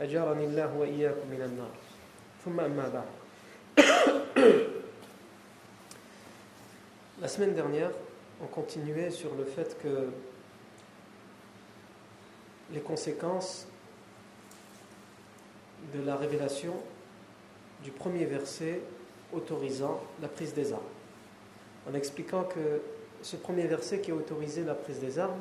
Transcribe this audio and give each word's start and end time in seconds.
أجارني 0.00 0.44
الله 0.44 0.76
وإياكم 0.76 1.28
من 1.30 1.42
النار 1.42 1.74
ثم 2.44 2.60
أما 2.60 2.88
بعد 2.88 3.08
La 7.20 7.28
semaine 7.28 7.52
dernière, 7.52 7.90
on 8.42 8.46
continuait 8.46 9.10
sur 9.10 9.34
le 9.34 9.44
fait 9.44 9.76
que 9.82 10.08
les 12.72 12.80
conséquences 12.80 13.66
de 15.94 16.02
la 16.02 16.16
révélation 16.16 16.72
du 17.84 17.90
premier 17.90 18.24
verset 18.24 18.80
autorisant 19.34 20.00
la 20.22 20.28
prise 20.28 20.54
des 20.54 20.72
armes. 20.72 20.80
En 21.90 21.94
expliquant 21.94 22.44
que 22.44 22.80
ce 23.20 23.36
premier 23.36 23.66
verset 23.66 24.00
qui 24.00 24.12
a 24.12 24.14
autorisé 24.14 24.64
la 24.64 24.74
prise 24.74 25.00
des 25.00 25.18
armes, 25.18 25.40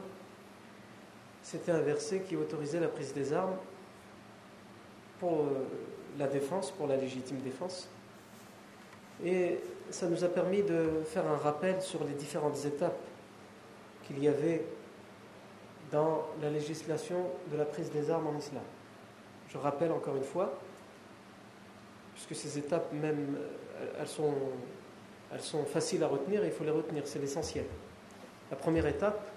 c'était 1.44 1.72
un 1.72 1.82
verset 1.82 2.22
qui 2.28 2.36
autorisait 2.36 2.82
la 2.82 2.90
prise 2.90 3.14
des 3.14 3.32
armes 3.32 3.56
pour 5.21 5.47
la 6.19 6.27
défense, 6.27 6.71
pour 6.71 6.87
la 6.87 6.97
légitime 6.97 7.39
défense. 7.39 7.89
Et 9.25 9.61
ça 9.91 10.07
nous 10.07 10.25
a 10.25 10.29
permis 10.29 10.63
de 10.63 11.03
faire 11.07 11.27
un 11.27 11.37
rappel 11.37 11.81
sur 11.81 12.05
les 12.05 12.15
différentes 12.15 12.65
étapes 12.65 12.99
qu'il 14.07 14.23
y 14.23 14.29
avait 14.29 14.65
dans 15.91 16.27
la 16.43 16.51
législation 16.51 17.31
de 17.53 17.57
la 17.57 17.65
prise 17.65 17.91
des 17.91 18.11
armes 18.11 18.27
en 18.27 18.37
islam. 18.37 18.63
Je 19.49 19.59
rappelle 19.59 19.93
encore 19.93 20.17
une 20.17 20.25
fois, 20.25 20.59
puisque 22.15 22.35
ces 22.35 22.59
étapes 22.59 22.93
même, 22.93 23.37
elles 23.99 24.09
sont, 24.09 24.35
elles 25.33 25.41
sont 25.41 25.65
faciles 25.65 26.03
à 26.03 26.09
retenir, 26.09 26.45
il 26.45 26.51
faut 26.51 26.65
les 26.65 26.71
retenir, 26.71 27.07
c'est 27.07 27.21
l'essentiel. 27.21 27.67
La 28.51 28.57
première 28.57 28.87
étape 28.87 29.31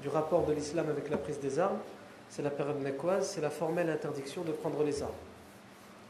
du 0.00 0.08
rapport 0.08 0.46
de 0.46 0.52
l'islam 0.52 0.88
avec 0.88 1.10
la 1.10 1.18
prise 1.18 1.38
des 1.38 1.58
armes, 1.58 1.78
c'est 2.30 2.42
la 2.42 2.50
période 2.50 2.80
mécoise, 2.80 3.28
c'est 3.28 3.40
la 3.40 3.50
formelle 3.50 3.90
interdiction 3.90 4.42
de 4.42 4.52
prendre 4.52 4.82
les 4.84 5.02
armes. 5.02 5.10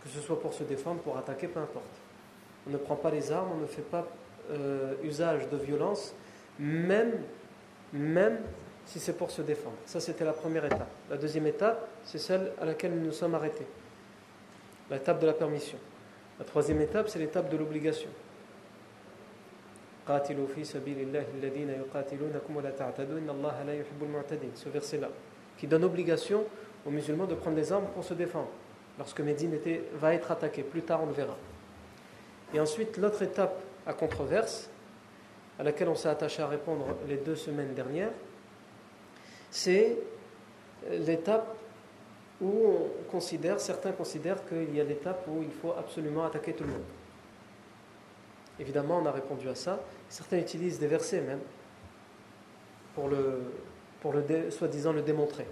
Que 0.04 0.10
ce 0.10 0.20
soit 0.20 0.40
pour 0.40 0.52
se 0.52 0.62
défendre, 0.62 1.00
pour 1.00 1.16
attaquer, 1.16 1.48
peu 1.48 1.60
importe. 1.60 1.84
On 2.66 2.70
ne 2.70 2.76
prend 2.76 2.96
pas 2.96 3.10
les 3.10 3.32
armes, 3.32 3.48
on 3.54 3.60
ne 3.60 3.66
fait 3.66 3.82
pas 3.82 4.06
euh, 4.50 4.94
usage 5.02 5.48
de 5.48 5.56
violence, 5.56 6.14
même, 6.58 7.22
même 7.92 8.38
si 8.84 9.00
c'est 9.00 9.14
pour 9.14 9.30
se 9.30 9.40
défendre. 9.40 9.76
Ça, 9.86 9.98
c'était 9.98 10.24
la 10.24 10.32
première 10.34 10.66
étape. 10.66 10.90
La 11.08 11.16
deuxième 11.16 11.46
étape, 11.46 11.88
c'est 12.04 12.18
celle 12.18 12.52
à 12.60 12.66
laquelle 12.66 12.92
nous 12.92 13.06
nous 13.06 13.12
sommes 13.12 13.34
arrêtés. 13.34 13.66
L'étape 14.90 15.20
de 15.20 15.26
la 15.26 15.32
permission. 15.32 15.78
La 16.38 16.44
troisième 16.44 16.80
étape, 16.80 17.08
c'est 17.08 17.18
l'étape 17.18 17.48
de 17.48 17.56
l'obligation. 17.56 18.10
Ce 24.54 24.68
verset-là, 24.68 25.08
qui 25.60 25.66
donne 25.66 25.84
obligation 25.84 26.46
aux 26.86 26.90
musulmans 26.90 27.26
de 27.26 27.34
prendre 27.34 27.54
des 27.54 27.70
armes 27.70 27.86
pour 27.94 28.02
se 28.02 28.14
défendre 28.14 28.48
lorsque 28.98 29.20
Médine 29.20 29.58
va 29.94 30.14
être 30.14 30.30
attaqué. 30.30 30.62
Plus 30.62 30.80
tard, 30.80 31.02
on 31.02 31.06
le 31.06 31.12
verra. 31.12 31.36
Et 32.54 32.60
ensuite, 32.60 32.96
l'autre 32.96 33.20
étape 33.20 33.62
à 33.86 33.92
controverse, 33.92 34.70
à 35.58 35.62
laquelle 35.62 35.90
on 35.90 35.94
s'est 35.94 36.08
attaché 36.08 36.40
à 36.42 36.46
répondre 36.46 36.86
les 37.06 37.18
deux 37.18 37.36
semaines 37.36 37.74
dernières, 37.74 38.12
c'est 39.50 39.98
l'étape 40.90 41.54
où 42.40 42.46
on 42.48 43.10
considère, 43.10 43.60
certains 43.60 43.92
considèrent 43.92 44.46
qu'il 44.46 44.74
y 44.74 44.80
a 44.80 44.84
l'étape 44.84 45.28
où 45.28 45.42
il 45.42 45.52
faut 45.52 45.74
absolument 45.78 46.24
attaquer 46.24 46.54
tout 46.54 46.64
le 46.64 46.70
monde. 46.70 46.84
Évidemment, 48.58 48.98
on 49.02 49.04
a 49.04 49.12
répondu 49.12 49.46
à 49.50 49.54
ça. 49.54 49.78
Certains 50.08 50.38
utilisent 50.38 50.78
des 50.78 50.86
versets 50.86 51.20
même 51.20 51.40
pour 52.94 53.08
le, 53.08 53.42
pour 54.00 54.12
le 54.12 54.50
soi-disant 54.50 54.92
le 54.92 55.02
démontrer. 55.02 55.46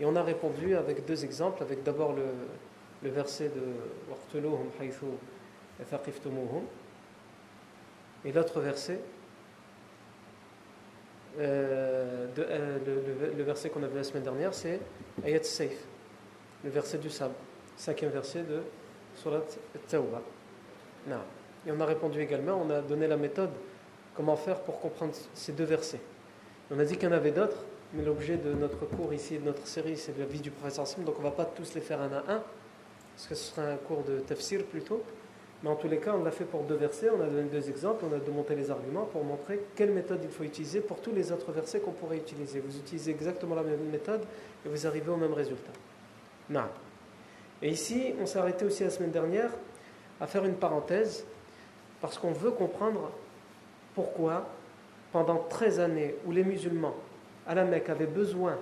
Et 0.00 0.04
on 0.04 0.14
a 0.16 0.22
répondu 0.22 0.74
avec 0.74 1.04
deux 1.06 1.24
exemples, 1.24 1.62
avec 1.62 1.82
d'abord 1.82 2.12
le, 2.12 2.24
le 3.02 3.10
verset 3.10 3.48
de 3.48 3.62
et 8.24 8.32
l'autre 8.32 8.60
verset, 8.60 9.00
euh, 11.38 12.26
euh, 12.36 12.78
le, 12.84 13.36
le, 13.36 13.42
verset 13.44 13.70
qu'on 13.70 13.82
a 13.84 13.86
vu 13.86 13.96
la 13.96 14.02
semaine 14.02 14.24
dernière, 14.24 14.52
c'est 14.52 14.80
Ayat 15.24 15.44
Saif, 15.44 15.84
le 16.64 16.70
verset 16.70 16.98
du 16.98 17.10
sabre, 17.10 17.34
cinquième 17.76 18.10
verset 18.10 18.42
de 18.42 18.62
Surat 19.14 19.42
Tawbah. 19.88 20.22
Et 21.66 21.70
on 21.70 21.80
a 21.80 21.86
répondu 21.86 22.20
également, 22.20 22.60
on 22.60 22.70
a 22.70 22.80
donné 22.80 23.06
la 23.06 23.16
méthode, 23.16 23.50
comment 24.14 24.36
faire 24.36 24.60
pour 24.60 24.80
comprendre 24.80 25.14
ces 25.34 25.52
deux 25.52 25.64
versets. 25.64 26.00
On 26.70 26.78
a 26.78 26.84
dit 26.84 26.96
qu'il 26.96 27.08
y 27.08 27.12
en 27.12 27.16
avait 27.16 27.30
d'autres, 27.30 27.64
mais 27.94 28.02
l'objet 28.02 28.36
de 28.36 28.52
notre 28.52 28.84
cours 28.86 29.14
ici, 29.14 29.38
de 29.38 29.44
notre 29.44 29.66
série, 29.66 29.96
c'est 29.96 30.16
la 30.18 30.26
vie 30.26 30.40
du 30.40 30.50
professeur 30.50 30.86
Sim, 30.86 31.02
donc 31.02 31.14
on 31.18 31.22
ne 31.22 31.28
va 31.28 31.32
pas 31.32 31.46
tous 31.46 31.74
les 31.74 31.80
faire 31.80 32.00
un 32.00 32.12
à 32.12 32.18
un, 32.18 32.42
parce 33.14 33.26
que 33.28 33.34
ce 33.34 33.54
sera 33.54 33.66
un 33.66 33.76
cours 33.76 34.04
de 34.04 34.18
tafsir 34.20 34.64
plutôt. 34.64 35.02
Mais 35.62 35.70
en 35.70 35.76
tous 35.76 35.88
les 35.88 35.98
cas, 35.98 36.14
on 36.14 36.22
l'a 36.22 36.30
fait 36.30 36.44
pour 36.44 36.62
deux 36.62 36.76
versets, 36.76 37.10
on 37.10 37.20
a 37.20 37.26
donné 37.26 37.48
deux 37.48 37.68
exemples, 37.68 38.04
on 38.08 38.14
a 38.14 38.20
démonté 38.20 38.54
les 38.54 38.70
arguments 38.70 39.06
pour 39.06 39.24
montrer 39.24 39.60
quelle 39.74 39.90
méthode 39.90 40.20
il 40.22 40.30
faut 40.30 40.44
utiliser 40.44 40.80
pour 40.80 41.00
tous 41.00 41.10
les 41.12 41.32
autres 41.32 41.50
versets 41.50 41.80
qu'on 41.80 41.90
pourrait 41.90 42.18
utiliser. 42.18 42.60
Vous 42.60 42.76
utilisez 42.76 43.10
exactement 43.10 43.56
la 43.56 43.64
même 43.64 43.88
méthode 43.90 44.22
et 44.64 44.68
vous 44.68 44.86
arrivez 44.86 45.10
au 45.10 45.16
même 45.16 45.32
résultat. 45.32 45.72
Non. 46.48 46.66
Et 47.60 47.70
ici, 47.70 48.14
on 48.20 48.26
s'est 48.26 48.38
arrêté 48.38 48.64
aussi 48.64 48.84
la 48.84 48.90
semaine 48.90 49.10
dernière 49.10 49.50
à 50.20 50.28
faire 50.28 50.44
une 50.44 50.54
parenthèse 50.54 51.24
parce 52.00 52.18
qu'on 52.18 52.32
veut 52.32 52.52
comprendre 52.52 53.10
pourquoi, 53.96 54.46
pendant 55.12 55.44
13 55.48 55.80
années 55.80 56.14
où 56.26 56.32
les 56.32 56.44
musulmans 56.44 56.94
à 57.46 57.54
la 57.54 57.64
Mecque 57.64 57.88
avaient 57.88 58.06
besoin 58.06 58.58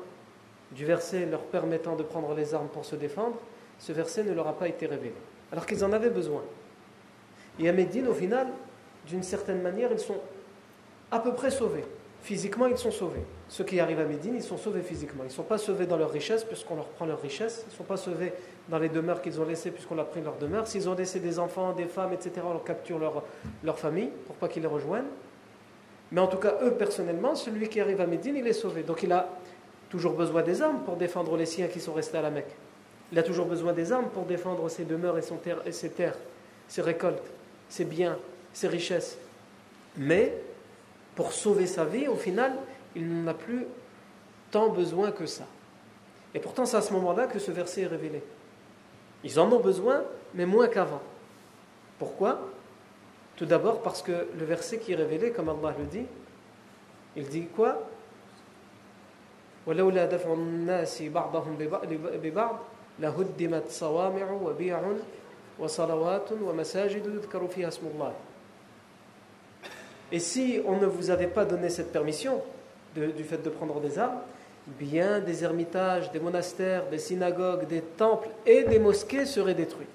du 0.73 0.85
verset 0.85 1.27
leur 1.27 1.43
permettant 1.43 1.97
de 1.97 2.03
prendre 2.03 2.35
les 2.35 2.55
armes 2.55 2.69
pour 2.69 2.85
se 2.85 2.97
défendre, 2.97 3.37
ce 3.79 3.93
verset 3.93 4.25
ne 4.25 4.33
leur 4.33 4.47
a 4.49 4.59
pas 4.59 4.69
été 4.69 4.87
révélé, 4.87 5.15
alors 5.53 5.67
qu'ils 5.67 5.85
en 5.85 5.93
avaient 5.93 6.11
besoin. 6.11 6.43
Et 7.59 7.69
à 7.69 7.73
Médine, 7.73 8.09
au 8.09 8.15
final, 8.15 8.49
d'une 9.07 9.23
certaine 9.23 9.63
manière, 9.63 9.91
ils 9.93 9.99
sont 9.99 10.21
à 11.11 11.21
peu 11.21 11.33
près 11.33 11.51
sauvés. 11.51 11.85
Physiquement, 12.23 12.67
ils 12.67 12.77
sont 12.77 12.91
sauvés. 12.91 13.23
Ceux 13.49 13.63
qui 13.63 13.79
arrivent 13.79 14.01
à 14.01 14.05
Médine, 14.05 14.35
ils 14.35 14.43
sont 14.43 14.57
sauvés 14.57 14.83
physiquement. 14.83 15.23
Ils 15.23 15.29
ne 15.29 15.33
sont 15.33 15.45
pas 15.45 15.59
sauvés 15.59 15.87
dans 15.87 15.97
leur 15.97 16.11
richesse, 16.11 16.43
puisqu'on 16.43 16.75
leur 16.75 16.89
prend 16.89 17.07
leur 17.07 17.21
richesse. 17.21 17.65
Ils 17.67 17.71
ne 17.71 17.77
sont 17.77 17.85
pas 17.85 17.97
sauvés 17.97 18.33
dans 18.69 18.79
les 18.79 18.89
demeures 18.89 19.23
qu'ils 19.23 19.41
ont 19.41 19.45
laissées, 19.45 19.71
puisqu'on 19.71 19.95
leur 19.95 20.07
a 20.07 20.09
pris 20.09 20.21
leur 20.21 20.37
demeure. 20.37 20.67
S'ils 20.67 20.89
ont 20.89 20.95
laissé 20.95 21.21
des 21.21 21.39
enfants, 21.39 21.73
des 21.73 21.85
femmes, 21.85 22.13
etc., 22.13 22.33
on 22.45 22.53
leur 22.53 22.65
capture 22.65 22.99
leur, 22.99 23.23
leur 23.63 23.79
famille, 23.79 24.11
pour 24.27 24.35
pas 24.37 24.49
qu'ils 24.49 24.63
les 24.63 24.69
rejoignent. 24.69 25.05
Mais 26.13 26.21
en 26.21 26.27
tout 26.27 26.39
cas, 26.39 26.55
eux, 26.63 26.73
personnellement, 26.73 27.35
celui 27.35 27.69
qui 27.69 27.81
arrive 27.81 28.01
à 28.01 28.07
Médine, 28.07 28.37
il 28.37 28.47
est 28.47 28.53
sauvé. 28.53 28.83
Donc 28.83 29.03
il 29.03 29.13
a 29.13 29.29
toujours 29.89 30.15
besoin 30.15 30.43
des 30.43 30.63
armes 30.63 30.81
pour 30.85 30.97
défendre 30.97 31.37
les 31.37 31.47
siens 31.47 31.69
qui 31.69 31.81
sont 31.81 31.93
restés 31.93 32.19
à 32.19 32.23
la 32.23 32.31
Mecque. 32.31 32.55
Il 33.13 33.19
a 33.19 33.23
toujours 33.23 33.47
besoin 33.47 33.73
des 33.73 33.93
armes 33.93 34.09
pour 34.09 34.25
défendre 34.25 34.69
ses 34.69 34.85
demeures 34.85 35.19
et, 35.19 35.23
et 35.67 35.73
ses 35.73 35.91
terres, 35.91 36.17
ses 36.69 36.83
récoltes, 36.83 37.31
ses 37.69 37.85
biens, 37.85 38.19
ses 38.53 38.69
richesses. 38.69 39.19
Mais 39.97 40.33
pour 41.15 41.33
sauver 41.33 41.67
sa 41.67 41.85
vie, 41.85 42.09
au 42.09 42.17
final, 42.17 42.53
il 42.95 43.09
n'en 43.09 43.31
a 43.31 43.35
plus 43.35 43.67
tant 44.51 44.69
besoin 44.69 45.13
que 45.13 45.27
ça. 45.27 45.45
Et 46.35 46.39
pourtant, 46.39 46.67
c'est 46.67 46.77
à 46.77 46.83
ce 46.83 46.93
moment-là 46.93 47.27
que 47.27 47.39
ce 47.39 47.51
verset 47.51 47.83
est 47.83 47.87
révélé. 47.87 48.23
Ils 49.25 49.41
en 49.41 49.51
ont 49.51 49.61
besoin, 49.61 50.03
mais 50.35 50.47
moins 50.47 50.69
qu'avant. 50.69 51.03
Pourquoi? 51.99 52.41
Tout 53.37 53.47
d'abord 53.47 53.83
parce 53.83 54.03
que 54.03 54.27
le 54.39 54.45
verset 54.45 54.79
qui 54.79 54.93
est 54.93 54.97
révélé, 54.97 55.31
comme 55.31 55.49
Allah 55.49 55.75
le 55.79 55.85
dit, 55.85 56.07
il 57.17 57.29
dit 57.29 57.47
quoi? 57.47 57.89
et 70.13 70.21
si 70.21 70.61
on 70.65 70.77
ne 70.79 70.87
vous 70.87 71.11
avait 71.11 71.27
pas 71.27 71.45
donné 71.45 71.69
cette 71.69 71.91
permission 71.91 72.43
du 72.95 73.25
fait 73.25 73.43
de 73.43 73.51
prendre 73.51 73.81
des 73.81 73.99
armes, 73.99 74.21
bien 74.67 75.21
des 75.21 75.45
ermitages, 75.45 76.11
des 76.13 76.21
monastères, 76.21 76.89
des 76.89 76.99
synagogues, 76.99 77.67
des 77.67 77.83
temples 77.83 78.29
et 78.47 78.63
des 78.65 78.79
mosquées 78.79 79.27
seraient 79.27 79.55
détruits. 79.55 79.87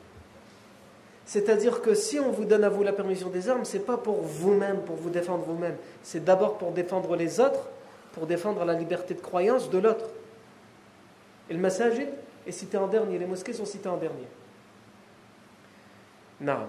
C'est-à-dire 1.32 1.82
que 1.82 1.94
si 1.94 2.20
on 2.20 2.30
vous 2.30 2.44
donne 2.44 2.66
à 2.66 2.68
vous 2.68 2.84
la 2.84 2.92
permission 2.92 3.30
des 3.30 3.48
armes, 3.48 3.64
ce 3.64 3.78
n'est 3.78 3.84
pas 3.84 3.96
pour 3.96 4.22
vous-même, 4.22 4.82
pour 4.82 4.98
vous 4.98 5.10
défendre 5.10 5.46
vous-même, 5.46 5.78
c'est 6.04 6.26
d'abord 6.26 6.58
pour 6.58 6.74
défendre 6.74 7.16
les 7.16 7.40
autres, 7.40 7.70
pour 8.12 8.28
défendre 8.28 8.66
la 8.66 8.74
liberté 8.74 9.14
de 9.14 9.22
croyance 9.22 9.70
de 9.70 9.78
l'autre. 9.78 10.10
Et 11.50 11.54
le 11.54 11.60
masajid 11.62 12.10
est 12.46 12.52
cité 12.52 12.76
en 12.76 12.88
dernier, 12.88 13.18
les 13.18 13.26
mosquées 13.28 13.54
sont 13.54 13.64
citées 13.64 13.88
en 13.88 13.96
dernier. 13.96 14.28
Non. 16.42 16.68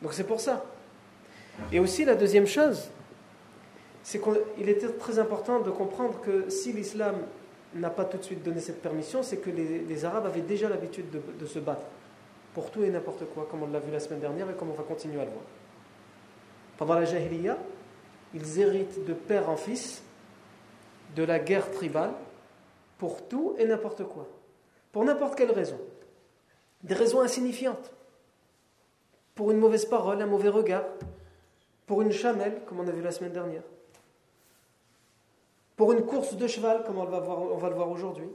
Donc 0.00 0.14
c'est 0.14 0.24
pour 0.24 0.40
ça. 0.40 0.64
Et 1.70 1.78
aussi 1.78 2.06
la 2.06 2.14
deuxième 2.14 2.46
chose, 2.46 2.88
c'est 4.02 4.18
qu'il 4.18 4.70
était 4.70 4.88
très 4.88 5.18
important 5.18 5.60
de 5.60 5.70
comprendre 5.70 6.22
que 6.22 6.48
si 6.48 6.72
l'islam 6.72 7.16
n'a 7.74 7.90
pas 7.90 8.06
tout 8.06 8.16
de 8.16 8.22
suite 8.22 8.42
donné 8.42 8.60
cette 8.60 8.80
permission, 8.80 9.22
c'est 9.22 9.36
que 9.36 9.50
les, 9.50 10.04
Arabes 10.06 10.24
avaient 10.24 10.40
déjà 10.40 10.70
l'habitude 10.70 11.04
de, 11.38 11.44
se 11.44 11.58
battre 11.58 11.82
pour 12.58 12.72
tout 12.72 12.82
et 12.82 12.90
n'importe 12.90 13.24
quoi, 13.26 13.46
comme 13.48 13.62
on 13.62 13.68
l'a 13.68 13.78
vu 13.78 13.92
la 13.92 14.00
semaine 14.00 14.18
dernière 14.18 14.50
et 14.50 14.54
comme 14.54 14.70
on 14.70 14.74
va 14.74 14.82
continuer 14.82 15.20
à 15.20 15.24
le 15.24 15.30
voir. 15.30 15.44
Pendant 16.76 16.94
la 16.94 17.04
Jahiliya, 17.04 17.56
ils 18.34 18.58
héritent 18.58 19.04
de 19.04 19.12
père 19.12 19.48
en 19.48 19.56
fils 19.56 20.02
de 21.14 21.22
la 21.22 21.38
guerre 21.38 21.70
tribale 21.70 22.10
pour 22.98 23.28
tout 23.28 23.54
et 23.58 23.64
n'importe 23.64 24.02
quoi, 24.02 24.26
pour 24.90 25.04
n'importe 25.04 25.36
quelle 25.36 25.52
raison. 25.52 25.78
Des 26.82 26.94
raisons 26.94 27.20
insignifiantes, 27.20 27.92
pour 29.36 29.52
une 29.52 29.58
mauvaise 29.58 29.84
parole, 29.84 30.20
un 30.20 30.26
mauvais 30.26 30.48
regard, 30.48 30.82
pour 31.86 32.02
une 32.02 32.10
chamelle, 32.10 32.62
comme 32.66 32.80
on 32.80 32.88
a 32.88 32.90
vu 32.90 33.02
la 33.02 33.12
semaine 33.12 33.32
dernière, 33.34 33.62
pour 35.76 35.92
une 35.92 36.04
course 36.04 36.34
de 36.34 36.48
cheval, 36.48 36.82
comme 36.82 36.98
on 36.98 37.04
va, 37.04 37.20
voir, 37.20 37.40
on 37.40 37.56
va 37.56 37.68
le 37.68 37.76
voir 37.76 37.88
aujourd'hui. 37.88 38.30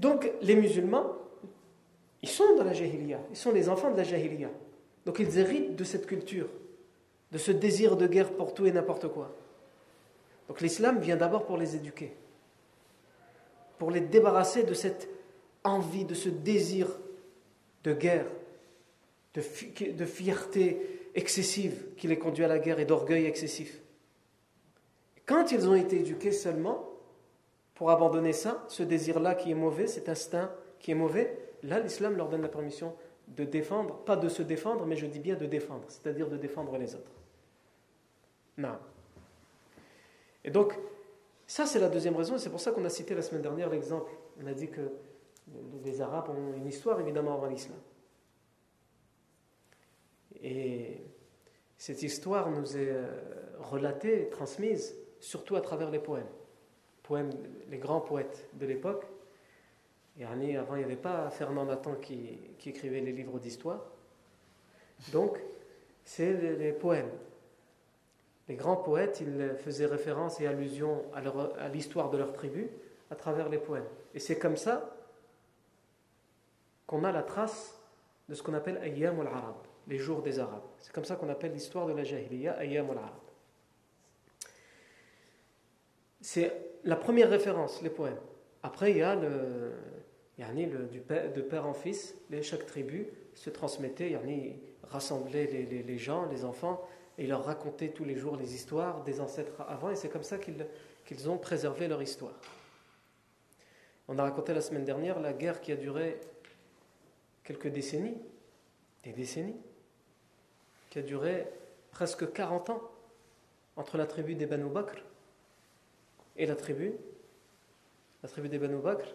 Donc, 0.00 0.28
les 0.42 0.56
musulmans, 0.56 1.04
ils 2.22 2.28
sont 2.28 2.56
dans 2.56 2.64
la 2.64 2.72
jahiliya, 2.72 3.20
ils 3.30 3.36
sont 3.36 3.52
les 3.52 3.68
enfants 3.68 3.90
de 3.90 3.96
la 3.96 4.04
jahiliya. 4.04 4.50
Donc, 5.06 5.20
ils 5.20 5.38
héritent 5.38 5.76
de 5.76 5.84
cette 5.84 6.06
culture, 6.06 6.48
de 7.32 7.38
ce 7.38 7.52
désir 7.52 7.96
de 7.96 8.06
guerre 8.06 8.32
pour 8.32 8.54
tout 8.54 8.66
et 8.66 8.72
n'importe 8.72 9.08
quoi. 9.08 9.34
Donc, 10.48 10.60
l'islam 10.60 10.98
vient 10.98 11.16
d'abord 11.16 11.46
pour 11.46 11.56
les 11.56 11.76
éduquer, 11.76 12.12
pour 13.78 13.90
les 13.90 14.00
débarrasser 14.00 14.64
de 14.64 14.74
cette 14.74 15.08
envie, 15.64 16.04
de 16.04 16.14
ce 16.14 16.28
désir 16.28 16.88
de 17.84 17.92
guerre, 17.92 18.26
de, 19.34 19.42
de 19.92 20.04
fierté 20.04 21.10
excessive 21.14 21.86
qui 21.96 22.08
les 22.08 22.18
conduit 22.18 22.44
à 22.44 22.48
la 22.48 22.58
guerre 22.58 22.80
et 22.80 22.84
d'orgueil 22.84 23.26
excessif. 23.26 23.80
Quand 25.26 25.52
ils 25.52 25.68
ont 25.68 25.74
été 25.74 26.00
éduqués 26.00 26.32
seulement 26.32 26.88
pour 27.74 27.90
abandonner 27.90 28.32
ça, 28.32 28.64
ce 28.68 28.82
désir-là 28.82 29.34
qui 29.34 29.50
est 29.50 29.54
mauvais, 29.54 29.86
cet 29.86 30.08
instinct 30.08 30.50
qui 30.80 30.90
est 30.90 30.94
mauvais, 30.94 31.47
là 31.62 31.80
l'islam 31.80 32.16
leur 32.16 32.28
donne 32.28 32.42
la 32.42 32.48
permission 32.48 32.94
de 33.28 33.44
défendre, 33.44 33.98
pas 34.04 34.16
de 34.16 34.28
se 34.28 34.42
défendre, 34.42 34.86
mais 34.86 34.96
je 34.96 35.06
dis 35.06 35.20
bien 35.20 35.36
de 35.36 35.46
défendre, 35.46 35.84
c'est-à-dire 35.88 36.28
de 36.28 36.36
défendre 36.36 36.76
les 36.78 36.94
autres. 36.94 37.12
Non. 38.56 38.78
Et 40.44 40.50
donc, 40.50 40.74
ça 41.46 41.66
c'est 41.66 41.78
la 41.78 41.88
deuxième 41.88 42.16
raison, 42.16 42.36
et 42.36 42.38
c'est 42.38 42.50
pour 42.50 42.60
ça 42.60 42.72
qu'on 42.72 42.84
a 42.84 42.90
cité 42.90 43.14
la 43.14 43.22
semaine 43.22 43.42
dernière 43.42 43.68
l'exemple. 43.68 44.10
On 44.42 44.46
a 44.46 44.54
dit 44.54 44.68
que 44.68 44.92
les 45.84 46.00
Arabes 46.00 46.30
ont 46.30 46.56
une 46.56 46.66
histoire 46.66 47.00
évidemment 47.00 47.34
avant 47.34 47.46
l'islam. 47.46 47.78
Et 50.42 51.02
cette 51.76 52.02
histoire 52.02 52.50
nous 52.50 52.76
est 52.76 52.90
euh, 52.90 53.06
relatée, 53.58 54.28
transmise, 54.30 54.96
surtout 55.20 55.56
à 55.56 55.60
travers 55.60 55.90
les 55.90 55.98
poèmes. 55.98 56.28
poèmes 57.02 57.30
les 57.68 57.78
grands 57.78 58.00
poètes 58.00 58.48
de 58.54 58.66
l'époque. 58.66 59.04
Avant, 60.24 60.74
il 60.74 60.78
n'y 60.78 60.84
avait 60.84 60.96
pas 60.96 61.30
Fernand 61.30 61.64
Nathan 61.64 61.94
qui, 61.94 62.38
écrivait 62.66 63.00
les 63.00 63.12
livres 63.12 63.38
d'histoire. 63.38 63.80
Donc, 65.12 65.38
c'est 66.04 66.32
les, 66.32 66.72
poèmes. 66.72 67.10
Les 68.48 68.56
grands 68.56 68.76
poètes, 68.76 69.20
ils 69.20 69.54
faisaient 69.58 69.86
référence 69.86 70.40
et 70.40 70.46
allusion 70.46 71.04
à 71.14 71.68
l'histoire 71.68 72.10
de 72.10 72.18
leur 72.18 72.32
tribu 72.32 72.68
à 73.10 73.14
travers 73.14 73.48
les 73.48 73.58
poèmes. 73.58 73.86
Et 74.14 74.18
c'est 74.18 74.38
comme 74.38 74.56
ça 74.56 74.96
qu'on 76.86 77.04
a 77.04 77.12
la 77.12 77.22
trace 77.22 77.78
de 78.28 78.34
ce 78.34 78.42
qu'on 78.42 78.54
appelle 78.54 78.78
Ayyam 78.78 79.20
al-Arab 79.20 79.56
les 79.88 79.98
jours 79.98 80.22
des 80.22 80.38
Arabes. 80.38 80.62
C'est 80.78 80.92
comme 80.92 81.04
ça 81.04 81.16
qu'on 81.16 81.28
appelle 81.28 81.52
l'histoire 81.52 81.86
de 81.86 81.92
la 81.92 82.04
Jahiliya, 82.04 82.58
Ayyam 82.58 82.90
al-Arab. 82.90 83.14
C'est 86.20 86.52
la 86.84 86.96
première 86.96 87.30
référence, 87.30 87.80
les 87.82 87.90
poèmes. 87.90 88.18
Après, 88.62 88.90
il 88.90 88.98
y 88.98 89.02
a 89.02 89.14
le, 89.14 89.72
père, 91.06 91.32
de 91.32 91.40
père 91.42 91.66
en 91.66 91.74
fils, 91.74 92.14
chaque 92.42 92.66
tribu 92.66 93.08
se 93.34 93.50
transmettait, 93.50 94.10
yani, 94.10 94.58
rassemblait 94.84 95.46
les, 95.46 95.98
gens, 95.98 96.26
les 96.26 96.44
enfants, 96.44 96.86
et 97.18 97.26
leur 97.26 97.44
racontait 97.44 97.88
tous 97.88 98.04
les 98.04 98.16
jours 98.16 98.36
les 98.36 98.54
histoires 98.54 99.02
des 99.02 99.20
ancêtres 99.20 99.60
avant, 99.68 99.90
et 99.90 99.96
c'est 99.96 100.08
comme 100.08 100.22
ça 100.22 100.38
qu'ils 100.38 100.66
qu'ils 101.08 101.30
ont 101.30 101.38
préservé 101.38 101.88
leur 101.88 102.02
histoire. 102.02 102.38
On 104.08 104.18
a 104.18 104.22
raconté 104.22 104.52
la 104.52 104.60
semaine 104.60 104.84
dernière 104.84 105.18
la 105.20 105.32
guerre 105.32 105.62
qui 105.62 105.72
a 105.72 105.76
duré 105.76 106.20
quelques 107.44 107.68
décennies, 107.68 108.18
des 109.04 109.12
décennies, 109.12 109.56
qui 110.90 110.98
a 110.98 111.02
duré 111.02 111.46
presque 111.92 112.30
40 112.30 112.68
ans 112.68 112.82
entre 113.76 113.96
la 113.96 114.04
tribu 114.04 114.34
des 114.34 114.44
Banu 114.44 114.68
Bakr 114.68 115.02
et 116.36 116.44
la 116.44 116.56
tribu, 116.56 116.92
la 118.22 118.28
tribu 118.28 118.50
des 118.50 118.58
Banu 118.58 118.76
Bakr 118.76 119.06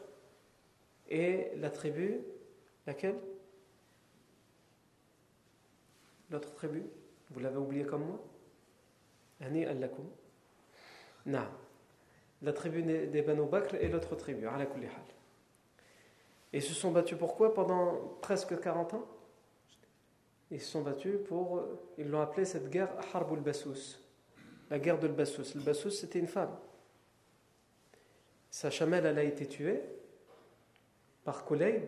et 1.10 1.52
la 1.58 1.70
tribu, 1.70 2.20
laquelle? 2.88 3.20
L'autre 6.30 6.54
tribu 6.54 6.84
Vous 7.32 7.40
l'avez 7.40 7.58
oublié 7.58 7.86
comme 7.86 8.06
moi? 8.06 8.20
Ani 9.42 9.66
al-Lakum. 9.66 10.06
Non. 11.26 11.48
La 12.42 12.54
tribu 12.54 12.84
des 12.84 13.22
Banu 13.22 13.48
Bakr 13.48 13.76
et 13.76 13.88
l'autre 13.88 14.16
tribu, 14.16 14.48
ala. 14.48 14.66
Et 16.52 16.58
ils 16.58 16.62
se 16.62 16.74
sont 16.74 16.92
battus 16.92 17.18
pourquoi 17.18 17.54
pendant 17.54 18.18
presque 18.22 18.60
40 18.60 18.96
ans? 18.96 19.08
Ils 20.52 20.62
se 20.62 20.72
sont 20.72 20.82
battus 20.82 21.18
pour. 21.28 21.64
Ils 21.98 22.10
l'ont 22.10 22.22
appelé 22.22 22.46
cette 22.46 22.70
guerre 22.70 22.90
Harbul 23.14 23.40
Bassous, 23.40 23.98
la 24.70 24.78
guerre 24.78 25.00
de 25.00 25.08
Bassous. 25.08 25.56
Le 25.56 25.74
c'était 25.74 26.20
une 26.20 26.28
femme. 26.28 26.56
Sa 28.52 28.70
chamelle, 28.70 29.06
elle 29.06 29.18
a 29.18 29.24
été 29.24 29.48
tuée 29.48 29.82
par 31.24 31.46
Kulayb, 31.46 31.84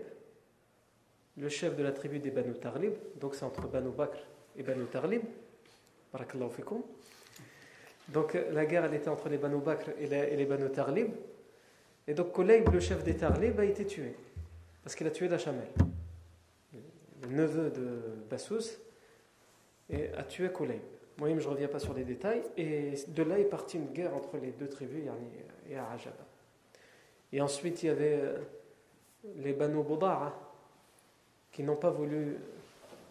le 1.37 1.49
chef 1.49 1.75
de 1.75 1.83
la 1.83 1.91
tribu 1.91 2.19
des 2.19 2.31
Banu 2.31 2.53
Tarlib. 2.53 2.93
Donc 3.19 3.35
c'est 3.35 3.45
entre 3.45 3.67
Banu 3.67 3.89
Bakr 3.89 4.19
et 4.57 4.63
Banu 4.63 4.85
Tarlib. 4.85 5.23
Barakallahu 6.13 6.51
fikum. 6.51 6.81
Donc 8.09 8.37
la 8.51 8.65
guerre, 8.65 8.85
elle 8.85 8.93
était 8.93 9.09
entre 9.09 9.29
les 9.29 9.37
Banu 9.37 9.59
Bakr 9.59 9.89
et 9.99 10.07
les, 10.07 10.45
Banu 10.45 10.71
Tarlib. 10.71 11.11
Et 12.07 12.13
donc 12.13 12.33
Kulayb, 12.33 12.69
le 12.71 12.79
chef 12.79 13.03
des 13.03 13.17
Tarlib, 13.17 13.59
a 13.59 13.65
été 13.65 13.85
tué. 13.85 14.15
Parce 14.83 14.95
qu'il 14.95 15.07
a 15.07 15.11
tué 15.11 15.27
la 15.27 15.39
chamelle 15.39 15.71
le 17.29 17.35
neveu 17.35 17.69
de 17.69 17.99
Bassous, 18.29 18.77
et 19.89 20.09
a 20.17 20.23
tué 20.23 20.49
Koulay. 20.49 20.81
Moi, 21.17 21.29
je 21.29 21.33
ne 21.35 21.53
reviens 21.53 21.67
pas 21.67 21.79
sur 21.79 21.93
les 21.93 22.03
détails. 22.03 22.43
Et 22.57 22.93
de 23.07 23.23
là 23.23 23.39
est 23.39 23.45
partie 23.45 23.77
une 23.77 23.91
guerre 23.93 24.13
entre 24.15 24.37
les 24.37 24.51
deux 24.51 24.67
tribus 24.67 25.03
et 25.69 25.77
Arajaba. 25.77 26.25
Et 27.31 27.41
ensuite, 27.41 27.83
il 27.83 27.87
y 27.87 27.89
avait 27.89 28.21
les 29.37 29.53
Banu 29.53 29.83
Bouda'a 29.83 30.33
qui 31.51 31.63
n'ont 31.63 31.75
pas 31.75 31.89
voulu 31.89 32.37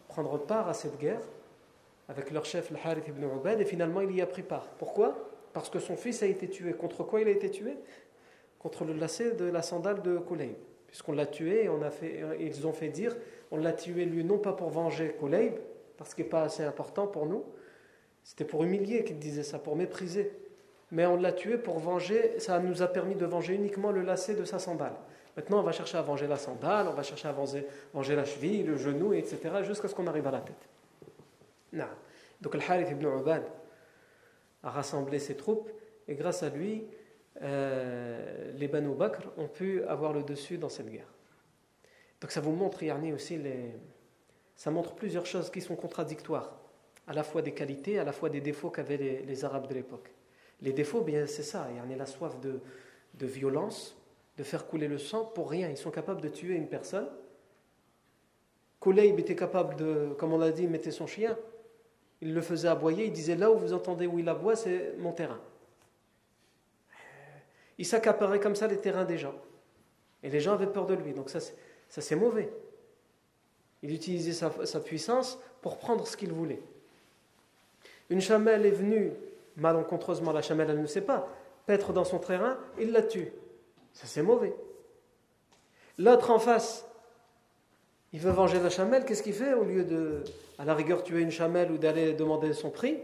prendre 0.09 0.39
part 0.39 0.69
à 0.69 0.75
cette 0.75 0.99
guerre 0.99 1.21
avec 2.09 2.31
leur 2.31 2.45
chef, 2.45 2.71
le 2.71 2.77
Harith 2.85 3.09
ibn 3.09 3.25
Ubad, 3.25 3.61
et 3.61 3.65
finalement, 3.65 4.03
il 4.03 4.15
y 4.15 4.21
a 4.21 4.27
pris 4.27 4.43
part. 4.43 4.67
Pourquoi? 4.79 5.17
Parce 5.55 5.71
que 5.71 5.79
son 5.79 5.97
fils 5.97 6.23
a 6.23 6.27
été 6.27 6.49
tué. 6.49 6.75
Contre 6.75 7.03
quoi 7.03 7.21
il 7.23 7.29
a 7.29 7.31
été 7.31 7.51
tué? 7.51 7.77
Contre 8.59 8.85
le 8.85 8.93
lacet 8.93 9.33
de 9.33 9.47
la 9.47 9.63
sandale 9.63 10.03
de 10.03 10.19
Koulay. 10.19 10.55
Puisqu'on 10.87 11.13
l'a 11.13 11.27
tué, 11.27 11.65
et 11.65 12.47
ils 12.47 12.67
ont 12.67 12.73
fait 12.73 12.89
dire 12.89 13.17
on 13.51 13.57
l'a 13.57 13.73
tué 13.73 14.05
lui 14.05 14.23
non 14.25 14.39
pas 14.39 14.53
pour 14.53 14.69
venger 14.71 15.17
Koleib, 15.19 15.55
parce 15.97 16.15
qu'il 16.15 16.25
n'est 16.25 16.31
pas 16.31 16.43
assez 16.43 16.63
important 16.63 17.07
pour 17.07 17.27
nous, 17.27 17.45
C'était 18.25 18.45
pour 18.47 18.65
humilier 18.65 19.05
qu'il 19.05 19.19
disait 19.19 19.43
ça, 19.43 19.59
pour 19.59 19.77
mépriser. 19.77 20.33
Mais 20.91 21.07
on 21.07 21.17
l'a 21.17 21.33
tué 21.33 21.59
pour 21.59 21.79
venger, 21.79 22.39
ça 22.41 22.59
nous 22.59 22.83
a 22.83 22.89
permis 22.89 23.15
de 23.15 23.27
venger 23.27 23.55
uniquement 23.55 23.91
le 23.91 24.03
lacet 24.03 24.35
de 24.35 24.45
sa 24.45 24.59
sandale. 24.59 24.95
Maintenant, 25.37 25.61
on 25.61 25.63
va 25.63 25.73
chercher 25.73 25.99
à 25.99 26.03
venger 26.03 26.27
la 26.27 26.37
sandale, 26.37 26.87
on 26.89 26.93
va 26.93 27.03
chercher 27.03 27.29
à 27.29 27.33
venger, 27.33 27.67
la 28.15 28.25
cheville, 28.25 28.63
le 28.63 28.77
genou, 28.77 29.13
etc., 29.13 29.63
jusqu'à 29.63 29.89
ce 29.89 29.95
qu'on 29.95 30.07
arrive 30.07 30.27
à 30.29 30.31
la 30.31 30.41
tête. 30.41 30.69
Non. 31.73 31.89
Donc, 32.41 32.55
Al-Harith 32.55 32.91
ibn 32.91 33.07
Ubad 33.07 33.43
a 34.63 34.71
rassemblé 34.71 35.19
ses 35.19 35.37
troupes, 35.37 35.71
et 36.07 36.15
grâce 36.15 36.45
à 36.45 36.51
lui, 36.51 36.85
euh, 37.43 38.53
les 38.55 38.69
Banu 38.69 38.95
Bakr 38.95 39.23
ont 39.37 39.49
pu 39.49 39.83
avoir 39.85 40.13
le 40.13 40.23
dessus 40.23 40.57
dans 40.57 40.69
cette 40.69 40.89
guerre. 40.89 41.13
Donc, 42.21 42.31
ça 42.31 42.41
vous 42.41 42.53
montre, 42.53 42.85
Yarni, 42.85 43.13
aussi, 43.13 43.41
ça 44.55 44.71
montre 44.71 44.95
plusieurs 44.95 45.27
choses 45.27 45.51
qui 45.51 45.61
sont 45.61 45.75
contradictoires, 45.75 46.57
à 47.09 47.13
la 47.13 47.25
fois 47.25 47.43
des 47.43 47.53
qualités, 47.53 47.99
à 47.99 48.05
la 48.05 48.13
fois 48.13 48.31
des 48.31 48.41
défauts 48.41 48.71
qu'avaient 48.71 48.97
les, 49.27 49.45
Arabes 49.45 49.67
de 49.67 49.75
l'époque. 49.75 50.13
Les 50.61 50.73
défauts, 50.73 51.01
bien, 51.01 51.27
c'est 51.27 51.43
ça, 51.43 51.67
il 51.73 51.91
y 51.91 51.95
a 51.95 51.97
la 51.97 52.07
soif 52.07 52.39
de 52.39 53.27
violence, 53.27 53.97
de 54.37 54.43
faire 54.43 54.67
couler 54.67 54.89
le 54.89 54.99
sang 54.99 55.25
pour 55.25 55.51
rien. 55.51 55.69
Ils 55.69 55.77
sont 55.77 55.91
capables 55.91 56.21
de 56.21 56.29
tuer 56.29 56.55
une 56.55 56.69
personne. 56.69 57.09
Kouleib 58.81 59.19
était 59.19 59.37
capable 59.37 59.77
de, 59.77 60.15
comme 60.19 60.33
on 60.33 60.39
l'a 60.39 60.51
dit, 60.51 60.67
mettre 60.67 60.91
son 60.91 61.07
chien. 61.07 61.39
Il 62.21 62.35
le 62.35 62.43
faisait 62.43 62.69
aboyer. 62.69 63.07
Il 63.07 63.13
disait 63.13 63.37
là 63.37 63.51
où 63.51 63.59
vous 63.59 63.73
entendez 63.73 64.07
où 64.07 64.19
il 64.19 64.29
aboie, 64.29 64.57
c'est 64.57 64.95
mon 64.99 65.13
terrain. 65.13 65.41
Il 67.79 67.87
s'accaparait 67.87 68.41
comme 68.41 68.55
ça 68.55 68.67
les 68.67 68.79
terrains 68.79 69.05
des 69.05 69.19
gens. 69.19 69.35
Et 70.23 70.31
les 70.31 70.41
gens 70.41 70.53
avaient 70.53 70.67
peur 70.67 70.87
de 70.87 70.95
lui. 70.95 71.13
Donc 71.13 71.31
ça, 71.31 71.39
c'est 71.89 72.17
mauvais. 72.17 72.51
Il 73.83 73.93
utilisait 73.93 74.33
sa, 74.33 74.51
sa, 74.67 74.81
puissance 74.81 75.39
pour 75.61 75.79
prendre 75.79 76.07
ce 76.07 76.17
qu'il 76.17 76.33
voulait. 76.33 76.63
Une 78.11 78.21
chamelle 78.21 78.65
est 78.65 78.71
venue, 78.71 79.13
malencontreusement, 79.57 80.33
la 80.33 80.43
chamelle, 80.43 80.71
elle 80.71 80.81
ne 80.81 80.87
sait 80.87 81.03
pas, 81.03 81.29
paître 81.67 81.93
dans 81.93 82.05
son 82.05 82.19
terrain, 82.19 82.59
il 82.79 82.93
la 82.93 83.03
tue. 83.03 83.33
Ça, 83.95 84.07
c'est 84.07 84.23
mauvais. 84.23 84.55
L'autre 85.99 86.31
en 86.31 86.39
face, 86.39 86.85
il 88.13 88.21
veut 88.21 88.33
venger 88.33 88.61
la 88.61 88.71
chamelle, 88.71 89.05
qu'est-ce 89.05 89.23
qu'il 89.23 89.33
fait 89.33 89.55
Au 89.55 89.65
lieu 89.65 89.85
de, 89.85 90.23
à 90.59 90.65
la 90.65 90.75
rigueur, 90.75 91.03
tuer 91.03 91.21
une 91.21 91.31
chamelle 91.31 91.71
ou 91.71 91.79
d'aller 91.79 92.13
demander 92.13 92.53
son 92.53 92.71
prix, 92.71 92.99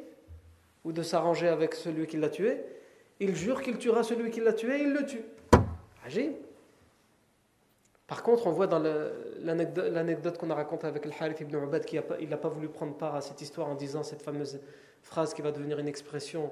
ou 0.84 0.92
de 0.92 1.02
s'arranger 1.02 1.48
avec 1.48 1.74
celui 1.74 2.06
qui 2.06 2.16
l'a 2.16 2.28
tué, 2.28 2.58
il 3.20 3.34
jure 3.36 3.62
qu'il 3.62 3.78
tuera 3.78 4.02
celui 4.02 4.30
qui 4.30 4.40
l'a 4.40 4.52
tué 4.52 4.80
et 4.80 4.82
il 4.82 4.92
le 4.92 5.06
tue. 5.06 5.24
Agib. 6.04 6.32
Par 8.06 8.24
contre, 8.24 8.48
on 8.48 8.50
voit 8.50 8.66
dans 8.66 8.80
l'anecdote 8.80 10.36
qu'on 10.36 10.50
a 10.50 10.54
racontée 10.54 10.88
avec 10.88 11.04
le 11.04 11.12
Harith 11.18 11.40
ibn 11.40 11.56
Ubad 11.62 11.84
qu'il 11.84 12.02
n'a 12.28 12.36
pas 12.36 12.48
voulu 12.48 12.68
prendre 12.68 12.96
part 12.96 13.14
à 13.14 13.20
cette 13.20 13.40
histoire 13.40 13.68
en 13.68 13.76
disant 13.76 14.02
cette 14.02 14.22
fameuse 14.22 14.58
phrase 15.02 15.32
qui 15.32 15.42
va 15.42 15.52
devenir 15.52 15.78
une 15.78 15.86
expression 15.86 16.50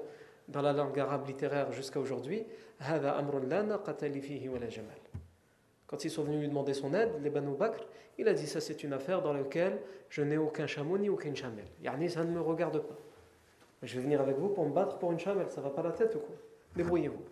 dans 0.49 0.61
la 0.61 0.73
langue 0.73 0.99
arabe 0.99 1.27
littéraire 1.27 1.71
jusqu'à 1.71 1.99
aujourd'hui. 1.99 2.45
Quand 5.87 6.03
ils 6.03 6.11
sont 6.11 6.23
venus 6.23 6.39
lui 6.39 6.47
demander 6.47 6.73
son 6.73 6.93
aide, 6.93 7.11
les 7.21 7.29
Banu 7.29 7.55
Bakr, 7.55 7.85
il 8.17 8.27
a 8.27 8.33
dit 8.33 8.47
ça 8.47 8.59
c'est 8.59 8.83
une 8.83 8.93
affaire 8.93 9.21
dans 9.21 9.33
laquelle 9.33 9.79
je 10.09 10.21
n'ai 10.21 10.37
aucun 10.37 10.67
chameau 10.67 10.97
ni 10.97 11.09
aucune 11.09 11.35
chamelle. 11.35 11.67
Yani 11.83 12.09
ça 12.09 12.23
ne 12.23 12.31
me 12.31 12.41
regarde 12.41 12.79
pas. 12.79 12.97
Je 13.83 13.95
vais 13.95 14.01
venir 14.01 14.19
avec 14.21 14.37
vous 14.37 14.49
pour 14.49 14.65
me 14.65 14.73
battre 14.73 14.97
pour 14.97 15.11
une 15.11 15.19
chamelle, 15.19 15.49
ça 15.49 15.61
va 15.61 15.69
pas 15.69 15.83
la 15.83 15.91
tête 15.91 16.15
ou 16.15 16.19
quoi? 16.19 16.35
Débrouillez-vous. 16.75 17.23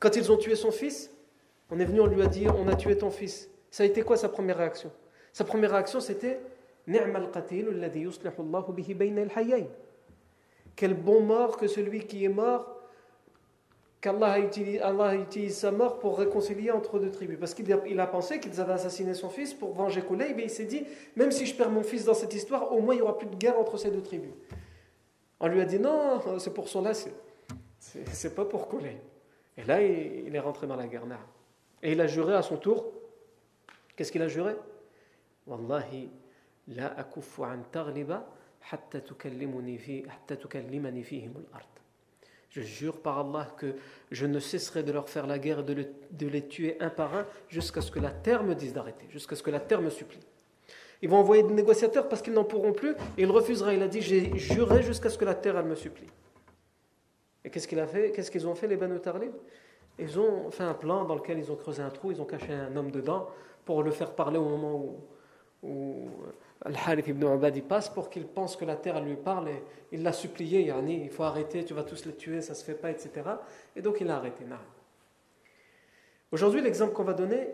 Quand 0.00 0.16
ils 0.16 0.32
ont 0.32 0.36
tué 0.36 0.56
son 0.56 0.72
fils, 0.72 1.10
on 1.70 1.78
est 1.78 1.84
venu, 1.84 2.00
on 2.00 2.06
lui 2.06 2.22
a 2.22 2.26
dit 2.26 2.48
on 2.48 2.68
a 2.68 2.76
tué 2.76 2.98
ton 2.98 3.10
fils. 3.10 3.48
Ça 3.70 3.82
a 3.84 3.86
été 3.86 4.02
quoi 4.02 4.16
sa 4.16 4.28
première 4.28 4.58
réaction? 4.58 4.90
Sa 5.32 5.44
première 5.44 5.70
réaction 5.70 6.00
c'était 6.00 6.40
Quel 10.76 10.94
bon 10.94 11.20
mort 11.20 11.56
que 11.56 11.66
celui 11.66 12.06
qui 12.06 12.24
est 12.24 12.28
mort 12.28 12.74
qu'Allah 14.04 14.38
utilise, 14.38 14.82
Allah 14.82 15.14
utilise 15.14 15.56
sa 15.56 15.70
mort 15.70 15.98
pour 15.98 16.18
réconcilier 16.18 16.70
entre 16.70 16.98
deux 16.98 17.10
tribus. 17.10 17.38
Parce 17.40 17.54
qu'il 17.54 17.72
a, 17.72 18.06
pensé 18.06 18.38
qu'ils 18.38 18.60
avaient 18.60 18.74
assassiné 18.74 19.14
son 19.14 19.30
fils 19.30 19.54
pour 19.54 19.72
venger 19.72 20.02
Kouleib, 20.02 20.38
et 20.38 20.44
il 20.44 20.50
s'est 20.50 20.66
dit, 20.66 20.84
même 21.16 21.30
si 21.30 21.46
je 21.46 21.54
perds 21.54 21.70
mon 21.70 21.82
fils 21.82 22.04
dans 22.04 22.12
cette 22.12 22.34
histoire, 22.34 22.70
au 22.72 22.80
moins 22.80 22.94
il 22.94 22.98
n'y 22.98 23.02
aura 23.02 23.16
plus 23.16 23.28
de 23.28 23.36
guerre 23.36 23.58
entre 23.58 23.78
ces 23.78 23.90
deux 23.90 24.02
tribus. 24.02 24.32
On 25.40 25.48
lui 25.48 25.60
a 25.62 25.64
dit, 25.64 25.78
non, 25.78 26.20
c'est 26.38 26.52
pour 26.52 26.68
son 26.68 26.82
là, 26.82 26.92
c'est 27.78 28.34
pas 28.34 28.44
pour 28.44 28.68
Kouleib. 28.68 28.98
Et 29.56 29.64
là, 29.64 29.80
il, 29.82 30.34
est 30.34 30.40
rentré 30.40 30.66
dans 30.66 30.76
la 30.76 30.86
guerre. 30.86 31.04
Et 31.82 31.92
il 31.92 32.00
a 32.02 32.06
juré 32.06 32.34
à 32.34 32.42
son 32.42 32.58
tour, 32.58 32.92
qu'est-ce 33.96 34.12
qu'il 34.12 34.22
a 34.22 34.28
juré? 34.28 34.54
Wallahi, 35.46 36.10
la 36.68 36.88
akufu 36.98 37.42
an 37.42 37.62
Je 42.50 42.60
jure 42.60 43.00
par 43.00 43.18
Allah 43.18 43.48
que 43.56 43.74
je 44.10 44.26
ne 44.26 44.38
cesserai 44.38 44.82
de 44.82 44.92
leur 44.92 45.08
faire 45.08 45.26
la 45.26 45.38
guerre 45.38 45.60
et 45.60 45.62
de, 46.10 46.26
les 46.26 46.46
tuer 46.46 46.76
un 46.80 46.88
par 46.88 47.14
un 47.14 47.26
jusqu'à 47.48 47.80
ce 47.80 47.90
que 47.90 47.98
la 47.98 48.10
terre 48.10 48.42
me 48.42 48.54
dise 48.54 48.72
d'arrêter, 48.72 49.06
jusqu'à 49.10 49.36
ce 49.36 49.42
que 49.42 49.50
la 49.50 49.60
terre 49.60 49.80
me 49.80 49.90
supplie. 49.90 50.20
Ils 51.02 51.08
vont 51.08 51.18
envoyer 51.18 51.42
des 51.42 51.52
négociateurs 51.52 52.08
parce 52.08 52.22
qu'ils 52.22 52.32
n'en 52.32 52.44
pourront 52.44 52.72
plus 52.72 52.92
et 53.18 53.22
il 53.22 53.30
refusera. 53.30 53.74
Il 53.74 53.82
a 53.82 53.88
dit 53.88 54.00
J'ai 54.00 54.36
juré 54.38 54.82
jusqu'à 54.82 55.10
ce 55.10 55.18
que 55.18 55.24
la 55.24 55.34
terre 55.34 55.58
elle 55.58 55.66
me 55.66 55.74
supplie. 55.74 56.08
Et 57.44 57.50
qu'est-ce 57.50 57.68
fait? 57.68 58.12
Qu'est-ce 58.12 58.30
qu'ils 58.30 58.46
ont 58.46 58.54
fait 58.54 58.68
les 58.68 58.76
Banu 58.76 58.98
Tarlib? 59.00 59.32
Ils 59.98 60.18
ont 60.18 60.50
fait 60.50 60.62
un 60.62 60.74
plan 60.74 61.04
dans 61.04 61.14
lequel 61.14 61.38
ils 61.38 61.52
ont 61.52 61.56
creusé 61.56 61.82
un 61.82 61.90
trou, 61.90 62.12
ils 62.12 62.22
ont 62.22 62.24
caché 62.24 62.52
un 62.52 62.74
homme 62.76 62.90
dedans 62.90 63.28
pour 63.64 63.82
le 63.82 63.90
faire 63.90 64.14
parler 64.14 64.38
au 64.38 64.48
moment 64.48 64.96
où 65.62 66.08
Al-Harith 66.62 67.08
ibn 67.08 67.24
Ubad 67.24 67.60
passe 67.62 67.88
pour 67.88 68.08
qu'il 68.08 68.26
pense 68.26 68.56
que 68.56 68.64
la 68.64 68.76
terre 68.76 69.00
lui 69.02 69.16
parle 69.16 69.48
et 69.48 69.62
il 69.92 70.02
l'a 70.02 70.12
supplié, 70.12 70.62
yani, 70.62 71.02
il 71.04 71.10
faut 71.10 71.24
arrêter, 71.24 71.64
tu 71.64 71.74
vas 71.74 71.82
tous 71.82 72.06
les 72.06 72.14
tuer, 72.14 72.40
ça 72.40 72.54
se 72.54 72.64
fait 72.64 72.74
pas, 72.74 72.90
etc. 72.90 73.10
Et 73.76 73.82
donc 73.82 73.98
il 74.00 74.10
a 74.10 74.16
arrêté. 74.16 74.44
Aujourd'hui, 76.32 76.62
l'exemple 76.62 76.94
qu'on 76.94 77.04
va 77.04 77.12
donner, 77.12 77.48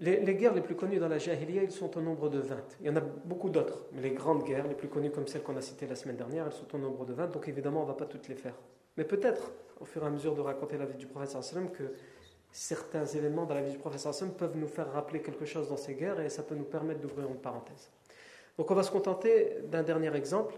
les, 0.00 0.34
guerres 0.34 0.54
les 0.54 0.60
plus 0.60 0.76
connues 0.76 0.98
dans 0.98 1.08
la 1.08 1.18
Jahiliya, 1.18 1.62
ils 1.64 1.72
sont 1.72 1.96
au 1.96 2.00
nombre 2.00 2.28
de 2.28 2.38
20. 2.38 2.56
Il 2.80 2.86
y 2.86 2.90
en 2.90 2.96
a 2.96 3.00
beaucoup 3.00 3.50
d'autres, 3.50 3.86
mais 3.92 4.00
les 4.00 4.10
grandes 4.10 4.44
guerres, 4.44 4.68
les 4.68 4.74
plus 4.74 4.88
connues 4.88 5.10
comme 5.10 5.26
celles 5.26 5.42
qu'on 5.42 5.56
a 5.56 5.60
citées 5.60 5.86
la 5.86 5.96
semaine 5.96 6.16
dernière, 6.16 6.46
elles 6.46 6.52
sont 6.52 6.72
au 6.74 6.78
nombre 6.78 7.04
de 7.04 7.12
20, 7.14 7.28
donc 7.32 7.48
évidemment 7.48 7.80
on 7.80 7.84
ne 7.84 7.88
va 7.88 7.94
pas 7.94 8.06
toutes 8.06 8.28
les 8.28 8.36
faire. 8.36 8.54
Mais 8.96 9.04
peut-être, 9.04 9.52
au 9.80 9.84
fur 9.84 10.02
et 10.02 10.06
à 10.06 10.10
mesure 10.10 10.34
de 10.34 10.40
raconter 10.40 10.76
la 10.76 10.86
vie 10.86 10.96
du 10.96 11.06
prophète 11.06 11.36
que 11.72 11.92
certains 12.50 13.04
événements 13.06 13.44
dans 13.44 13.54
la 13.54 13.62
vie 13.62 13.72
du 13.72 13.78
professeur 13.78 14.10
Hassan 14.10 14.32
peuvent 14.32 14.56
nous 14.56 14.68
faire 14.68 14.90
rappeler 14.92 15.20
quelque 15.20 15.44
chose 15.44 15.68
dans 15.68 15.76
ces 15.76 15.94
guerres 15.94 16.20
et 16.20 16.28
ça 16.28 16.42
peut 16.42 16.54
nous 16.54 16.64
permettre 16.64 17.00
d'ouvrir 17.00 17.28
une 17.28 17.38
parenthèse. 17.38 17.90
Donc 18.56 18.70
on 18.70 18.74
va 18.74 18.82
se 18.82 18.90
contenter 18.90 19.58
d'un 19.64 19.82
dernier 19.82 20.14
exemple 20.16 20.54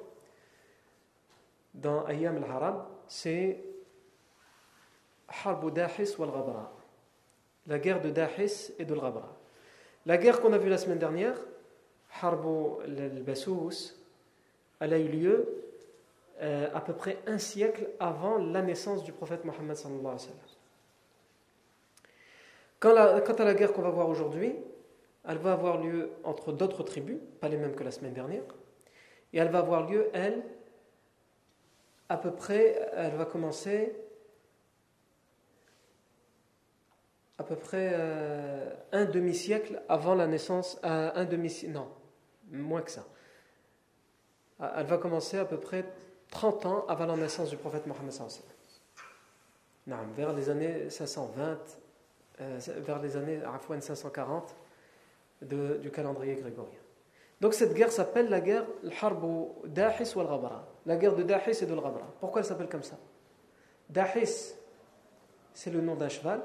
dans 1.74 2.04
Ayyam 2.06 2.36
al-Haram, 2.36 2.84
c'est 3.06 3.62
Harbu 5.44 5.70
Dahis 5.70 6.14
wal 6.18 6.30
Ghabra, 6.30 6.72
la 7.66 7.78
guerre 7.78 8.00
de 8.00 8.10
Dahis 8.10 8.72
et 8.78 8.84
de 8.84 8.94
Ghabra. 8.94 9.36
La 10.06 10.16
guerre 10.16 10.40
qu'on 10.40 10.52
a 10.52 10.58
vue 10.58 10.70
la 10.70 10.78
semaine 10.78 10.98
dernière, 10.98 11.36
Harbu 12.22 12.82
al-Basous, 12.84 13.94
elle 14.80 14.94
a 14.94 14.98
eu 14.98 15.08
lieu 15.08 15.64
euh, 16.40 16.68
à 16.74 16.80
peu 16.80 16.94
près 16.94 17.18
un 17.26 17.38
siècle 17.38 17.88
avant 18.00 18.38
la 18.38 18.62
naissance 18.62 19.04
du 19.04 19.12
prophète 19.12 19.44
Mohammed 19.44 19.76
sallallahu 19.76 20.00
alayhi 20.00 20.14
wa 20.14 20.18
sallam. 20.18 20.59
Quant 22.80 22.96
à 22.96 23.44
la 23.44 23.54
guerre 23.54 23.72
qu'on 23.72 23.82
va 23.82 23.90
voir 23.90 24.08
aujourd'hui, 24.08 24.56
elle 25.28 25.38
va 25.38 25.52
avoir 25.52 25.78
lieu 25.78 26.10
entre 26.24 26.52
d'autres 26.52 26.82
tribus, 26.82 27.18
pas 27.40 27.48
les 27.48 27.58
mêmes 27.58 27.74
que 27.74 27.84
la 27.84 27.90
semaine 27.90 28.14
dernière, 28.14 28.42
et 29.32 29.38
elle 29.38 29.50
va 29.50 29.58
avoir 29.58 29.88
lieu, 29.88 30.08
elle, 30.14 30.42
à 32.08 32.16
peu 32.16 32.32
près, 32.32 32.90
elle 32.94 33.14
va 33.14 33.26
commencer 33.26 33.94
à 37.38 37.44
peu 37.44 37.56
près 37.56 37.90
euh, 37.94 38.70
un 38.92 39.04
demi-siècle 39.04 39.82
avant 39.88 40.14
la 40.14 40.26
naissance, 40.26 40.78
euh, 40.84 41.10
un 41.14 41.24
demi 41.24 41.64
non, 41.68 41.88
moins 42.50 42.82
que 42.82 42.90
ça. 42.90 43.04
Elle 44.76 44.86
va 44.86 44.98
commencer 44.98 45.38
à 45.38 45.46
peu 45.46 45.58
près 45.58 45.84
30 46.30 46.66
ans 46.66 46.84
avant 46.86 47.06
la 47.06 47.16
naissance 47.16 47.48
du 47.50 47.56
prophète 47.56 47.86
Mohammed 47.86 48.12
vers 50.14 50.32
les 50.34 50.50
années 50.50 50.90
520 50.90 51.42
euh, 51.42 51.56
vers 52.78 53.00
les 53.00 53.16
années 53.16 53.40
540 53.80 54.54
de, 55.42 55.76
du 55.76 55.90
calendrier 55.90 56.34
grégorien. 56.34 56.78
Donc 57.40 57.54
cette 57.54 57.74
guerre 57.74 57.92
s'appelle 57.92 58.28
la 58.28 58.40
guerre 58.40 58.66
la 60.86 60.96
guerre 60.96 61.14
de 61.14 61.22
Dahis 61.22 61.62
et 61.62 61.66
de 61.66 61.74
Ghabara. 61.74 62.12
Pourquoi 62.20 62.40
elle 62.40 62.46
s'appelle 62.46 62.68
comme 62.68 62.82
ça? 62.82 62.98
Dahis, 63.88 64.54
c'est 65.54 65.70
le 65.70 65.80
nom 65.80 65.94
d'un 65.94 66.08
cheval, 66.08 66.42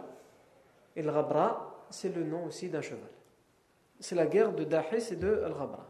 et 0.96 1.02
le 1.02 1.12
Ghabra, 1.12 1.86
c'est 1.90 2.16
le 2.16 2.24
nom 2.24 2.46
aussi 2.46 2.70
d'un 2.70 2.82
cheval. 2.82 3.10
C'est 4.00 4.16
la 4.16 4.26
guerre 4.26 4.54
de 4.54 4.64
Dahis 4.64 5.12
et 5.12 5.16
de 5.16 5.42
Al-Ghabra. 5.44 5.86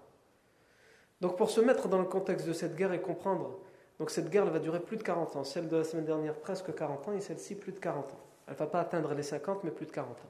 Donc 1.22 1.38
pour 1.38 1.50
se 1.50 1.62
mettre 1.62 1.88
dans 1.88 2.00
le 2.00 2.06
contexte 2.06 2.48
de 2.48 2.54
cette 2.54 2.76
guerre 2.76 2.94
et 2.94 3.02
comprendre, 3.02 3.60
donc 4.00 4.10
cette 4.10 4.30
guerre 4.30 4.46
va 4.46 4.60
durer 4.60 4.80
plus 4.80 4.98
de 4.98 5.04
40 5.04 5.36
ans, 5.38 5.44
celle 5.44 5.70
de 5.70 5.78
la 5.78 5.84
semaine 5.84 6.06
dernière 6.06 6.36
presque 6.36 6.74
40 6.76 7.08
ans 7.08 7.14
et 7.14 7.22
celle-ci 7.22 7.56
plus 7.56 7.72
de 7.72 7.80
40 7.80 8.12
ans. 8.12 8.20
Elle 8.48 8.54
ne 8.54 8.60
va 8.60 8.68
pas 8.68 8.80
atteindre 8.80 9.14
les 9.14 9.24
50, 9.24 9.64
mais 9.64 9.72
plus 9.72 9.86
de 9.86 9.92
40 9.92 10.12
ans. 10.12 10.30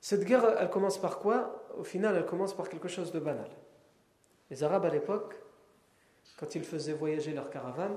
Cette 0.00 0.24
guerre, 0.24 0.56
elle 0.58 0.70
commence 0.70 0.98
par 0.98 1.18
quoi? 1.18 1.64
Au 1.78 1.84
final, 1.84 2.16
elle 2.16 2.26
commence 2.26 2.54
par 2.54 2.68
quelque 2.68 2.88
chose 2.88 3.12
de 3.12 3.20
banal. 3.20 3.50
Les 4.50 4.64
Arabes 4.64 4.84
à 4.84 4.90
l'époque, 4.90 5.36
quand 6.38 6.54
ils 6.54 6.64
faisaient 6.64 6.92
voyager 6.92 7.32
leurs 7.32 7.50
caravanes, 7.50 7.96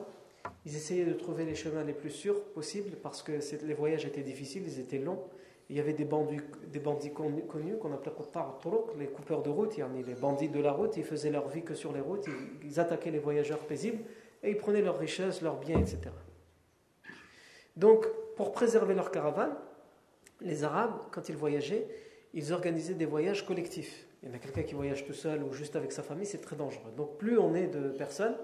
ils 0.66 0.76
essayaient 0.76 1.06
de 1.06 1.14
trouver 1.14 1.46
les 1.46 1.56
chemins 1.56 1.84
les 1.84 1.94
plus 1.94 2.12
sûrs 2.12 2.44
possibles 2.54 2.96
parce 2.98 3.24
que 3.24 3.32
les 3.64 3.74
voyages 3.74 4.06
étaient 4.06 4.22
difficiles, 4.22 4.64
ils 4.66 4.80
étaient 4.80 5.00
longs. 5.00 5.24
Il 5.70 5.76
y 5.76 5.80
avait 5.80 5.94
des 5.94 6.06
bandits, 6.06 6.42
des 6.68 6.80
bandits 6.80 7.12
connus 7.12 7.78
qu'on 7.82 7.92
appelait 7.92 8.12
les 9.00 9.08
coupeurs 9.08 9.42
de 9.42 9.50
route, 9.50 9.76
les 9.78 10.14
bandits 10.14 10.50
de 10.50 10.60
la 10.60 10.72
route, 10.72 10.96
ils 10.98 11.04
faisaient 11.04 11.32
leur 11.32 11.48
vie 11.50 11.64
que 11.64 11.74
sur 11.74 11.92
les 11.92 12.02
routes, 12.02 12.28
ils 12.64 12.80
attaquaient 12.80 13.10
les 13.10 13.20
voyageurs 13.20 13.60
paisibles 13.60 14.04
et 14.44 14.52
ils 14.52 14.58
prenaient 14.58 14.84
leurs 14.84 15.00
richesses, 15.00 15.42
leurs 15.42 15.58
biens, 15.58 15.80
etc. 15.80 16.12
Donc, 17.76 18.06
pour 18.36 18.52
préserver 18.52 18.94
leur 18.94 19.12
caravane, 19.12 19.56
les 20.42 20.64
Arabes, 20.64 20.98
quand 21.12 21.30
ils 21.30 21.36
voyageaient, 21.36 21.88
ils 22.34 22.52
organisaient 22.54 22.94
des 22.94 23.06
voyages 23.06 23.46
collectifs. 23.46 24.06
Il 24.22 24.30
y 24.30 24.32
en 24.32 24.36
a 24.36 24.40
quelqu'un 24.40 24.64
qui 24.64 24.76
voyage 24.76 25.06
tout 25.06 25.14
seul 25.14 25.44
ou 25.44 25.54
juste 25.54 25.76
avec 25.76 25.92
sa 25.92 26.04
famille, 26.04 26.26
c'est 26.26 26.42
très 26.42 26.56
dangereux. 26.56 26.92
Donc, 26.96 27.18
plus 27.18 27.38
on 27.38 27.54
est 27.54 27.68
de 27.68 27.90
personnes, 27.90 28.36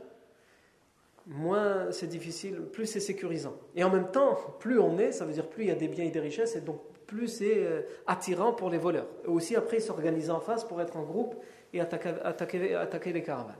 moins 1.27 1.91
c'est 1.91 2.07
difficile, 2.07 2.61
plus 2.71 2.85
c'est 2.85 2.99
sécurisant. 2.99 3.55
Et 3.75 3.83
en 3.83 3.89
même 3.89 4.11
temps, 4.11 4.37
plus 4.59 4.79
on 4.79 4.97
est, 4.97 5.11
ça 5.11 5.25
veut 5.25 5.33
dire 5.33 5.47
plus 5.47 5.63
il 5.63 5.67
y 5.67 5.71
a 5.71 5.75
des 5.75 5.87
biens 5.87 6.05
et 6.05 6.11
des 6.11 6.19
richesses, 6.19 6.55
et 6.55 6.61
donc 6.61 6.81
plus 7.07 7.27
c'est 7.27 7.65
euh, 7.65 7.81
attirant 8.07 8.53
pour 8.53 8.69
les 8.69 8.77
voleurs. 8.77 9.07
Et 9.25 9.27
aussi, 9.27 9.55
après, 9.55 9.77
ils 9.77 9.83
s'organisent 9.83 10.29
en 10.29 10.39
face 10.39 10.63
pour 10.63 10.81
être 10.81 10.97
en 10.97 11.03
groupe 11.03 11.35
et 11.73 11.81
attaquer, 11.81 13.13
les 13.13 13.23
caravanes. 13.23 13.55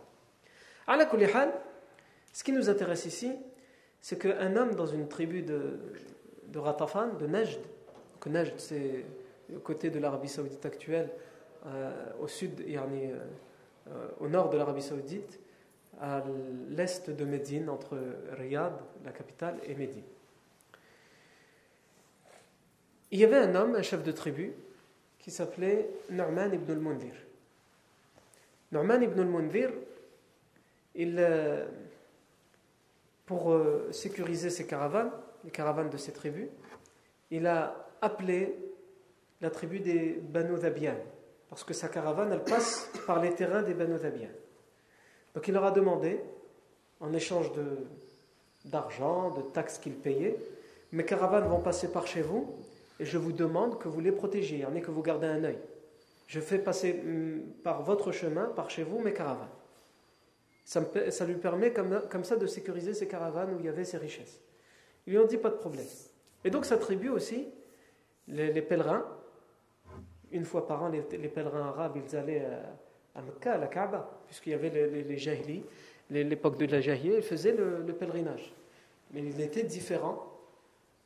À 0.88 0.98
la 0.98 1.10
ce 2.34 2.44
qui 2.44 2.54
nous 2.54 2.70
intéresse 2.70 3.06
ici, 3.06 3.34
c'est 4.02 4.18
qu'un 4.20 4.56
homme 4.56 4.76
dans 4.76 4.88
une 4.88 5.08
tribu 5.08 5.44
de, 5.44 5.80
de 6.48 6.60
Ratafan, 6.60 7.18
de 7.18 7.28
Najd, 7.28 7.60
que 8.20 8.30
Najd 8.30 8.54
c'est 8.58 9.06
le 9.50 9.60
côté 9.60 9.90
de 9.90 10.00
l'Arabie 10.00 10.30
Saoudite 10.30 10.66
actuelle, 10.66 11.10
euh, 11.68 11.92
au 12.20 12.28
sud, 12.28 12.60
yani, 12.68 13.12
euh, 13.12 14.08
au 14.20 14.28
nord 14.28 14.50
de 14.50 14.58
l'Arabie 14.58 14.82
Saoudite, 14.82 15.40
à 16.00 16.24
l'est 16.70 17.10
de 17.10 17.26
Médine, 17.26 17.70
entre 17.70 17.98
Riyad, 18.32 18.74
la 19.06 19.12
capitale, 19.12 19.60
et 19.64 19.76
Médine. 19.76 20.04
Il 23.12 23.20
y 23.20 23.24
avait 23.24 23.38
un 23.38 23.54
homme, 23.54 23.76
un 23.76 23.82
chef 23.84 24.02
de 24.04 24.12
tribu, 24.12 24.54
qui 25.20 25.30
s'appelait 25.30 25.90
Nu'man 26.10 26.52
ibn 26.54 26.72
al-Mundir. 26.72 27.14
Nu'man 28.72 29.04
ibn 29.04 29.20
al-Mundir, 29.20 29.72
il, 30.96 31.18
euh, 31.20 31.66
pour 33.32 33.58
sécuriser 33.92 34.50
ses 34.50 34.68
caravanes, 34.68 35.10
les 35.46 35.52
caravanes 35.52 35.90
de 35.90 35.96
ses 35.96 36.12
tribus, 36.12 36.50
il 37.30 37.48
a 37.48 37.88
appelé 38.02 38.54
la 39.40 39.50
tribu 39.50 39.80
des 39.80 40.20
Banu 40.22 40.60
Dhabian, 40.60 40.98
parce 41.50 41.64
que 41.64 41.74
sa 41.74 41.88
caravane, 41.88 42.34
elle 42.34 42.44
passe 42.44 42.92
par 43.08 43.22
les 43.22 43.34
terrains 43.34 43.62
des 43.62 43.74
Banu 43.74 43.98
Dhabian. 43.98 44.28
Donc 45.34 45.48
il 45.48 45.54
leur 45.54 45.64
a 45.64 45.72
demandé, 45.72 46.20
en 47.00 47.14
échange 47.14 47.54
d'argent, 48.66 49.30
de, 49.30 49.44
taxes 49.44 49.78
qu'ils 49.78 49.96
payaient, 49.96 50.36
mes 50.92 51.06
caravanes 51.06 51.48
vont 51.48 51.62
passer 51.62 51.90
par 51.90 52.08
chez 52.08 52.22
vous, 52.22 52.54
et 53.00 53.06
je 53.06 53.18
vous 53.18 53.32
demande 53.32 53.80
que 53.80 53.88
vous 53.88 54.02
les 54.02 54.12
protégiez, 54.12 54.66
en 54.66 54.76
est 54.76 54.82
que 54.82 54.92
vous 54.92 55.04
gardez 55.04 55.28
un 55.28 55.46
œil. 55.46 55.60
Je 56.28 56.42
fais 56.42 56.60
passer 56.60 57.00
hum, 57.02 57.44
par 57.64 57.82
votre 57.82 58.12
chemin, 58.12 58.48
par 58.48 58.70
chez 58.70 58.84
vous, 58.84 59.00
mes 59.00 59.14
caravanes. 59.14 59.48
Ça, 60.72 61.26
lui 61.26 61.36
permet 61.36 61.74
comme, 61.74 62.24
ça 62.24 62.38
de 62.38 62.48
sécuriser 62.48 62.94
ces 62.94 63.06
caravanes 63.06 63.54
où 63.54 63.60
il 63.60 63.66
y 63.66 63.68
avait 63.68 63.84
ces 63.84 63.98
richesses. 63.98 64.40
Ils 65.06 65.12
lui 65.12 65.20
ont 65.20 65.28
dit 65.28 65.36
pas 65.36 65.50
de 65.50 65.56
problème. 65.56 65.86
Et 66.46 66.50
donc 66.50 66.64
ça 66.64 66.78
tribu 66.78 67.10
aussi, 67.10 67.46
les, 68.30 68.62
pèlerins, 68.62 69.06
une 70.32 70.46
fois 70.46 70.66
par 70.66 70.84
an, 70.84 70.88
les, 70.88 71.02
pèlerins 71.28 71.68
arabes, 71.68 71.98
ils 71.98 72.16
allaient 72.16 72.48
à, 73.16 73.22
Mecca, 73.22 73.56
à 73.56 73.58
la 73.58 73.68
Kaaba, 73.68 74.22
puisqu'il 74.28 74.52
y 74.52 74.54
avait 74.54 74.70
les, 74.70 75.04
les, 75.04 75.18
jahili, 75.18 75.62
l'époque 76.10 76.58
de 76.58 76.66
la 76.68 76.80
jahiliya, 76.80 77.18
ils 77.18 77.22
faisaient 77.22 77.52
le, 77.54 77.94
pèlerinage. 77.94 78.54
Mais 79.12 79.26
il 79.26 79.42
était 79.42 79.64
différent 79.64 80.26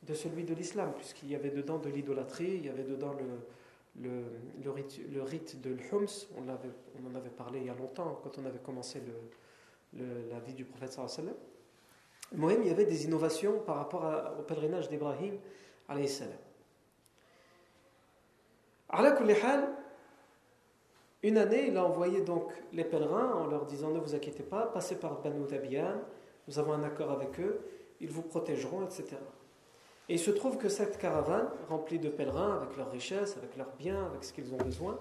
de 0.04 0.14
celui 0.14 0.44
de 0.44 0.54
l'islam, 0.54 0.92
puisqu'il 0.96 1.28
y 1.28 1.34
avait 1.34 1.50
dedans 1.50 1.78
de 1.78 1.88
l'idolâtrie, 1.88 2.54
il 2.58 2.66
y 2.66 2.68
avait 2.68 2.84
dedans 2.84 3.16
le, 4.00 4.22
le, 4.62 4.70
rite, 4.70 5.00
le 5.12 5.70
de 5.70 5.76
l'hums, 5.90 6.06
on, 6.36 6.48
en 6.48 7.16
avait 7.16 7.30
parlé 7.30 7.58
il 7.58 7.66
y 7.66 7.70
a 7.70 7.74
longtemps, 7.74 8.20
quand 8.22 8.38
on 8.40 8.46
avait 8.46 8.60
commencé 8.64 9.00
la 10.30 10.38
vie 10.40 10.54
du 10.54 10.64
prophète 10.64 10.92
sallallahu 10.92 11.34
alayhi 12.32 12.58
il 12.62 12.66
y 12.66 12.70
avait 12.70 12.84
des 12.84 13.04
innovations 13.04 13.60
par 13.60 13.76
rapport 13.76 14.04
au 14.38 14.42
pèlerinage 14.42 14.88
d'Ibrahim 14.88 15.38
alayhi 15.88 16.08
salam. 16.08 16.38
Une 21.22 21.38
année, 21.38 21.66
il 21.68 21.76
a 21.76 21.84
envoyé 21.84 22.20
donc 22.20 22.52
les 22.72 22.84
pèlerins 22.84 23.32
en 23.32 23.46
leur 23.46 23.66
disant 23.66 23.90
Ne 23.90 23.98
vous 23.98 24.14
inquiétez 24.14 24.42
pas, 24.42 24.66
passez 24.66 24.96
par 24.96 25.20
Banu 25.22 25.44
Tabian, 25.46 26.00
nous 26.46 26.58
avons 26.58 26.72
un 26.72 26.84
accord 26.84 27.10
avec 27.10 27.40
eux, 27.40 27.60
ils 28.00 28.10
vous 28.10 28.22
protégeront, 28.22 28.84
etc. 28.84 29.16
Et 30.08 30.14
il 30.14 30.18
se 30.20 30.30
trouve 30.30 30.56
que 30.56 30.68
cette 30.68 30.98
caravane, 30.98 31.48
remplie 31.68 31.98
de 31.98 32.08
pèlerins, 32.08 32.60
avec 32.62 32.76
leurs 32.76 32.90
richesses, 32.90 33.36
avec 33.36 33.56
leurs 33.56 33.72
biens, 33.76 34.06
avec 34.06 34.22
ce 34.22 34.32
qu'ils 34.32 34.54
ont 34.54 34.58
besoin, 34.58 35.00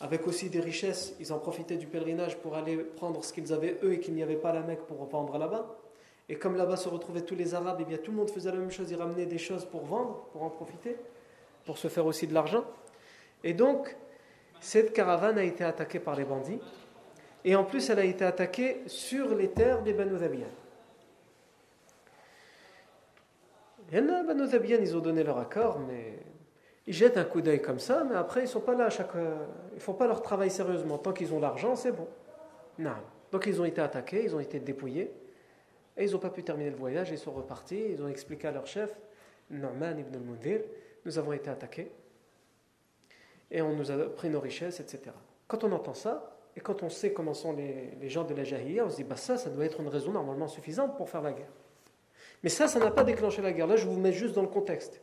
avec 0.00 0.26
aussi 0.26 0.48
des 0.48 0.60
richesses, 0.60 1.14
ils 1.20 1.32
en 1.32 1.38
profitaient 1.38 1.76
du 1.76 1.86
pèlerinage 1.86 2.38
pour 2.38 2.56
aller 2.56 2.76
prendre 2.78 3.22
ce 3.22 3.32
qu'ils 3.32 3.52
avaient 3.52 3.78
eux 3.82 3.92
et 3.92 4.00
qu'il 4.00 4.14
n'y 4.14 4.22
avait 4.22 4.36
pas 4.36 4.52
la 4.52 4.60
Mecque 4.60 4.86
pour 4.86 4.98
revendre 4.98 5.36
là-bas. 5.36 5.76
Et 6.30 6.36
comme 6.36 6.56
là-bas 6.56 6.76
se 6.76 6.88
retrouvaient 6.88 7.22
tous 7.22 7.34
les 7.34 7.54
Arabes, 7.54 7.80
et 7.80 7.82
eh 7.82 7.86
bien 7.86 7.98
tout 7.98 8.10
le 8.10 8.16
monde 8.16 8.30
faisait 8.30 8.50
la 8.50 8.56
même 8.56 8.70
chose, 8.70 8.90
ils 8.90 8.96
ramenaient 8.96 9.26
des 9.26 9.38
choses 9.38 9.64
pour 9.64 9.84
vendre, 9.84 10.26
pour 10.32 10.42
en 10.42 10.48
profiter, 10.48 10.96
pour 11.66 11.76
se 11.76 11.88
faire 11.88 12.06
aussi 12.06 12.26
de 12.26 12.32
l'argent. 12.32 12.64
Et 13.44 13.52
donc, 13.52 13.96
cette 14.60 14.92
caravane 14.92 15.38
a 15.38 15.42
été 15.42 15.64
attaquée 15.64 15.98
par 15.98 16.16
les 16.16 16.24
bandits, 16.24 16.60
et 17.44 17.56
en 17.56 17.64
plus 17.64 17.90
elle 17.90 17.98
a 17.98 18.04
été 18.04 18.24
attaquée 18.24 18.82
sur 18.86 19.34
les 19.34 19.50
terres 19.50 19.82
des 19.82 19.92
Banu 19.92 20.18
Dhabian. 20.18 20.46
Et 23.92 24.00
là, 24.00 24.22
Banu 24.22 24.46
Dhabian, 24.46 24.78
ils 24.80 24.96
ont 24.96 25.00
donné 25.00 25.24
leur 25.24 25.38
accord, 25.38 25.80
mais 25.80 26.20
ils 26.90 26.92
jettent 26.92 27.18
un 27.18 27.24
coup 27.24 27.40
d'œil 27.40 27.62
comme 27.62 27.78
ça, 27.78 28.02
mais 28.02 28.16
après 28.16 28.42
ils 28.42 28.48
sont 28.48 28.58
pas 28.58 28.74
là 28.74 28.86
à 28.86 28.90
chaque, 28.90 29.12
ils 29.74 29.80
font 29.80 29.92
pas 29.94 30.08
leur 30.08 30.22
travail 30.22 30.50
sérieusement. 30.50 30.98
Tant 30.98 31.12
qu'ils 31.12 31.32
ont 31.32 31.38
l'argent, 31.38 31.76
c'est 31.76 31.92
bon. 31.92 32.08
Non. 32.80 32.96
Donc 33.30 33.46
ils 33.46 33.60
ont 33.60 33.64
été 33.64 33.80
attaqués, 33.80 34.24
ils 34.24 34.34
ont 34.34 34.40
été 34.40 34.58
dépouillés. 34.58 35.14
Et 35.96 36.06
ils 36.06 36.10
n'ont 36.10 36.18
pas 36.18 36.30
pu 36.30 36.42
terminer 36.42 36.70
le 36.70 36.76
voyage, 36.76 37.10
ils 37.12 37.18
sont 37.18 37.30
repartis, 37.30 37.80
ils 37.92 38.02
ont 38.02 38.08
expliqué 38.08 38.48
à 38.48 38.50
leur 38.50 38.66
chef, 38.66 38.92
Norman 39.50 39.92
ibn 39.98 40.16
al-Mundir, 40.16 40.62
nous 41.04 41.16
avons 41.16 41.32
été 41.32 41.48
attaqués 41.48 41.92
et 43.52 43.62
on 43.62 43.72
nous 43.72 43.92
a 43.92 43.96
pris 44.08 44.28
nos 44.28 44.40
richesses, 44.40 44.80
etc. 44.80 45.12
Quand 45.46 45.62
on 45.62 45.70
entend 45.70 45.94
ça, 45.94 46.38
et 46.56 46.60
quand 46.60 46.82
on 46.82 46.88
sait 46.88 47.12
comment 47.12 47.34
sont 47.34 47.52
les, 47.52 48.08
gens 48.08 48.24
de 48.24 48.34
la 48.34 48.42
Jahiliya, 48.42 48.84
on 48.84 48.90
se 48.90 48.96
dit, 48.96 49.04
bah 49.04 49.16
ça, 49.16 49.36
ça 49.36 49.48
doit 49.48 49.64
être 49.64 49.78
une 49.78 49.86
raison 49.86 50.10
normalement 50.10 50.48
suffisante 50.48 50.96
pour 50.96 51.08
faire 51.08 51.22
la 51.22 51.34
guerre. 51.34 51.52
Mais 52.42 52.48
ça, 52.48 52.66
ça 52.66 52.80
n'a 52.80 52.90
pas 52.90 53.04
déclenché 53.04 53.42
la 53.42 53.52
guerre. 53.52 53.68
Là, 53.68 53.76
je 53.76 53.86
vous 53.86 54.00
mets 54.00 54.12
juste 54.12 54.34
dans 54.34 54.42
le 54.42 54.48
contexte. 54.48 55.00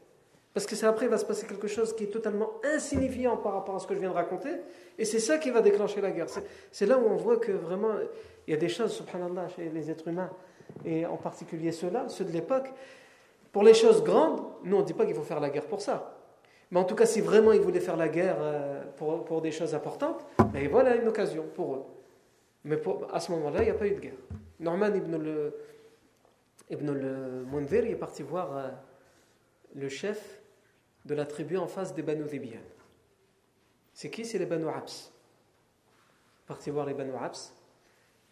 Parce 0.58 0.66
que 0.66 0.76
c'est 0.76 0.88
après, 0.88 1.06
il 1.06 1.10
va 1.10 1.20
se 1.20 1.26
passer 1.26 1.46
quelque 1.46 1.68
chose 1.68 1.96
qui 1.96 2.06
est 2.06 2.12
totalement 2.12 2.54
insignifiant 2.64 3.38
par 3.38 3.54
rapport 3.54 3.76
à 3.76 3.80
ce 3.80 3.86
que 3.86 3.94
je 3.94 4.00
viens 4.00 4.10
de 4.10 4.16
raconter, 4.16 4.50
et 4.98 5.06
c'est 5.06 5.20
ça 5.20 5.38
qui 5.38 5.52
va 5.52 5.62
déclencher 5.62 6.02
la 6.02 6.10
guerre. 6.10 6.26
C'est 6.72 6.88
là 6.88 6.98
où 6.98 7.06
on 7.06 7.16
voit 7.16 7.38
que 7.38 7.52
vraiment, 7.52 7.92
il 8.48 8.52
y 8.52 8.54
a 8.56 8.58
des 8.58 8.68
choses, 8.68 8.92
subhanallah, 8.94 9.50
chez 9.50 9.70
les 9.70 9.92
êtres 9.92 10.08
humains, 10.08 10.32
et 10.84 11.06
en 11.06 11.18
particulier 11.18 11.72
ceux-là, 11.72 12.10
ceux 12.10 12.26
de 12.26 12.32
l'époque, 12.32 12.74
pour 13.52 13.62
les 13.62 13.76
choses 13.76 14.04
grandes, 14.04 14.42
nous 14.64 14.78
on 14.78 14.80
ne 14.80 14.86
dit 14.86 14.96
pas 14.96 15.06
qu'il 15.06 15.14
faut 15.14 15.22
faire 15.22 15.40
la 15.40 15.52
guerre 15.52 15.68
pour 15.68 15.80
ça. 15.80 16.18
Mais 16.72 16.80
en 16.80 16.86
tout 16.86 16.96
cas, 16.96 17.06
si 17.06 17.22
vraiment 17.22 17.52
ils 17.52 17.62
voulaient 17.62 17.80
faire 17.80 17.96
la 17.96 18.10
guerre 18.10 18.38
euh, 18.40 18.84
pour, 18.96 19.44
des 19.44 19.52
choses 19.52 19.76
importantes, 19.76 20.26
ben 20.52 20.68
voilà 20.72 20.96
une 20.96 21.08
occasion 21.08 21.46
pour 21.54 21.76
eux. 21.76 21.84
Mais 22.64 22.82
à 23.14 23.20
ce 23.20 23.32
moment-là, 23.32 23.60
il 23.62 23.66
n'y 23.66 23.70
a 23.70 23.76
pas 23.76 23.86
eu 23.86 23.94
de 23.94 24.00
guerre. 24.00 24.18
Norman 24.60 24.96
ibn 24.96 25.18
le, 25.18 25.54
ibn 26.72 26.92
le 26.94 27.46
Mundir 27.46 27.86
est 27.86 27.94
parti 27.94 28.24
voir 28.24 28.58
euh, 28.58 28.70
le 29.76 29.88
chef 29.88 30.37
de 31.08 31.16
la 31.16 31.26
tribu 31.26 31.58
en 31.58 31.68
face 31.68 31.96
des 31.96 32.04
Banu 32.04 32.26
Dhibiyan. 32.26 32.62
C'est 33.94 34.10
qui 34.10 34.26
C'est 34.26 34.38
les 34.38 34.46
Banu 34.46 34.68
Abs. 34.68 35.12
Parti 36.46 36.70
voir 36.70 36.86
les 36.86 36.94
Banu 36.94 37.14
Abs, 37.20 37.54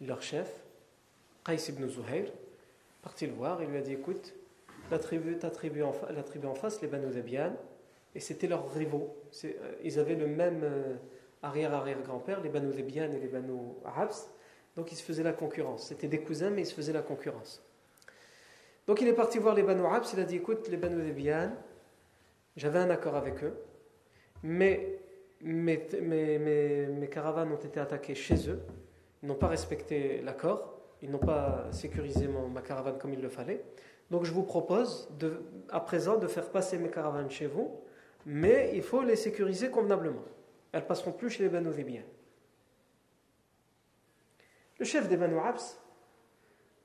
leur 0.00 0.22
chef, 0.22 0.62
Qais 1.44 1.56
ibn 1.68 1.88
Zuhair, 1.88 2.30
parti 3.02 3.26
le 3.26 3.32
voir, 3.32 3.62
il 3.62 3.68
lui 3.68 3.78
a 3.78 3.80
dit 3.80 3.92
Écoute, 3.92 4.34
la 4.90 4.98
tribu, 4.98 5.36
en, 5.82 5.92
la 6.10 6.22
tribu 6.22 6.46
en 6.46 6.54
face, 6.54 6.80
les 6.82 6.88
Banu 6.88 7.12
Zabian, 7.12 7.54
et 8.14 8.20
c'était 8.20 8.46
leurs 8.46 8.72
rivaux. 8.72 9.16
Euh, 9.44 9.74
ils 9.82 9.98
avaient 9.98 10.14
le 10.14 10.26
même 10.26 10.60
euh, 10.62 10.94
arrière-arrière-grand-père, 11.42 12.40
les 12.40 12.48
Banu 12.48 12.72
Zabian 12.72 13.10
et 13.10 13.18
les 13.18 13.28
Banu 13.28 13.58
Habs, 13.84 14.30
donc 14.76 14.92
ils 14.92 14.96
se 14.96 15.02
faisaient 15.02 15.22
la 15.22 15.32
concurrence. 15.32 15.88
C'était 15.88 16.08
des 16.08 16.20
cousins, 16.20 16.50
mais 16.50 16.62
ils 16.62 16.66
se 16.66 16.74
faisaient 16.74 16.92
la 16.92 17.02
concurrence. 17.02 17.62
Donc 18.86 19.00
il 19.00 19.08
est 19.08 19.14
parti 19.14 19.38
voir 19.38 19.54
les 19.54 19.62
Banu 19.62 19.84
Habs, 19.86 20.12
il 20.12 20.20
a 20.20 20.24
dit 20.24 20.36
Écoute, 20.36 20.68
les 20.68 20.76
Banu 20.76 21.06
Zabian, 21.06 21.52
j'avais 22.56 22.78
un 22.78 22.90
accord 22.90 23.16
avec 23.16 23.42
eux, 23.44 23.56
mais 24.42 24.98
mes, 25.42 27.08
caravanes 27.10 27.52
ont 27.52 27.56
été 27.56 27.80
attaquées 27.80 28.14
chez 28.14 28.48
eux, 28.48 28.60
ils 29.22 29.28
n'ont 29.28 29.34
pas 29.34 29.48
respecté 29.48 30.20
l'accord 30.22 30.76
ils 31.02 31.10
n'ont 31.10 31.18
pas 31.18 31.66
sécurisé 31.72 32.28
ma 32.28 32.62
caravane 32.62 32.98
comme 32.98 33.12
il 33.12 33.20
le 33.20 33.28
fallait. 33.28 33.62
Donc 34.10 34.24
je 34.24 34.32
vous 34.32 34.44
propose 34.44 35.08
à 35.68 35.80
présent 35.80 36.16
de 36.16 36.26
faire 36.26 36.50
passer 36.50 36.78
mes 36.78 36.90
caravanes 36.90 37.30
chez 37.30 37.46
vous, 37.46 37.80
mais 38.24 38.72
il 38.74 38.82
faut 38.82 39.02
les 39.02 39.16
sécuriser 39.16 39.70
convenablement. 39.70 40.24
Elles 40.72 40.86
passeront 40.86 41.12
plus 41.12 41.30
chez 41.30 41.42
les 41.42 41.48
Banu 41.48 41.70
chef 44.82 45.08
des 45.08 45.16
Banu 45.16 45.38
Abs, 45.38 45.80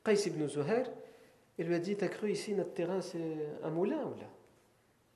Qais 0.04 0.28
ibn 0.28 0.48
Zuhair, 0.48 0.90
il 1.58 1.68
lui 1.68 1.76
a 1.76 1.80
dit 1.80 1.96
T'as 1.96 2.08
cru 2.08 2.32
ici, 2.32 2.54
notre 2.56 2.74
terrain, 2.74 3.02
c'est 3.02 3.38
un 3.64 3.70
moulin 3.70 4.04
ou 4.04 4.20
là? 4.20 4.28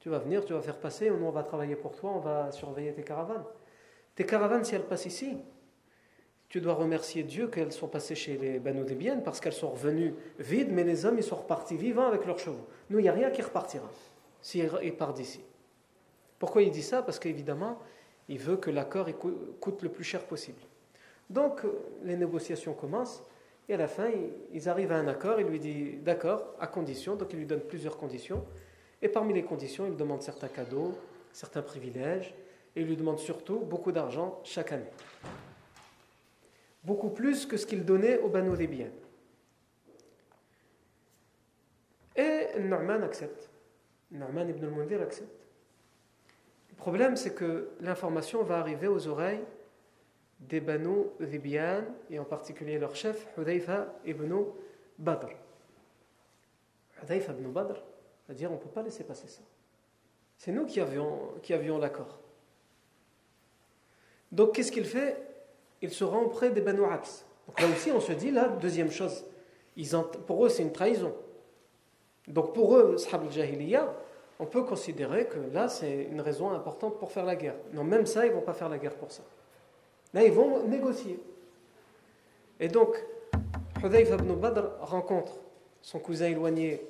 Tu 0.05 0.11
vas 0.11 0.19
venir, 0.19 0.45
tu 0.45 0.53
vas 0.53 0.61
faire 0.61 0.77
passer, 0.77 1.09
nous 1.09 1.25
on 1.25 1.31
va 1.31 1.41
travailler 1.41 1.75
pour 1.75 1.95
toi, 1.95 2.11
on 2.11 2.19
va 2.19 2.51
surveiller 2.51 2.93
tes 2.93 3.01
caravanes. 3.01 3.43
Tes 4.13 4.23
caravanes, 4.23 4.63
si 4.63 4.75
elles 4.75 4.85
passent 4.85 5.07
ici, 5.07 5.35
tu 6.47 6.61
dois 6.61 6.75
remercier 6.75 7.23
Dieu 7.23 7.47
qu'elles 7.47 7.71
sont 7.71 7.87
passées 7.87 8.13
chez 8.13 8.37
les 8.37 8.59
Banu 8.59 8.83
Debian 8.83 9.21
parce 9.21 9.39
qu'elles 9.39 9.51
sont 9.51 9.71
revenues 9.71 10.13
vides, 10.37 10.71
mais 10.71 10.83
les 10.83 11.07
hommes, 11.07 11.17
ils 11.17 11.23
sont 11.23 11.37
repartis 11.37 11.75
vivants 11.75 12.05
avec 12.05 12.27
leurs 12.27 12.37
chevaux. 12.37 12.67
Nous, 12.91 12.99
il 12.99 13.01
n'y 13.01 13.09
a 13.09 13.13
rien 13.13 13.31
qui 13.31 13.41
repartira 13.41 13.89
s'ils 14.43 14.69
partent 14.95 15.17
d'ici. 15.17 15.43
Pourquoi 16.37 16.61
il 16.61 16.69
dit 16.69 16.83
ça? 16.83 17.01
Parce 17.01 17.17
qu'évidemment, 17.17 17.79
il 18.29 18.37
veut 18.37 18.57
que 18.57 18.69
l'accord 18.69 19.07
coûte 19.59 19.81
le 19.81 19.89
plus 19.89 20.03
cher 20.03 20.23
possible. 20.27 20.61
Donc, 21.31 21.61
les 22.03 22.15
négociations 22.15 22.75
commencent, 22.75 23.23
et 23.67 23.73
à 23.73 23.77
la 23.77 23.87
fin, 23.87 24.11
ils 24.53 24.69
arrivent 24.69 24.91
à 24.91 24.97
un 24.97 25.07
accord, 25.07 25.39
il 25.39 25.47
lui 25.47 25.59
dit 25.59 25.97
d'accord, 25.97 26.53
à 26.59 26.67
condition, 26.67 27.15
donc 27.15 27.33
il 27.33 27.39
lui 27.39 27.47
donne 27.47 27.61
plusieurs 27.61 27.97
conditions, 27.97 28.45
et 29.01 29.09
parmi 29.09 29.33
les 29.33 29.43
conditions, 29.43 29.85
il 29.85 29.95
demande 29.95 30.21
certains 30.21 30.47
cadeaux, 30.47 30.97
certains 31.31 31.61
privilèges, 31.61 32.33
et 32.75 32.81
il 32.81 32.87
lui 32.87 32.97
demande 32.97 33.19
surtout 33.19 33.59
beaucoup 33.59 33.91
d'argent 33.91 34.39
chaque 34.43 34.71
année. 34.71 34.91
Beaucoup 36.83 37.09
plus 37.09 37.45
que 37.45 37.57
ce 37.57 37.65
qu'il 37.65 37.83
donnait 37.83 38.19
au 38.19 38.29
Banu 38.29 38.55
biens. 38.67 38.91
Et 42.15 42.59
Norman 42.59 43.01
accepte. 43.01 43.49
Norman 44.11 44.47
ibn 44.47 44.65
al-Mundir 44.65 45.01
accepte. 45.01 45.45
Le 46.69 46.75
problème, 46.75 47.15
c'est 47.15 47.33
que 47.33 47.69
l'information 47.81 48.43
va 48.43 48.59
arriver 48.59 48.87
aux 48.87 49.07
oreilles 49.07 49.43
des 50.39 50.59
Banu 50.59 51.05
Dhibian, 51.19 51.83
et 52.09 52.19
en 52.19 52.25
particulier 52.25 52.77
leur 52.77 52.95
chef, 52.95 53.27
Hudayfa 53.37 53.93
ibn 54.05 54.33
Badr. 54.97 55.29
Hudayfa 57.01 57.31
ibn 57.33 57.51
Badr 57.51 57.81
va 58.27 58.33
dire 58.33 58.51
on 58.51 58.55
ne 58.55 58.59
peut 58.59 58.69
pas 58.69 58.81
laisser 58.81 59.03
passer 59.03 59.27
ça. 59.27 59.41
C'est 60.37 60.51
nous 60.51 60.65
qui 60.65 60.79
avions, 60.81 61.19
qui 61.41 61.53
avions 61.53 61.77
l'accord. 61.77 62.19
Donc 64.31 64.53
qu'est-ce 64.53 64.71
qu'il 64.71 64.85
fait? 64.85 65.17
Il 65.81 65.91
se 65.91 66.03
rend 66.03 66.23
auprès 66.23 66.49
des 66.49 66.61
Banu. 66.61 66.81
Donc 66.81 67.61
là 67.61 67.67
aussi, 67.67 67.91
on 67.91 67.99
se 67.99 68.11
dit, 68.11 68.31
là, 68.31 68.47
deuxième 68.47 68.91
chose, 68.91 69.23
pour 70.25 70.45
eux, 70.45 70.49
c'est 70.49 70.63
une 70.63 70.71
trahison. 70.71 71.13
Donc 72.27 72.53
pour 72.53 72.75
eux, 72.75 72.97
Sahab 72.97 73.23
al-Jahiliya, 73.23 73.93
on 74.39 74.45
peut 74.45 74.63
considérer 74.63 75.27
que 75.27 75.37
là, 75.53 75.69
c'est 75.69 76.03
une 76.11 76.21
raison 76.21 76.51
importante 76.51 76.97
pour 76.99 77.11
faire 77.11 77.25
la 77.25 77.35
guerre. 77.35 77.55
Non, 77.71 77.83
même 77.83 78.05
ça, 78.05 78.25
ils 78.25 78.29
ne 78.29 78.35
vont 78.35 78.41
pas 78.41 78.53
faire 78.53 78.69
la 78.69 78.77
guerre 78.77 78.95
pour 78.95 79.11
ça. 79.11 79.23
Là, 80.13 80.23
ils 80.23 80.31
vont 80.31 80.65
négocier. 80.67 81.19
Et 82.59 82.67
donc, 82.67 83.01
Hudayf 83.83 84.09
ibn 84.09 84.33
Badr 84.33 84.79
rencontre 84.81 85.33
son 85.81 85.99
cousin 85.99 86.27
éloigné, 86.27 86.81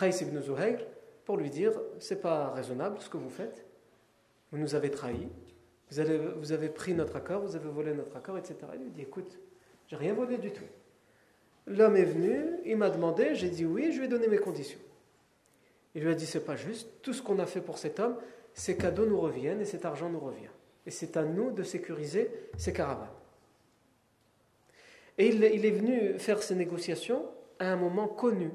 Qais 0.00 0.22
ibn 0.22 0.40
Zuhayr, 0.40 0.78
pour 1.24 1.36
lui 1.36 1.50
dire 1.50 1.78
c'est 1.98 2.22
pas 2.22 2.50
raisonnable 2.50 2.98
ce 3.00 3.10
que 3.10 3.18
vous 3.18 3.28
faites, 3.28 3.66
vous 4.50 4.58
nous 4.58 4.74
avez 4.74 4.90
trahis, 4.90 5.28
vous 5.90 6.00
avez, 6.00 6.18
vous 6.18 6.52
avez 6.52 6.70
pris 6.70 6.94
notre 6.94 7.16
accord, 7.16 7.42
vous 7.42 7.54
avez 7.54 7.68
volé 7.68 7.92
notre 7.92 8.16
accord, 8.16 8.38
etc. 8.38 8.56
Il 8.74 8.84
lui 8.84 8.90
dit 8.90 9.02
écoute, 9.02 9.38
j'ai 9.88 9.96
rien 9.96 10.14
volé 10.14 10.38
du 10.38 10.52
tout. 10.52 10.64
L'homme 11.66 11.96
est 11.96 12.04
venu, 12.04 12.58
il 12.64 12.76
m'a 12.76 12.90
demandé, 12.90 13.34
j'ai 13.34 13.50
dit 13.50 13.64
oui, 13.64 13.92
je 13.92 13.98
lui 13.98 14.06
ai 14.06 14.08
donné 14.08 14.26
mes 14.26 14.38
conditions. 14.38 14.80
Il 15.94 16.02
lui 16.02 16.10
a 16.10 16.14
dit 16.14 16.26
c'est 16.26 16.44
pas 16.44 16.56
juste, 16.56 16.88
tout 17.02 17.12
ce 17.12 17.22
qu'on 17.22 17.38
a 17.38 17.46
fait 17.46 17.60
pour 17.60 17.78
cet 17.78 18.00
homme, 18.00 18.16
ces 18.54 18.76
cadeaux 18.76 19.06
nous 19.06 19.20
reviennent 19.20 19.60
et 19.60 19.64
cet 19.64 19.84
argent 19.84 20.08
nous 20.08 20.20
revient. 20.20 20.50
Et 20.86 20.90
c'est 20.90 21.16
à 21.16 21.24
nous 21.24 21.50
de 21.50 21.62
sécuriser 21.62 22.30
ces 22.56 22.72
caravanes. 22.72 23.08
Et 25.18 25.28
il, 25.28 25.44
est 25.44 25.70
venu 25.70 26.18
faire 26.18 26.42
ces 26.42 26.54
négociations 26.54 27.26
à 27.58 27.70
un 27.70 27.76
moment 27.76 28.08
connu 28.08 28.50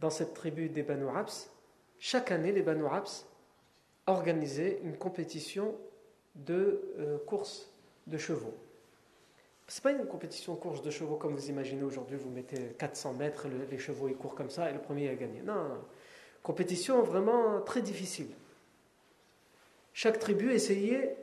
dans 0.00 0.10
cette 0.10 0.34
tribu 0.34 0.68
des 0.68 0.82
Banu 0.82 1.08
Abs. 1.08 1.50
Chaque 1.98 2.30
année, 2.30 2.52
les 2.52 2.62
Banu 2.62 2.86
Abs 2.86 3.26
organisaient 4.06 4.80
une 4.84 4.96
compétition 4.96 5.74
de 6.34 6.82
euh, 6.98 7.18
course 7.26 7.70
de 8.06 8.18
chevaux. 8.18 8.54
Ce 9.68 9.80
n'est 9.80 9.82
pas 9.82 10.00
une 10.00 10.06
compétition 10.06 10.54
course 10.54 10.82
de 10.82 10.90
chevaux 10.90 11.16
comme 11.16 11.34
vous 11.34 11.48
imaginez 11.48 11.82
aujourd'hui, 11.82 12.16
vous 12.16 12.30
mettez 12.30 12.74
400 12.78 13.14
mètres, 13.14 13.48
les 13.70 13.78
chevaux 13.78 14.08
ils 14.08 14.14
courent 14.14 14.36
comme 14.36 14.50
ça 14.50 14.70
et 14.70 14.72
le 14.72 14.78
premier 14.78 15.08
a 15.08 15.14
gagné. 15.14 15.42
Non, 15.42 15.78
compétition 16.42 17.02
vraiment 17.02 17.60
très 17.62 17.82
difficile. 17.82 18.28
Chaque 19.92 20.20
tribu 20.20 20.52
essayait 20.52 21.16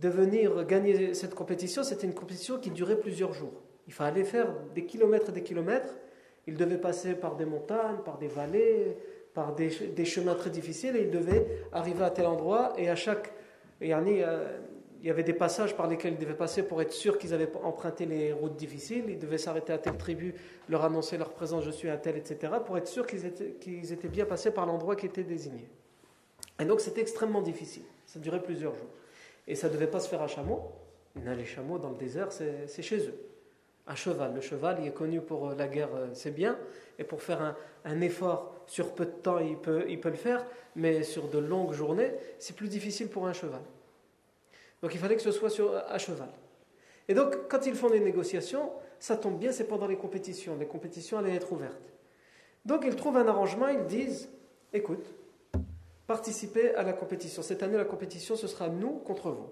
de 0.00 0.08
venir 0.08 0.64
gagner 0.66 1.14
cette 1.14 1.34
compétition. 1.34 1.82
C'était 1.82 2.06
une 2.06 2.14
compétition 2.14 2.58
qui 2.58 2.70
durait 2.70 2.98
plusieurs 2.98 3.32
jours. 3.32 3.62
Il 3.86 3.92
fallait 3.92 4.24
faire 4.24 4.52
des 4.74 4.84
kilomètres 4.84 5.30
et 5.30 5.32
des 5.32 5.42
kilomètres. 5.42 5.94
Il 6.46 6.56
devait 6.56 6.78
passer 6.78 7.14
par 7.14 7.36
des 7.36 7.44
montagnes, 7.44 7.98
par 8.04 8.18
des 8.18 8.28
vallées, 8.28 8.96
par 9.34 9.54
des, 9.54 9.70
chemins 10.04 10.34
très 10.34 10.50
difficiles 10.50 10.96
et 10.96 11.02
il 11.02 11.10
devait 11.10 11.46
arriver 11.72 12.04
à 12.04 12.10
tel 12.10 12.26
endroit 12.26 12.72
et 12.78 12.88
à 12.88 12.96
chaque 12.96 13.32
il 13.80 13.88
y 15.06 15.10
avait 15.10 15.22
des 15.22 15.34
passages 15.34 15.76
par 15.76 15.86
lesquels 15.86 16.14
ils 16.14 16.18
devaient 16.18 16.34
passer 16.34 16.62
pour 16.62 16.80
être 16.80 16.92
sûr 16.92 17.18
qu'ils 17.18 17.34
avaient 17.34 17.50
emprunté 17.62 18.06
les 18.06 18.32
routes 18.32 18.56
difficiles. 18.56 19.04
Ils 19.08 19.18
devaient 19.18 19.38
s'arrêter 19.38 19.72
à 19.74 19.78
telle 19.78 19.98
tribu, 19.98 20.34
leur 20.70 20.84
annoncer 20.84 21.18
leur 21.18 21.32
présence, 21.32 21.64
je 21.64 21.70
suis 21.70 21.90
à 21.90 21.98
tel, 21.98 22.16
etc., 22.16 22.54
pour 22.64 22.78
être 22.78 22.88
sûr 22.88 23.06
qu'ils 23.06 23.92
étaient 23.92 24.08
bien 24.08 24.24
passés 24.24 24.50
par 24.50 24.64
l'endroit 24.64 24.96
qui 24.96 25.04
était 25.06 25.22
désigné. 25.22 25.68
Et 26.58 26.64
donc 26.64 26.80
c'était 26.80 27.02
extrêmement 27.02 27.42
difficile. 27.42 27.84
Ça 28.06 28.18
durait 28.18 28.42
plusieurs 28.42 28.74
jours. 28.74 28.88
Et 29.46 29.54
ça 29.54 29.68
ne 29.68 29.74
devait 29.74 29.86
pas 29.86 30.00
se 30.00 30.08
faire 30.08 30.22
à 30.22 30.28
chameau. 30.28 30.72
Les 31.14 31.44
chameaux 31.44 31.78
dans 31.78 31.90
le 31.90 31.96
désert, 31.96 32.32
c'est 32.32 32.82
chez 32.82 32.98
eux. 32.98 33.14
À 33.86 33.94
cheval. 33.94 34.34
Le 34.34 34.40
cheval, 34.40 34.78
il 34.80 34.88
est 34.88 34.92
connu 34.94 35.20
pour 35.20 35.48
euh, 35.48 35.54
la 35.54 35.68
guerre, 35.68 35.94
euh, 35.94 36.08
c'est 36.12 36.32
bien. 36.32 36.58
Et 36.98 37.04
pour 37.04 37.22
faire 37.22 37.40
un, 37.40 37.56
un, 37.84 38.00
effort 38.00 38.54
sur 38.66 38.94
peu 38.94 39.06
de 39.06 39.10
temps, 39.10 39.38
il 39.38 39.56
peut, 39.56 39.84
il 39.88 40.00
peut 40.00 40.08
le 40.08 40.16
faire. 40.16 40.44
Mais 40.74 41.02
sur 41.02 41.28
de 41.28 41.38
longues 41.38 41.72
journées, 41.72 42.12
c'est 42.38 42.56
plus 42.56 42.68
difficile 42.68 43.08
pour 43.08 43.26
un 43.26 43.32
cheval. 43.32 43.60
Donc 44.82 44.94
il 44.94 44.98
fallait 44.98 45.16
que 45.16 45.22
ce 45.22 45.30
soit 45.30 45.50
sur, 45.50 45.76
à 45.76 45.98
cheval. 45.98 46.28
Et 47.08 47.14
donc, 47.14 47.48
quand 47.48 47.66
ils 47.66 47.74
font 47.74 47.88
des 47.88 48.00
négociations, 48.00 48.72
ça 48.98 49.16
tombe 49.16 49.38
bien, 49.38 49.52
c'est 49.52 49.64
pendant 49.68 49.86
les 49.86 49.96
compétitions. 49.96 50.56
Les 50.58 50.66
compétitions 50.66 51.18
allaient 51.18 51.34
être 51.34 51.52
ouvertes. 51.52 51.92
Donc 52.64 52.84
ils 52.84 52.96
trouvent 52.96 53.16
un 53.16 53.28
arrangement, 53.28 53.68
ils 53.68 53.86
disent 53.86 54.28
écoute, 54.72 55.14
participez 56.06 56.74
à 56.74 56.82
la 56.82 56.92
compétition. 56.92 57.42
Cette 57.42 57.62
année, 57.62 57.76
la 57.76 57.84
compétition, 57.84 58.36
ce 58.36 58.46
sera 58.46 58.68
nous 58.68 58.98
contre 58.98 59.30
vous. 59.30 59.48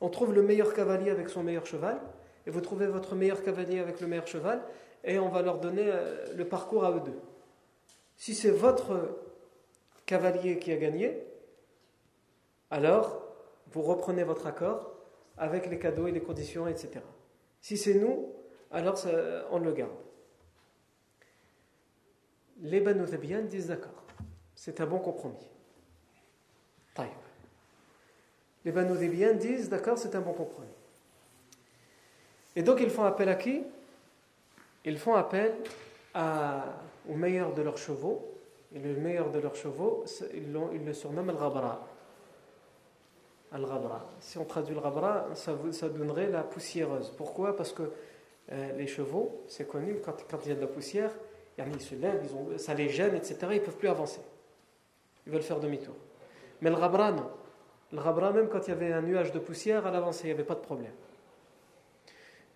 On 0.00 0.08
trouve 0.08 0.32
le 0.32 0.42
meilleur 0.42 0.72
cavalier 0.72 1.10
avec 1.10 1.28
son 1.28 1.42
meilleur 1.42 1.66
cheval, 1.66 2.00
et 2.48 2.50
vous 2.50 2.62
trouvez 2.62 2.86
votre 2.86 3.14
meilleur 3.14 3.42
cavalier 3.42 3.78
avec 3.78 4.00
le 4.00 4.06
meilleur 4.06 4.26
cheval, 4.26 4.62
et 5.04 5.18
on 5.18 5.28
va 5.28 5.42
leur 5.42 5.58
donner 5.58 5.84
euh, 5.84 6.32
le 6.34 6.48
parcours 6.48 6.82
à 6.82 6.92
eux 6.92 7.00
deux. 7.00 7.20
Si 8.16 8.34
c'est 8.34 8.50
votre 8.50 9.18
cavalier 10.06 10.58
qui 10.58 10.72
a 10.72 10.78
gagné, 10.78 11.22
alors 12.70 13.22
vous 13.70 13.82
reprenez 13.82 14.24
votre 14.24 14.46
accord 14.46 14.94
avec 15.36 15.66
les 15.66 15.78
cadeaux 15.78 16.06
et 16.06 16.10
les 16.10 16.22
conditions, 16.22 16.66
etc. 16.66 17.00
Si 17.60 17.76
c'est 17.76 17.94
nous, 17.94 18.32
alors 18.70 18.98
on 19.50 19.58
le 19.58 19.72
garde. 19.72 19.90
Les 22.62 22.80
Banu 22.80 23.04
disent 23.42 23.66
d'accord. 23.66 24.04
C'est 24.54 24.80
un 24.80 24.86
bon 24.86 25.00
compromis. 25.00 25.46
Taïb. 26.94 27.10
Les 28.64 28.72
Banu 28.72 28.96
disent 29.36 29.68
d'accord, 29.68 29.98
c'est 29.98 30.14
un 30.14 30.20
bon 30.22 30.32
compromis. 30.32 30.77
Et 32.56 32.62
donc 32.62 32.80
ils 32.80 32.90
font 32.90 33.04
appel 33.04 33.28
à 33.28 33.34
qui? 33.34 33.62
Ils 34.84 34.98
font 34.98 35.14
appel 35.14 35.54
au 36.14 37.14
meilleur 37.14 37.52
de 37.52 37.62
leurs 37.62 37.78
chevaux. 37.78 38.34
Et 38.74 38.78
le 38.78 38.94
meilleur 38.96 39.30
de 39.30 39.38
leurs 39.38 39.54
chevaux, 39.54 40.04
ils, 40.34 40.84
le 40.84 40.92
surnomment 40.92 41.30
Al-Ghabra. 41.30 41.86
Al-Ghabra. 43.52 44.04
Si 44.20 44.36
on 44.36 44.44
traduit 44.44 44.74
le 44.74 44.80
Ghabra, 44.80 45.26
ça, 45.34 45.88
donnerait 45.88 46.28
la 46.28 46.42
poussiéreuse. 46.42 47.12
Pourquoi? 47.16 47.56
Parce 47.56 47.72
que 47.72 47.84
euh, 48.52 48.72
les 48.76 48.86
chevaux, 48.86 49.42
c'est 49.46 49.66
connu, 49.66 49.96
quand, 50.04 50.14
il 50.44 50.48
y 50.48 50.52
a 50.52 50.54
de 50.54 50.60
la 50.60 50.66
poussière, 50.66 51.12
ils 51.58 51.80
se 51.80 51.94
lèvent, 51.94 52.28
ça 52.58 52.74
les 52.74 52.88
gêne, 52.88 53.14
etc. 53.14 53.36
Ils 53.50 53.54
ne 53.54 53.58
peuvent 53.60 53.76
plus 53.76 53.88
avancer. 53.88 54.20
Ils 55.26 55.32
veulent 55.32 55.42
faire 55.42 55.60
demi-tour. 55.60 55.94
Mais 56.60 56.70
le 56.70 56.76
Ghabra, 56.76 57.12
non. 57.12 57.30
Le 57.92 58.02
Ghabra, 58.02 58.32
même 58.32 58.48
quand 58.48 58.66
il 58.66 58.70
y 58.70 58.72
avait 58.72 58.92
un 58.92 59.02
nuage 59.02 59.32
de 59.32 59.38
poussière, 59.38 59.86
à 59.86 59.90
l'avancée, 59.90 60.24
il 60.24 60.26
n'y 60.26 60.34
avait 60.34 60.44
pas 60.44 60.54
de 60.54 60.60
problème. 60.60 60.92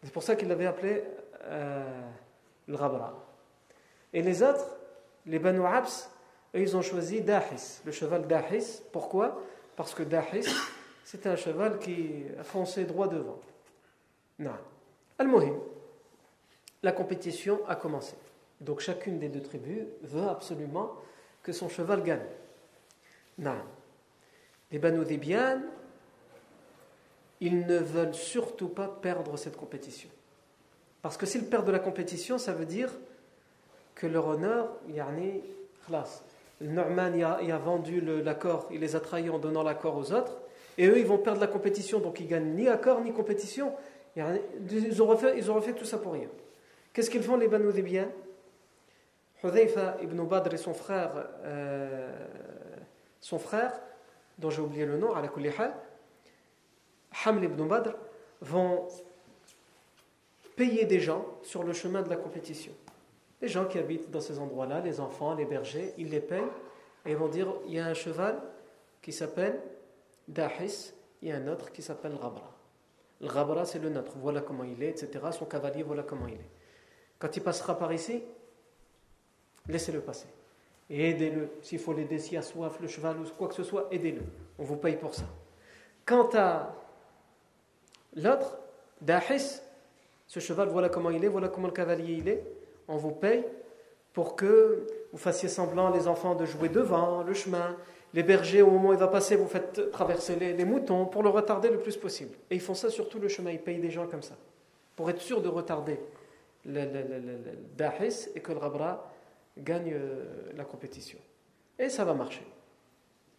C'est 0.02 0.12
pour 0.12 0.22
ça 0.22 0.36
qu'il 0.36 0.48
l'avait 0.48 0.66
appelé 0.66 1.04
euh, 1.44 2.02
le 2.66 2.76
Ghabra. 2.76 3.14
Et 4.12 4.22
les 4.22 4.42
autres, 4.42 4.66
les 5.26 5.38
Banu 5.38 5.64
Abs, 5.64 6.10
ils 6.54 6.76
ont 6.76 6.82
choisi 6.82 7.20
Dahis, 7.20 7.80
le 7.84 7.92
cheval 7.92 8.26
Dahis. 8.26 8.82
Pourquoi? 8.92 9.40
Parce 9.76 9.94
que 9.94 10.02
Dahis, 10.02 10.46
c'est 11.04 11.26
un 11.26 11.36
cheval 11.36 11.78
qui 11.78 12.24
a 12.38 12.44
foncé 12.44 12.84
droit 12.84 13.08
devant. 13.08 13.38
Non. 14.38 14.56
Al-Muhim, 15.18 15.58
la 16.82 16.92
compétition 16.92 17.60
a 17.68 17.76
commencé. 17.76 18.16
Donc 18.60 18.80
chacune 18.80 19.18
des 19.18 19.28
deux 19.28 19.42
tribus 19.42 19.84
veut 20.02 20.28
absolument 20.28 20.92
que 21.42 21.52
son 21.52 21.68
cheval 21.68 22.02
gagne. 22.02 22.26
Non. 23.38 23.56
Les 24.70 24.78
Banu 24.78 25.04
Dibian, 25.04 25.60
ils 27.42 27.66
ne 27.66 27.76
veulent 27.78 28.14
surtout 28.14 28.68
pas 28.68 28.86
perdre 28.86 29.36
cette 29.36 29.56
compétition. 29.56 30.08
Parce 31.02 31.16
que 31.16 31.26
s'ils 31.26 31.46
perdent 31.46 31.66
de 31.66 31.72
la 31.72 31.80
compétition, 31.80 32.38
ça 32.38 32.52
veut 32.52 32.64
dire 32.64 32.88
que 33.96 34.06
leur 34.06 34.28
honneur, 34.28 34.76
yani, 34.88 35.42
khlas. 35.84 36.22
Norman 36.60 37.12
y 37.16 37.24
a, 37.24 37.32
a 37.32 37.58
vendu 37.58 38.00
l'accord, 38.00 38.68
il 38.70 38.78
les 38.78 38.94
a 38.94 39.00
trahis 39.00 39.28
en 39.28 39.40
donnant 39.40 39.64
l'accord 39.64 39.96
aux 39.96 40.12
autres, 40.12 40.38
et 40.78 40.86
eux 40.86 40.96
ils 40.96 41.04
vont 41.04 41.18
perdre 41.18 41.40
la 41.40 41.48
compétition, 41.48 41.98
donc 41.98 42.20
ils 42.20 42.28
gagnent 42.28 42.54
ni 42.54 42.68
accord 42.68 43.00
ni 43.00 43.12
compétition. 43.12 43.72
Ils 44.14 45.02
auraient 45.02 45.16
fait, 45.16 45.36
ils 45.36 45.50
auraient 45.50 45.62
fait 45.62 45.72
tout 45.72 45.84
ça 45.84 45.98
pour 45.98 46.12
rien. 46.12 46.28
Qu'est-ce 46.92 47.10
qu'ils 47.10 47.24
font 47.24 47.36
les 47.36 47.48
Banu 47.48 47.72
Dhibiyan 47.72 48.06
Hudhayfa 49.42 49.96
ibn 50.00 50.22
Badr 50.22 50.54
et 50.54 50.58
son 50.58 50.74
frère, 50.74 51.10
euh, 51.42 52.08
son 53.20 53.40
frère, 53.40 53.72
dont 54.38 54.50
j'ai 54.50 54.62
oublié 54.62 54.86
le 54.86 54.96
nom, 54.96 55.12
à 55.12 55.20
la 55.20 55.26
Haml 57.24 57.44
ibn 57.44 57.66
Badr, 57.66 57.94
vont 58.40 58.88
payer 60.56 60.84
des 60.84 61.00
gens 61.00 61.24
sur 61.42 61.62
le 61.62 61.72
chemin 61.72 62.02
de 62.02 62.08
la 62.08 62.16
compétition. 62.16 62.72
Les 63.40 63.48
gens 63.48 63.64
qui 63.64 63.78
habitent 63.78 64.10
dans 64.10 64.20
ces 64.20 64.38
endroits-là, 64.38 64.80
les 64.80 65.00
enfants, 65.00 65.34
les 65.34 65.44
bergers, 65.44 65.94
ils 65.98 66.08
les 66.08 66.20
payent 66.20 66.42
et 67.04 67.10
ils 67.10 67.16
vont 67.16 67.28
dire 67.28 67.48
il 67.66 67.74
y 67.74 67.78
a 67.78 67.86
un 67.86 67.94
cheval 67.94 68.40
qui 69.00 69.12
s'appelle 69.12 69.60
Dahis, 70.28 70.92
a 71.26 71.34
un 71.34 71.48
autre 71.48 71.72
qui 71.72 71.82
s'appelle 71.82 72.14
Rabra. 72.14 72.50
Le 73.20 73.28
Rabra, 73.28 73.64
c'est 73.64 73.78
le 73.78 73.88
nôtre, 73.88 74.12
voilà 74.16 74.40
comment 74.40 74.64
il 74.64 74.82
est, 74.82 74.90
etc. 74.90 75.26
Son 75.32 75.44
cavalier, 75.44 75.82
voilà 75.82 76.02
comment 76.02 76.26
il 76.26 76.34
est. 76.34 76.50
Quand 77.18 77.36
il 77.36 77.42
passera 77.42 77.78
par 77.78 77.92
ici, 77.92 78.22
laissez-le 79.68 80.00
passer. 80.00 80.26
Et 80.90 81.10
aidez-le. 81.10 81.50
S'il 81.62 81.78
faut 81.78 81.92
l'aider, 81.92 82.18
s'il 82.18 82.36
a 82.36 82.42
soif, 82.42 82.80
le 82.80 82.88
cheval 82.88 83.20
ou 83.20 83.24
quoi 83.38 83.48
que 83.48 83.54
ce 83.54 83.62
soit, 83.62 83.86
aidez-le. 83.90 84.22
On 84.58 84.64
vous 84.64 84.76
paye 84.76 84.96
pour 84.96 85.14
ça. 85.14 85.24
Quant 86.04 86.28
à 86.34 86.74
l'autre, 88.16 88.58
Dahis, 89.00 89.60
ce 90.26 90.40
cheval, 90.40 90.68
voilà 90.68 90.88
comment 90.88 91.10
il 91.10 91.24
est, 91.24 91.28
voilà 91.28 91.48
comment 91.48 91.66
le 91.66 91.72
cavalier 91.72 92.14
il 92.14 92.28
est, 92.28 92.44
on 92.88 92.96
vous 92.96 93.12
paye 93.12 93.44
pour 94.12 94.36
que 94.36 94.86
vous 95.12 95.18
fassiez 95.18 95.48
semblant, 95.48 95.90
les 95.90 96.08
enfants, 96.08 96.34
de 96.34 96.44
jouer 96.44 96.68
devant 96.68 97.22
le 97.22 97.34
chemin. 97.34 97.76
Les 98.14 98.22
bergers, 98.22 98.62
au 98.62 98.70
moment 98.70 98.90
où 98.90 98.92
il 98.92 98.98
va 98.98 99.08
passer, 99.08 99.36
vous 99.36 99.46
faites 99.46 99.90
traverser 99.90 100.36
les, 100.36 100.64
moutons 100.64 101.06
pour 101.06 101.22
le 101.22 101.30
retarder 101.30 101.70
le 101.70 101.78
plus 101.78 101.96
possible. 101.96 102.36
Et 102.50 102.56
ils 102.56 102.60
font 102.60 102.74
ça 102.74 102.90
sur 102.90 103.08
tout 103.08 103.18
le 103.18 103.28
chemin, 103.28 103.50
ils 103.50 103.60
payent 103.60 103.80
des 103.80 103.90
gens 103.90 104.06
comme 104.06 104.22
ça, 104.22 104.34
pour 104.96 105.08
être 105.08 105.20
sûr 105.20 105.40
de 105.40 105.48
retarder 105.48 105.98
le, 106.66 106.86
Dahis 107.76 108.28
et 108.34 108.40
que 108.40 108.52
le 108.52 108.58
Rabra 108.58 109.10
gagne 109.58 109.92
euh, 109.94 110.52
la 110.56 110.64
compétition. 110.64 111.18
Et 111.78 111.88
ça 111.88 112.04
va 112.04 112.14
marcher. 112.14 112.46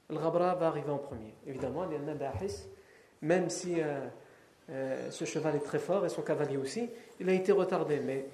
Le 0.10 0.18
Rabra 0.18 0.56
va 0.56 0.68
arriver 0.68 0.90
en 0.90 0.98
premier. 0.98 1.34
Évidemment, 1.48 1.86
il 1.86 1.94
y 1.94 2.10
a 2.10 2.14
Dahis, 2.14 2.68
même 3.22 3.50
si 3.50 3.80
euh, 3.80 4.00
euh, 4.70 5.12
ce 5.12 5.26
cheval 5.26 5.56
est 5.56 5.64
très 5.64 5.80
fort 5.80 6.06
et 6.06 6.10
son 6.10 6.22
cavalier 6.22 6.58
aussi, 6.58 6.90
il 7.20 7.30
a 7.30 7.34
été 7.34 7.52
retardé. 7.52 8.00
Mais 8.00 8.26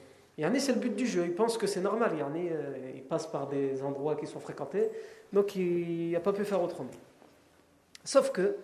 c'est 0.60 0.74
le 0.74 0.80
but 0.80 0.96
du 0.96 1.08
jeu. 1.08 1.26
Il 1.26 1.34
pense 1.34 1.58
que 1.58 1.68
c'est 1.68 1.82
normal. 1.82 2.12
Euh, 2.14 2.92
il 2.96 3.04
passe 3.04 3.28
par 3.28 3.48
des 3.48 3.82
endroits 3.84 4.16
qui 4.16 4.28
sont 4.28 4.40
fréquentés. 4.40 4.90
Donc 5.34 5.56
il 5.56 6.12
n'a 6.12 6.20
pas 6.20 6.34
pu 6.34 6.46
faire 6.46 6.62
autrement. 6.62 6.90
Sauf 8.04 8.32
que, 8.32 8.56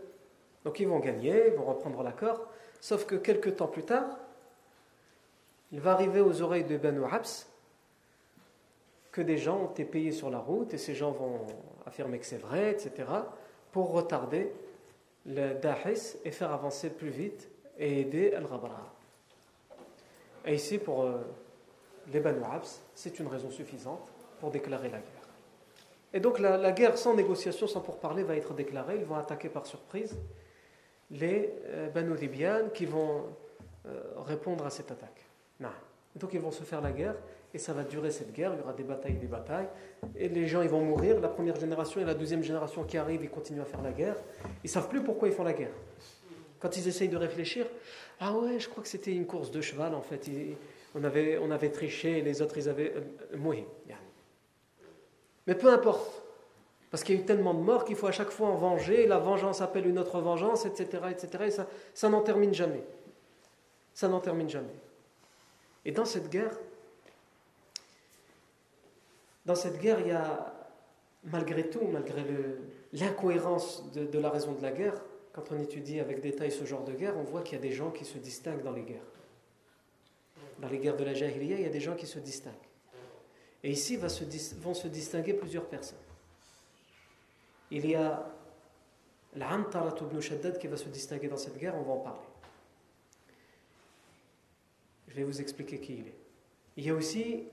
donc 0.63 0.79
ils 0.79 0.87
vont 0.87 0.99
gagner, 0.99 1.47
ils 1.47 1.53
vont 1.53 1.65
reprendre 1.65 2.01
l'accord. 2.03 2.47
Sauf 2.79 3.05
que 3.05 3.15
quelques 3.15 3.57
temps 3.57 3.67
plus 3.67 3.83
tard, 3.83 4.05
il 5.71 5.79
va 5.79 5.91
arriver 5.91 6.21
aux 6.21 6.41
oreilles 6.41 6.63
de 6.63 6.77
Banu 6.77 7.03
Habs 7.03 7.47
que 9.11 9.21
des 9.21 9.37
gens 9.37 9.61
ont 9.61 9.71
été 9.71 9.85
payés 9.85 10.11
sur 10.11 10.29
la 10.29 10.39
route 10.39 10.73
et 10.73 10.77
ces 10.77 10.93
gens 10.93 11.11
vont 11.11 11.39
affirmer 11.85 12.19
que 12.19 12.25
c'est 12.25 12.37
vrai, 12.37 12.71
etc., 12.71 12.91
pour 13.71 13.91
retarder 13.91 14.51
le 15.25 15.53
Dahis 15.53 16.17
et 16.23 16.31
faire 16.31 16.51
avancer 16.51 16.89
plus 16.89 17.09
vite 17.09 17.49
et 17.77 18.01
aider 18.01 18.33
Al-Ghabra. 18.33 18.93
Et 20.45 20.55
ici, 20.55 20.77
pour 20.77 21.03
euh, 21.03 21.17
les 22.11 22.19
Banu 22.19 22.43
Abs, 22.43 22.81
c'est 22.93 23.19
une 23.19 23.27
raison 23.27 23.49
suffisante 23.49 24.11
pour 24.39 24.51
déclarer 24.51 24.89
la 24.89 24.99
guerre. 24.99 25.11
Et 26.13 26.19
donc 26.19 26.39
la, 26.39 26.71
guerre 26.71 26.97
sans 26.97 27.13
négociation, 27.13 27.67
sans 27.67 27.81
pourparler, 27.81 28.23
va 28.23 28.35
être 28.37 28.53
déclarée. 28.53 28.97
Ils 28.97 29.05
vont 29.05 29.15
attaquer 29.15 29.49
par 29.49 29.65
surprise 29.65 30.15
les 31.11 31.53
euh, 31.65 31.89
Banu 31.89 32.15
Libyan 32.15 32.69
qui 32.73 32.85
vont 32.85 33.25
euh, 33.85 34.01
répondre 34.25 34.65
à 34.65 34.69
cette 34.69 34.91
attaque. 34.91 35.25
Donc 36.15 36.33
ils 36.33 36.39
vont 36.39 36.51
se 36.51 36.63
faire 36.63 36.81
la 36.81 36.91
guerre 36.91 37.15
et 37.53 37.57
ça 37.57 37.73
va 37.73 37.83
durer 37.83 38.09
cette 38.09 38.31
guerre. 38.31 38.53
Il 38.53 38.59
y 38.59 38.61
aura 38.61 38.73
des 38.73 38.83
batailles, 38.83 39.15
des 39.15 39.27
batailles. 39.27 39.67
Et 40.15 40.29
les 40.29 40.47
gens, 40.47 40.61
ils 40.61 40.69
vont 40.69 40.81
mourir. 40.81 41.19
La 41.19 41.27
première 41.27 41.59
génération 41.59 41.99
et 41.99 42.05
la 42.05 42.13
deuxième 42.13 42.41
génération 42.41 42.83
qui 42.83 42.97
arrivent, 42.97 43.23
ils 43.23 43.29
continuent 43.29 43.61
à 43.61 43.65
faire 43.65 43.81
la 43.81 43.91
guerre. 43.91 44.15
Ils 44.63 44.69
savent 44.69 44.87
plus 44.87 45.03
pourquoi 45.03 45.27
ils 45.27 45.33
font 45.33 45.43
la 45.43 45.53
guerre. 45.53 45.73
Quand 46.65 46.77
ils 46.77 46.87
essayent 46.87 47.09
de 47.09 47.15
réfléchir, 47.15 47.67
ah 48.19 48.33
ouais, 48.33 48.57
je 48.59 48.67
crois 48.67 48.81
que 48.81 48.89
c'était 48.89 49.11
une 49.11 49.27
course 49.27 49.51
de 49.51 49.61
cheval 49.61 49.93
en 49.93 50.01
fait. 50.01 50.27
on, 50.95 51.03
avait, 51.03 51.37
on 51.37 51.51
avait 51.51 51.69
triché 51.69 52.23
les 52.23 52.41
autres, 52.41 52.57
ils 52.57 52.67
avaient 52.67 52.91
euh, 52.95 53.37
mouru. 53.37 53.65
Mais 55.45 55.53
peu 55.53 55.71
importe. 55.71 56.23
Parce 56.89 57.03
qu'il 57.03 57.13
y 57.13 57.19
a 57.19 57.21
eu 57.21 57.25
tellement 57.25 57.53
de 57.53 57.59
morts 57.59 57.85
qu'il 57.85 57.95
faut 57.95 58.07
à 58.07 58.11
chaque 58.11 58.31
fois 58.31 58.47
en 58.47 58.55
venger. 58.55 59.05
La 59.05 59.19
vengeance 59.19 59.61
appelle 59.61 59.85
une 59.85 59.99
autre 59.99 60.19
vengeance, 60.21 60.65
etc. 60.65 61.03
etc. 61.11 61.43
et 61.45 61.51
ça, 61.51 61.67
ça 61.93 62.09
n'en 62.09 62.21
termine 62.21 62.55
jamais. 62.55 62.83
Ça 63.93 64.07
n'en 64.07 64.19
termine 64.19 64.49
jamais. 64.49 64.73
Et 65.85 65.91
dans 65.91 66.05
cette 66.05 66.31
guerre, 66.31 66.57
dans 69.45 69.53
cette 69.53 69.79
guerre, 69.79 69.99
il 69.99 70.07
y 70.07 70.13
a, 70.13 70.51
malgré 71.25 71.69
tout, 71.69 71.85
malgré 71.93 72.25
l'incohérence 72.91 73.83
de 73.93 74.17
la 74.17 74.31
raison 74.31 74.53
de 74.53 74.63
la 74.63 74.71
guerre, 74.71 74.99
quand 75.35 75.51
on 75.51 75.59
étudie 75.59 75.99
avec 75.99 76.21
détail 76.21 76.49
ce 76.49 76.63
genre 76.63 76.85
de 76.85 76.93
guerre, 76.93 77.17
on 77.17 77.23
voit 77.23 77.41
qu'il 77.41 77.57
y 77.57 77.59
a 77.59 77.61
des 77.61 77.73
gens 77.73 77.91
qui 77.91 78.05
se 78.05 78.17
distinguent 78.17 78.63
dans 78.63 78.71
les 78.71 78.83
guerres. 78.83 79.11
Dans 80.59 80.69
les 80.69 80.77
guerres 80.77 80.95
de 80.95 81.03
la 81.03 81.13
Jahiliya, 81.13 81.57
il 81.57 81.63
y 81.63 81.65
a 81.65 81.69
des 81.69 81.81
gens 81.81 81.95
qui 81.95 82.07
se 82.07 82.19
distinguent. 82.19 82.53
Et 83.61 83.71
ici 83.71 83.97
vont 83.97 84.73
se 84.73 84.87
distinguer 84.87 85.33
plusieurs 85.33 85.65
personnes. 85.65 85.99
Il 87.69 87.85
y 87.85 87.95
a 87.95 88.31
l'Antarat 89.35 89.95
ibn 89.99 90.21
Shaddad 90.21 90.57
qui 90.57 90.67
va 90.67 90.77
se 90.77 90.87
distinguer 90.87 91.27
dans 91.27 91.35
cette 91.35 91.57
guerre, 91.57 91.75
on 91.75 91.81
va 91.81 91.91
en 91.91 91.99
parler. 91.99 92.19
Je 95.09 95.15
vais 95.15 95.23
vous 95.25 95.41
expliquer 95.41 95.81
qui 95.81 95.95
il 95.95 96.07
est. 96.07 96.15
Il 96.77 96.85
y 96.85 96.89
a 96.89 96.93
aussi 96.93 97.43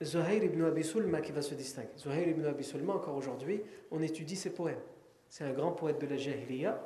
Zuhair 0.00 0.44
ibn 0.44 0.62
Abi 0.62 0.84
Sulma 0.84 1.22
qui 1.22 1.32
va 1.32 1.42
se 1.42 1.54
distinguer. 1.54 1.88
Zuhair 1.98 2.28
ibn 2.28 2.44
Abi 2.44 2.62
Sulma, 2.62 2.92
encore 2.92 3.16
aujourd'hui, 3.16 3.62
on 3.90 4.00
étudie 4.00 4.36
ses 4.36 4.50
poèmes. 4.50 4.78
C'est 5.28 5.44
un 5.44 5.52
grand 5.52 5.72
poète 5.72 6.00
de 6.00 6.06
la 6.06 6.16
Jahiliya. 6.16 6.80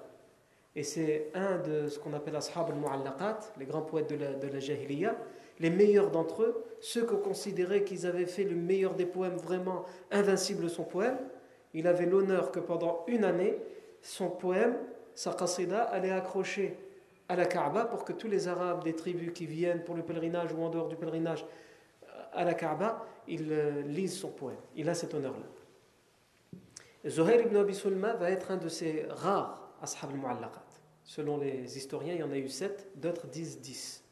Et 0.74 0.82
c'est 0.82 1.30
un 1.34 1.58
de 1.58 1.88
ce 1.88 1.98
qu'on 1.98 2.14
appelle 2.14 2.34
Ashab 2.34 2.70
al-Mu'allaqat, 2.70 3.40
les 3.58 3.66
grands 3.66 3.82
poètes 3.82 4.08
de 4.08 4.16
la, 4.16 4.32
de 4.32 4.48
la. 4.48 5.14
Les 5.60 5.70
meilleurs 5.70 6.10
d'entre 6.10 6.42
eux, 6.42 6.64
ceux 6.80 7.04
qu'on 7.04 7.18
considérait 7.18 7.84
qu'ils 7.84 8.06
avaient 8.06 8.26
fait 8.26 8.44
le 8.44 8.56
meilleur 8.56 8.94
des 8.94 9.04
poèmes, 9.04 9.36
vraiment 9.36 9.84
invincible 10.10 10.70
son 10.70 10.84
poème, 10.84 11.18
il 11.74 11.86
avait 11.86 12.06
l'honneur 12.06 12.50
que 12.50 12.60
pendant 12.60 13.04
une 13.06 13.24
année, 13.24 13.58
son 14.00 14.30
poème, 14.30 14.76
sa 15.14 15.34
qasida, 15.34 15.82
allait 15.82 16.10
accrocher 16.10 16.76
à 17.28 17.36
la 17.36 17.44
Kaaba 17.44 17.84
pour 17.84 18.04
que 18.04 18.12
tous 18.12 18.28
les 18.28 18.48
Arabes 18.48 18.82
des 18.82 18.94
tribus 18.94 19.32
qui 19.32 19.46
viennent 19.46 19.84
pour 19.84 19.94
le 19.94 20.02
pèlerinage 20.02 20.52
ou 20.52 20.62
en 20.62 20.70
dehors 20.70 20.88
du 20.88 20.96
pèlerinage 20.96 21.44
à 22.32 22.44
la 22.44 22.54
Kaaba, 22.54 23.06
ils 23.28 23.52
euh, 23.52 23.82
lisent 23.82 24.18
son 24.18 24.30
poème. 24.30 24.56
Il 24.74 24.88
a 24.88 24.94
cet 24.94 25.14
honneur-là. 25.14 25.61
Zuhair 27.06 27.40
ibn 27.40 27.56
Abi 27.56 27.74
Sulma 27.74 28.14
va 28.14 28.30
être 28.30 28.50
un 28.50 28.56
de 28.56 28.68
ces 28.68 29.06
rares 29.08 29.58
ashab 29.82 30.10
al-mu'allaqat. 30.10 30.64
Selon 31.04 31.38
les 31.38 31.76
historiens, 31.76 32.14
il 32.14 32.20
y 32.20 32.22
en 32.22 32.30
a 32.30 32.38
eu 32.38 32.48
sept, 32.48 32.86
d'autres 32.94 33.26
disent 33.26 33.60
dix. 33.60 34.04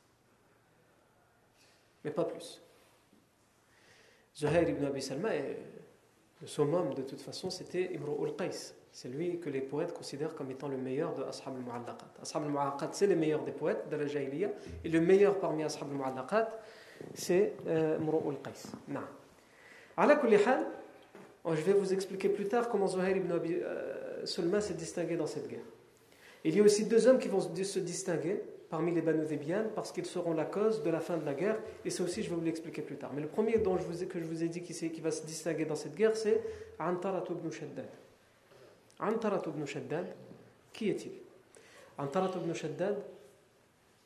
Mais 2.04 2.10
pas 2.10 2.24
plus. 2.24 2.60
Zuhair 4.36 4.68
ibn 4.68 4.84
Abi 4.84 5.00
Sulma, 5.00 5.30
le 6.40 6.46
summum 6.46 6.94
de 6.94 7.02
toute 7.02 7.20
façon, 7.20 7.48
c'était 7.50 7.94
Imru 7.94 8.26
al-Qais. 8.26 8.74
C'est 8.92 9.08
lui 9.08 9.38
que 9.38 9.50
les 9.50 9.60
poètes 9.60 9.92
considèrent 9.92 10.34
comme 10.34 10.50
étant 10.50 10.66
le 10.66 10.76
meilleur 10.76 11.14
de 11.14 11.22
Ashab 11.22 11.54
al-Mu'allaqat. 11.54 12.08
Ashab 12.22 12.42
al-Mu'allaqat, 12.42 12.88
c'est 12.92 13.06
les 13.06 13.14
meilleurs 13.14 13.44
des 13.44 13.52
poètes 13.52 13.88
de 13.88 13.94
la 13.94 14.08
Jahiliya. 14.08 14.50
Et 14.84 14.88
le 14.88 15.00
meilleur 15.00 15.38
parmi 15.38 15.62
Ashab 15.62 15.88
al-Mu'allaqat, 15.90 16.48
c'est 17.14 17.54
euh, 17.68 17.98
Imru 17.98 18.30
al-Qais. 18.30 18.72
Oh, 21.44 21.54
je 21.54 21.62
vais 21.62 21.72
vous 21.72 21.92
expliquer 21.92 22.28
plus 22.28 22.48
tard 22.48 22.68
comment 22.68 22.86
Zuhair 22.86 23.16
ibn 23.16 23.32
Abi 23.32 23.56
euh, 23.62 24.26
Sulma 24.26 24.60
s'est 24.60 24.74
distingué 24.74 25.16
dans 25.16 25.26
cette 25.26 25.48
guerre. 25.48 25.64
Il 26.44 26.56
y 26.56 26.60
a 26.60 26.62
aussi 26.62 26.84
deux 26.84 27.06
hommes 27.06 27.18
qui 27.18 27.28
vont 27.28 27.40
se 27.40 27.78
distinguer 27.78 28.42
parmi 28.70 28.94
les 28.94 29.02
Banu 29.02 29.24
parce 29.74 29.90
qu'ils 29.92 30.06
seront 30.06 30.32
la 30.32 30.44
cause 30.44 30.82
de 30.82 30.90
la 30.90 31.00
fin 31.00 31.16
de 31.16 31.24
la 31.24 31.34
guerre. 31.34 31.58
Et 31.84 31.90
ça 31.90 32.04
aussi, 32.04 32.22
je 32.22 32.30
vais 32.30 32.36
vous 32.36 32.44
l'expliquer 32.44 32.82
plus 32.82 32.96
tard. 32.96 33.10
Mais 33.14 33.20
le 33.20 33.28
premier 33.28 33.58
dont 33.58 33.76
que 33.76 34.18
je 34.20 34.24
vous 34.24 34.42
ai 34.42 34.48
dit 34.48 34.62
qui, 34.62 34.90
qui 34.90 35.00
va 35.00 35.10
se 35.10 35.24
distinguer 35.24 35.64
dans 35.64 35.74
cette 35.74 35.94
guerre, 35.94 36.16
c'est 36.16 36.40
Antarat 36.78 37.24
ibn 37.28 37.50
Shaddad. 37.50 37.88
Antarat 39.00 39.42
ibn 39.46 39.64
Shaddad, 39.64 40.06
qui 40.72 40.88
est-il? 40.88 41.12
Antarat 41.98 42.32
ibn 42.36 42.52
Shaddad, 42.52 43.02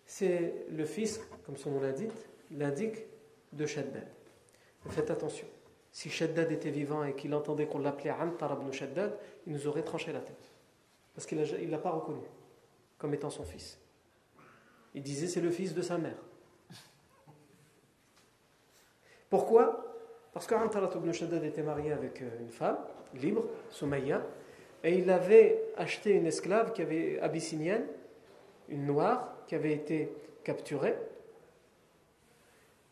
c'est 0.07 0.67
le 0.71 0.85
fils, 0.85 1.21
comme 1.45 1.57
son 1.57 1.73
nom 1.73 1.81
l'indique 2.51 2.97
de 3.53 3.67
Shaddad. 3.67 4.07
Faites 4.89 5.11
attention. 5.11 5.47
Si 5.95 6.11
Shaddad 6.11 6.51
était 6.51 6.71
vivant 6.71 7.05
et 7.05 7.15
qu'il 7.15 7.33
entendait 7.35 7.67
qu'on 7.67 7.79
l'appelait 7.79 8.11
Antar 8.11 8.59
ibn 8.61 8.73
Shaddad, 8.73 9.17
il 9.47 9.53
nous 9.53 9.69
aurait 9.69 9.85
tranché 9.85 10.13
la 10.13 10.19
tête. 10.19 10.51
Parce 11.15 11.25
qu'il 11.25 11.39
ne 11.39 11.71
l'a 11.71 11.79
pas 11.79 11.93
reconnu 11.93 12.25
comme 12.99 13.15
étant 13.15 13.31
son 13.31 13.45
fils. 13.45 13.79
Il 14.93 15.05
disait 15.05 15.29
c'est 15.29 15.41
le 15.41 15.53
fils 15.53 15.73
de 15.73 15.83
sa 15.83 15.97
mère. 15.97 16.17
Pourquoi? 19.31 19.95
Parce 20.33 20.49
qu'Antarat 20.49 20.91
ibn 20.97 21.13
Shaddad 21.13 21.45
était 21.45 21.63
marié 21.63 21.93
avec 21.93 22.23
euh, 22.23 22.41
une 22.41 22.51
femme 22.51 22.79
libre, 23.15 23.45
Soumaïa, 23.71 24.27
et 24.83 24.99
il 24.99 25.09
avait 25.11 25.63
acheté 25.77 26.11
une 26.11 26.27
esclave 26.27 26.73
qui 26.73 26.83
avait 26.83 27.21
abyssinienne, 27.21 27.87
une 28.69 28.85
noire, 28.85 29.37
qui 29.47 29.55
avait 29.55 29.73
été 29.73 30.11
capturée, 30.43 30.97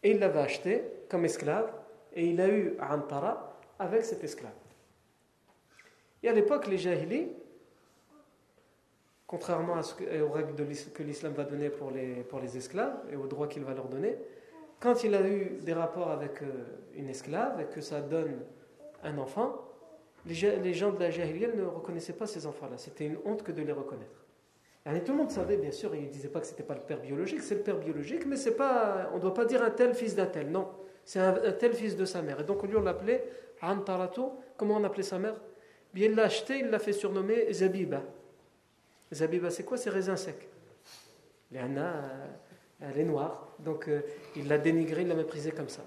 et 0.04 0.12
il 0.12 0.20
l'avait 0.20 0.38
achetée 0.38 0.84
comme 1.08 1.24
esclave, 1.24 1.72
et 2.14 2.26
il 2.26 2.40
a 2.40 2.48
eu 2.48 2.76
Antara 2.80 3.58
avec 3.78 4.04
cette 4.04 4.22
esclave. 4.24 4.52
Et 6.22 6.28
à 6.28 6.32
l'époque, 6.32 6.66
les 6.66 6.78
Jahili, 6.78 7.28
contrairement 9.26 9.74
aux 9.74 10.32
règles 10.32 10.54
que 10.92 11.02
l'islam 11.02 11.32
va 11.32 11.44
donner 11.44 11.70
pour 11.70 11.90
les, 11.90 12.56
esclaves 12.56 12.96
et 13.10 13.16
aux 13.16 13.26
droits 13.26 13.48
qu'il 13.48 13.64
va 13.64 13.74
leur 13.74 13.88
donner, 13.88 14.16
quand 14.78 15.04
il 15.04 15.14
a 15.14 15.26
eu 15.26 15.58
des 15.62 15.72
rapports 15.72 16.10
avec 16.10 16.42
euh, 16.42 16.46
une 16.96 17.08
esclave 17.08 17.60
et 17.60 17.66
que 17.66 17.80
ça 17.80 18.00
donne 18.00 18.40
un 19.04 19.16
enfant, 19.18 19.68
les, 20.26 20.74
gens 20.74 20.92
de 20.92 21.00
la 21.00 21.10
Jahiliya 21.10 21.48
ne 21.54 21.62
reconnaissaient 21.62 22.12
pas 22.12 22.26
ces 22.26 22.46
enfants-là. 22.46 22.78
C'était 22.78 23.06
une 23.06 23.16
honte 23.24 23.42
que 23.42 23.52
de 23.52 23.62
les 23.62 23.72
reconnaître. 23.72 24.24
Et 24.84 25.04
tout 25.04 25.12
le 25.12 25.18
monde 25.18 25.30
savait, 25.30 25.56
bien 25.56 25.70
sûr, 25.70 25.94
il 25.94 26.02
ne 26.02 26.08
disait 26.08 26.28
pas 26.28 26.40
que 26.40 26.46
ce 26.46 26.52
n'était 26.52 26.64
pas 26.64 26.74
le 26.74 26.80
père 26.80 27.00
biologique, 27.00 27.40
c'est 27.42 27.54
le 27.54 27.62
père 27.62 27.78
biologique, 27.78 28.26
mais 28.26 28.36
pas, 28.50 29.10
on 29.12 29.16
ne 29.16 29.20
doit 29.20 29.34
pas 29.34 29.44
dire 29.44 29.62
un 29.62 29.70
tel 29.70 29.94
fils 29.94 30.16
d'un 30.16 30.26
tel, 30.26 30.50
non. 30.50 30.68
C'est 31.04 31.18
un, 31.20 31.52
tel 31.52 31.74
fils 31.74 31.96
de 31.96 32.04
sa 32.04 32.22
mère. 32.22 32.40
Et 32.40 32.44
donc, 32.44 32.62
lui, 32.62 32.76
on 32.76 32.82
l'appelait 32.82 33.24
Antarato. 33.60 34.40
Comment 34.56 34.76
on 34.76 34.84
appelait 34.84 35.02
sa 35.02 35.18
mère? 35.18 35.34
Bien, 35.92 36.08
il 36.08 36.14
l'a 36.14 36.24
acheté, 36.24 36.58
il 36.58 36.70
l'a 36.70 36.78
fait 36.78 36.92
surnommer 36.92 37.52
Zabiba. 37.52 38.02
Zabiba, 39.12 39.50
c'est 39.50 39.64
quoi? 39.64 39.76
C'est 39.76 39.90
raisin 39.90 40.16
sec. 40.16 40.48
Elle 41.54 42.98
est 42.98 43.04
noire. 43.04 43.48
Donc, 43.58 43.88
euh, 43.88 44.00
il 44.36 44.48
l'a 44.48 44.58
dénigré, 44.58 45.02
il 45.02 45.08
l'a 45.08 45.14
méprisé 45.14 45.52
comme 45.52 45.68
ça. 45.68 45.82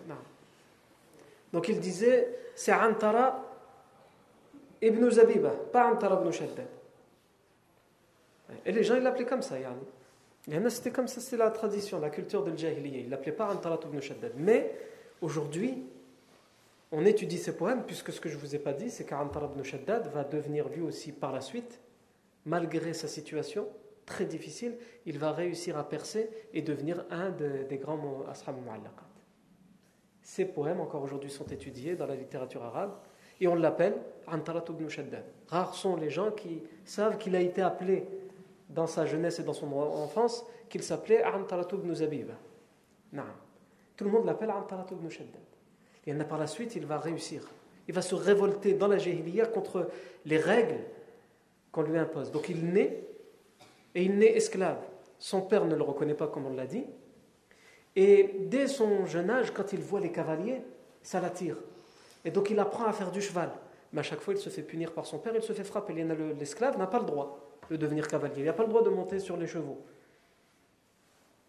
Donc, 1.51 1.67
il 1.67 1.80
disait 1.80 2.36
c'est 2.54 2.73
Antara 2.73 3.43
ibn 4.82 5.10
Zabiba, 5.10 5.49
pas 5.71 5.91
Antara 5.91 6.21
ibn 6.21 6.32
Shaddad. 6.32 6.67
Et 8.65 8.71
les 8.71 8.84
gens, 8.84 8.95
ils 8.95 9.04
l'appelaient 9.04 9.25
comme 9.25 9.41
ça. 9.41 9.56
Yani. 9.60 10.69
C'était 10.69 10.91
comme 10.91 11.08
ça, 11.08 11.19
c'est 11.19 11.38
la 11.38 11.49
tradition, 11.49 11.99
la 11.99 12.12
culture 12.12 12.43
de 12.43 12.51
l'Jahiliya. 12.51 12.99
Ils 12.99 13.10
l'appelaient 13.10 13.32
pas 13.32 13.47
Antara 13.51 13.80
ibn 13.84 13.99
Shaddad. 13.99 14.34
Mais 14.38 14.71
aujourd'hui, 15.21 15.84
on 16.91 17.06
étudie 17.06 17.38
ces 17.38 17.56
poèmes, 17.56 17.84
puisque 17.86 18.12
ce 18.12 18.21
que 18.21 18.30
je 18.30 18.36
ne 18.36 18.39
vous 18.41 18.56
ai 18.56 18.60
pas 18.60 18.73
dit, 18.73 18.89
c'est 18.89 19.06
qu'Antara 19.06 19.49
ibn 19.51 19.63
Shaddad 19.63 20.08
va 20.13 20.23
devenir 20.23 20.69
lui 20.69 20.82
aussi 20.82 21.12
par 21.12 21.32
la 21.32 21.41
suite, 21.41 21.80
malgré 22.45 22.93
sa 22.93 23.08
situation 23.08 23.67
très 24.06 24.25
difficile, 24.25 24.75
il 25.06 25.17
va 25.17 25.32
réussir 25.32 25.78
à 25.78 25.89
percer 25.89 26.30
et 26.54 26.62
devenir 26.62 27.06
un 27.10 27.32
des 27.32 27.78
grands 27.78 28.23
ashab 28.30 28.56
mu'allaqat. 28.63 29.06
Ces 30.21 30.45
poèmes, 30.45 30.80
encore 30.80 31.04
aujourd'hui, 31.04 31.30
sont 31.30 31.45
étudiés 31.45 31.95
dans 31.95 32.08
la 32.08 32.15
littérature 32.15 32.63
arabe 32.63 32.93
et 33.39 33.47
on 33.47 33.56
l'appelle 33.56 33.95
Antarat 34.28 34.63
ibn 34.69 34.88
Shaddad. 34.88 35.25
Rares 35.47 35.75
sont 35.75 35.95
les 35.95 36.10
gens 36.10 36.32
qui 36.32 36.63
savent 36.84 37.17
qu'il 37.17 37.36
a 37.36 37.41
été 37.41 37.62
appelé 37.62 38.08
dans 38.69 38.88
sa 38.88 39.06
jeunesse 39.06 39.39
et 39.39 39.43
dans 39.43 39.54
son 39.54 39.71
enfance 39.73 40.45
qu'il 40.69 40.82
s'appelait 40.82 41.23
Antarat 41.23 41.67
ibn 41.73 41.93
Zabiba. 41.93 42.34
Tout 43.95 44.03
le 44.03 44.12
monde 44.12 44.25
l'appelle 44.25 44.51
Antarat 44.51 44.88
ibn 44.91 45.10
Shaddad. 45.10 45.41
Et 46.08 46.13
par 46.13 46.38
la 46.38 46.47
suite, 46.47 46.75
il 46.75 46.86
va 46.86 46.97
réussir. 46.97 47.47
Il 47.88 47.93
va 47.93 48.01
se 48.01 48.15
révolter 48.15 48.73
dans 48.73 48.88
la 48.88 48.97
jahiliya 48.97 49.45
contre 49.47 49.89
les 50.25 50.38
règles 50.38 50.79
qu'on 51.71 51.84
lui 51.84 51.97
impose. 51.97 52.31
Donc 52.31 52.49
il 52.49 52.65
naît 52.65 53.03
et 53.93 54.03
il 54.03 54.17
naît 54.17 54.36
esclave. 54.36 54.79
Son 55.19 55.41
père 55.41 55.65
ne 55.65 55.75
le 55.75 55.84
reconnaît 55.84 56.13
pas 56.13 56.27
comme 56.27 56.45
on 56.45 56.53
l'a 56.53 56.65
dit. 56.65 56.86
Et 57.95 58.36
dès 58.41 58.67
son 58.67 59.05
jeune 59.05 59.29
âge, 59.29 59.51
quand 59.51 59.71
il 59.71 59.79
voit 59.79 59.99
les 59.99 60.12
cavaliers, 60.12 60.62
ça 61.01 61.21
l'attire. 61.21 61.58
Et 62.25 62.31
donc 62.31 62.49
il 62.49 62.60
apprend 62.60 62.86
à 62.86 62.93
faire 62.93 63.12
du 63.12 63.21
cheval. 63.21 63.51
Mais 63.93 63.99
à 63.99 64.03
chaque 64.03 64.19
fois, 64.19 64.34
il 64.34 64.39
se 64.39 64.49
fait 64.49 64.63
punir 64.63 64.91
par 64.91 65.05
son 65.05 65.19
père, 65.19 65.34
il 65.36 65.41
se 65.41 65.53
fait 65.53 65.63
frapper. 65.63 65.93
L'esclave 66.38 66.77
n'a 66.77 66.88
pas 66.88 66.99
le 66.99 67.05
droit 67.05 67.39
de 67.69 67.77
devenir 67.77 68.08
cavalier. 68.08 68.39
Il 68.39 68.45
n'a 68.45 68.53
pas 68.53 68.63
le 68.63 68.69
droit 68.69 68.84
de 68.84 68.89
monter 68.89 69.19
sur 69.19 69.38
les 69.38 69.47
chevaux. 69.47 69.81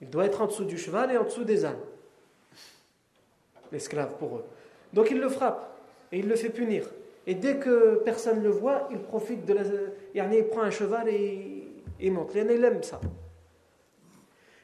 Il 0.00 0.11
doit 0.11 0.26
être 0.26 0.42
en 0.42 0.46
dessous 0.46 0.64
du 0.64 0.78
cheval 0.78 1.11
et 1.11 1.16
en 1.16 1.24
dessous 1.24 1.44
des 1.44 1.64
ânes. 1.64 1.80
L'esclave 3.72 4.16
pour 4.18 4.37
eux. 4.37 4.44
Donc 4.92 5.11
il 5.11 5.20
le 5.20 5.29
frappe 5.29 5.76
et 6.12 6.18
il 6.18 6.29
le 6.29 6.37
fait 6.37 6.50
punir. 6.50 6.88
Et 7.26 7.35
dès 7.35 7.57
que 7.59 8.02
personne 8.05 8.38
ne 8.38 8.44
le 8.44 8.50
voit, 8.50 8.88
il 8.90 8.98
profite 8.98 9.44
de 9.44 9.55
la. 9.55 9.62
Il 10.14 10.48
prend 10.48 10.62
un 10.62 10.70
cheval 10.70 11.09
et 11.09 11.68
il 12.00 12.12
monte. 12.12 12.35
Il 12.35 12.64
aime 12.64 12.83
ça. 12.83 13.00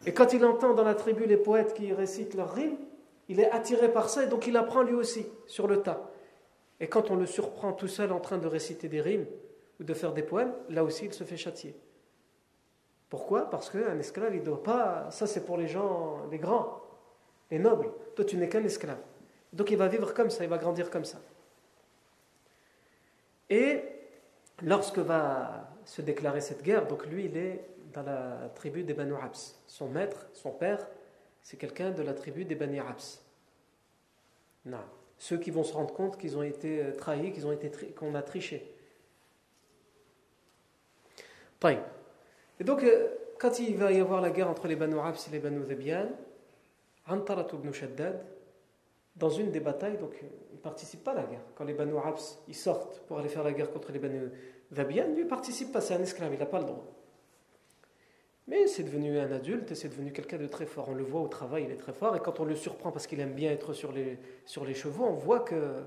Et 0.07 0.13
quand 0.13 0.33
il 0.33 0.45
entend 0.45 0.75
dans 0.75 0.85
la 0.85 0.95
tribu 0.95 1.27
les 1.27 1.37
poètes 1.37 1.75
qui 1.75 1.93
récitent 1.93 2.35
leurs 2.35 2.55
rimes, 2.55 2.77
il 3.29 3.41
est 3.41 3.51
attiré 3.51 3.91
par 3.91 4.09
ça 4.09 4.25
et 4.25 4.27
donc 4.27 4.47
il 4.47 4.57
apprend 4.57 4.83
lui 4.83 4.95
aussi 4.95 5.27
sur 5.47 5.67
le 5.67 5.83
tas. 5.83 6.11
Et 6.81 6.89
quand 6.89 7.11
on 7.11 7.17
le 7.17 7.27
surprend 7.27 7.73
tout 7.73 7.89
seul 7.89 8.13
en 8.13 8.21
train 8.21 8.39
de 8.39 8.49
réciter 8.49 8.89
des 8.89 9.01
rimes 9.01 9.27
ou 9.81 9.85
de 9.85 9.95
faire 9.95 10.13
des 10.13 10.23
poèmes, 10.23 10.53
là 10.69 10.83
aussi 10.83 11.07
il 11.07 11.13
se 11.13 11.25
fait 11.25 11.37
châtier. 11.37 11.77
Pourquoi? 13.09 13.51
Parce 13.51 13.69
qu'un 13.69 13.99
esclave, 13.99 14.35
il 14.35 14.41
ne 14.41 14.47
doit 14.47 14.63
pas. 14.63 15.11
Ça, 15.11 15.27
c'est 15.27 15.45
pour 15.45 15.59
les 15.59 15.69
gens, 15.69 16.21
les 16.31 16.39
grands, 16.39 16.81
les 17.53 17.59
nobles. 17.59 17.93
Toi, 18.17 18.25
tu 18.25 18.37
n'es 18.37 18.49
qu'un 18.49 18.65
esclave. 18.65 18.99
Donc 19.53 19.71
il 19.71 19.77
va 19.77 19.87
vivre 19.87 20.13
comme 20.15 20.31
ça, 20.31 20.43
il 20.43 20.51
va 20.51 20.59
grandir 20.59 20.91
comme 20.91 21.05
ça. 21.05 21.21
Et 23.51 23.85
lorsque 24.63 24.99
va 24.99 25.71
se 25.85 26.01
déclarer 26.03 26.41
cette 26.41 26.63
guerre, 26.63 26.87
donc 26.87 27.07
lui, 27.07 27.27
il 27.27 27.37
est 27.37 27.65
dans 27.93 28.03
la 28.03 28.51
tribu 28.55 28.83
des 28.83 28.95
Banu 28.95 29.15
Abs. 29.15 29.55
Son 29.67 29.89
maître, 29.89 30.27
son 30.33 30.51
père, 30.51 30.89
c'est 31.43 31.59
quelqu'un 31.59 31.91
de 31.91 32.03
la 32.03 32.15
tribu 32.15 32.47
des 32.47 32.55
Bani 32.55 32.81
Abs. 32.81 33.21
Non. 34.65 34.79
Ceux 35.19 35.37
qui 35.37 35.51
vont 35.51 35.63
se 35.63 35.75
rendre 35.75 35.93
compte 35.93 36.19
qu'ils 36.19 36.37
ont 36.37 36.43
été 36.43 36.83
euh, 36.83 36.93
trahis, 36.93 37.33
qu'ils 37.33 37.47
ont 37.47 37.53
été 37.53 37.71
qu'on 37.93 38.15
a 38.15 38.23
triché. 38.23 38.75
Et 42.59 42.65
donc, 42.65 42.83
euh, 42.83 43.09
quand 43.39 43.59
il 43.61 43.77
va 43.77 43.93
y 43.93 44.01
avoir 44.01 44.21
la 44.21 44.31
guerre 44.31 44.49
entre 44.49 44.67
les 44.67 44.75
Banu 44.75 44.99
Abs 44.99 45.29
et 45.29 45.31
les 45.31 45.39
Banu 45.39 45.65
Zabian, 45.65 46.09
Antarat 47.07 47.49
ibn 47.53 47.73
Shaddad, 47.73 48.25
dans 49.17 49.31
une 49.31 49.51
des 49.51 49.61
batailles, 49.61 49.99
donc 49.99 50.15
il 50.23 50.57
ne 50.57 50.61
participe 50.61 51.05
pas 51.05 51.13
à 51.13 51.17
la 51.17 51.25
guerre. 51.25 51.45
Quand 51.55 51.65
les 51.65 51.75
Banu 51.75 51.95
Abs 51.99 52.39
ils 52.49 52.55
sortent 52.55 53.01
pour 53.07 53.19
aller 53.19 53.29
faire 53.29 53.45
la 53.45 53.53
guerre 53.53 53.71
contre 53.71 53.93
les 53.93 53.99
Banu 53.99 54.31
Zabian, 54.73 55.09
lui 55.09 55.25
ne 55.25 55.29
participe 55.29 55.73
pas, 55.73 55.81
c'est 55.81 55.95
un 55.95 56.03
esclave, 56.03 56.33
il 56.33 56.39
n'a 56.39 56.47
pas 56.47 56.61
le 56.61 56.67
droit. 56.67 56.87
Mais 58.49 58.67
c'est 58.67 58.83
devenu 58.83 59.19
un 59.19 59.31
adulte 59.31 59.71
et 59.71 59.75
c'est 59.75 59.89
devenu 59.89 60.13
quelqu'un 60.13 60.39
de 60.39 60.47
très 60.47 60.67
fort. 60.67 60.89
On 60.89 60.95
le 60.95 61.05
voit 61.05 61.21
au 61.21 61.29
travail, 61.29 61.65
il 61.65 61.71
est 61.71 61.77
très 61.77 61.93
fort. 61.93 62.17
Et 62.17 62.21
quand 62.21 62.41
on 62.41 62.45
le 62.45 62.57
surprend 62.57 62.91
parce 62.91 63.07
qu'il 63.07 63.21
aime 63.21 63.35
bien 63.35 63.53
être 63.53 63.73
sur 63.73 63.93
les, 63.93 64.19
sur 64.47 64.65
les 64.65 64.75
chevaux, 64.75 65.05
on 65.05 65.15
voit 65.15 65.41
que. 65.41 65.85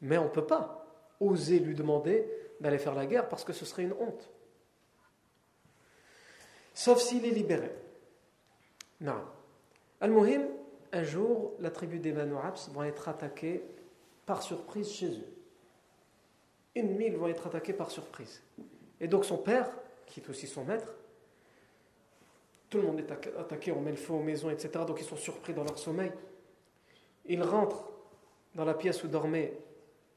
Mais 0.00 0.18
on 0.18 0.24
ne 0.24 0.28
peut 0.28 0.46
pas 0.46 0.86
oser 1.18 1.58
lui 1.58 1.74
demander 1.74 2.30
d'aller 2.60 2.78
faire 2.78 2.94
la 2.94 3.06
guerre 3.06 3.28
parce 3.28 3.44
que 3.44 3.52
ce 3.52 3.64
serait 3.64 3.82
une 3.82 3.94
honte. 3.94 4.30
Sauf 6.74 7.00
s'il 7.00 7.24
est 7.26 7.30
libéré. 7.30 7.72
Non. 9.00 9.20
Al-Muhim, 10.00 10.46
un 10.92 11.02
jour, 11.02 11.54
la 11.60 11.70
tribu 11.70 11.98
des 11.98 12.12
Banu 12.12 12.34
vont 12.72 12.82
être 12.84 13.08
attaqués 13.08 13.62
par 14.24 14.42
surprise 14.42 14.90
chez 14.90 15.08
eux. 15.08 15.32
Ennemis, 16.74 17.06
ils 17.06 17.16
vont 17.16 17.28
être 17.28 17.46
attaqués 17.46 17.72
par 17.72 17.90
surprise. 17.90 18.42
Et 19.00 19.08
donc 19.08 19.24
son 19.24 19.38
père, 19.38 19.70
qui 20.06 20.20
est 20.20 20.28
aussi 20.28 20.46
son 20.46 20.64
maître, 20.64 20.94
tout 22.70 22.78
le 22.78 22.84
monde 22.84 23.00
est 23.00 23.10
attaqué, 23.38 23.72
on 23.72 23.80
met 23.80 23.90
le 23.90 23.96
feu 23.96 24.12
aux 24.12 24.22
maisons, 24.22 24.50
etc. 24.50 24.84
Donc 24.86 25.00
ils 25.00 25.06
sont 25.06 25.16
surpris 25.16 25.54
dans 25.54 25.64
leur 25.64 25.78
sommeil. 25.78 26.12
Il 27.24 27.42
rentre 27.42 27.90
dans 28.54 28.64
la 28.64 28.74
pièce 28.74 29.02
où 29.04 29.08
dormait 29.08 29.58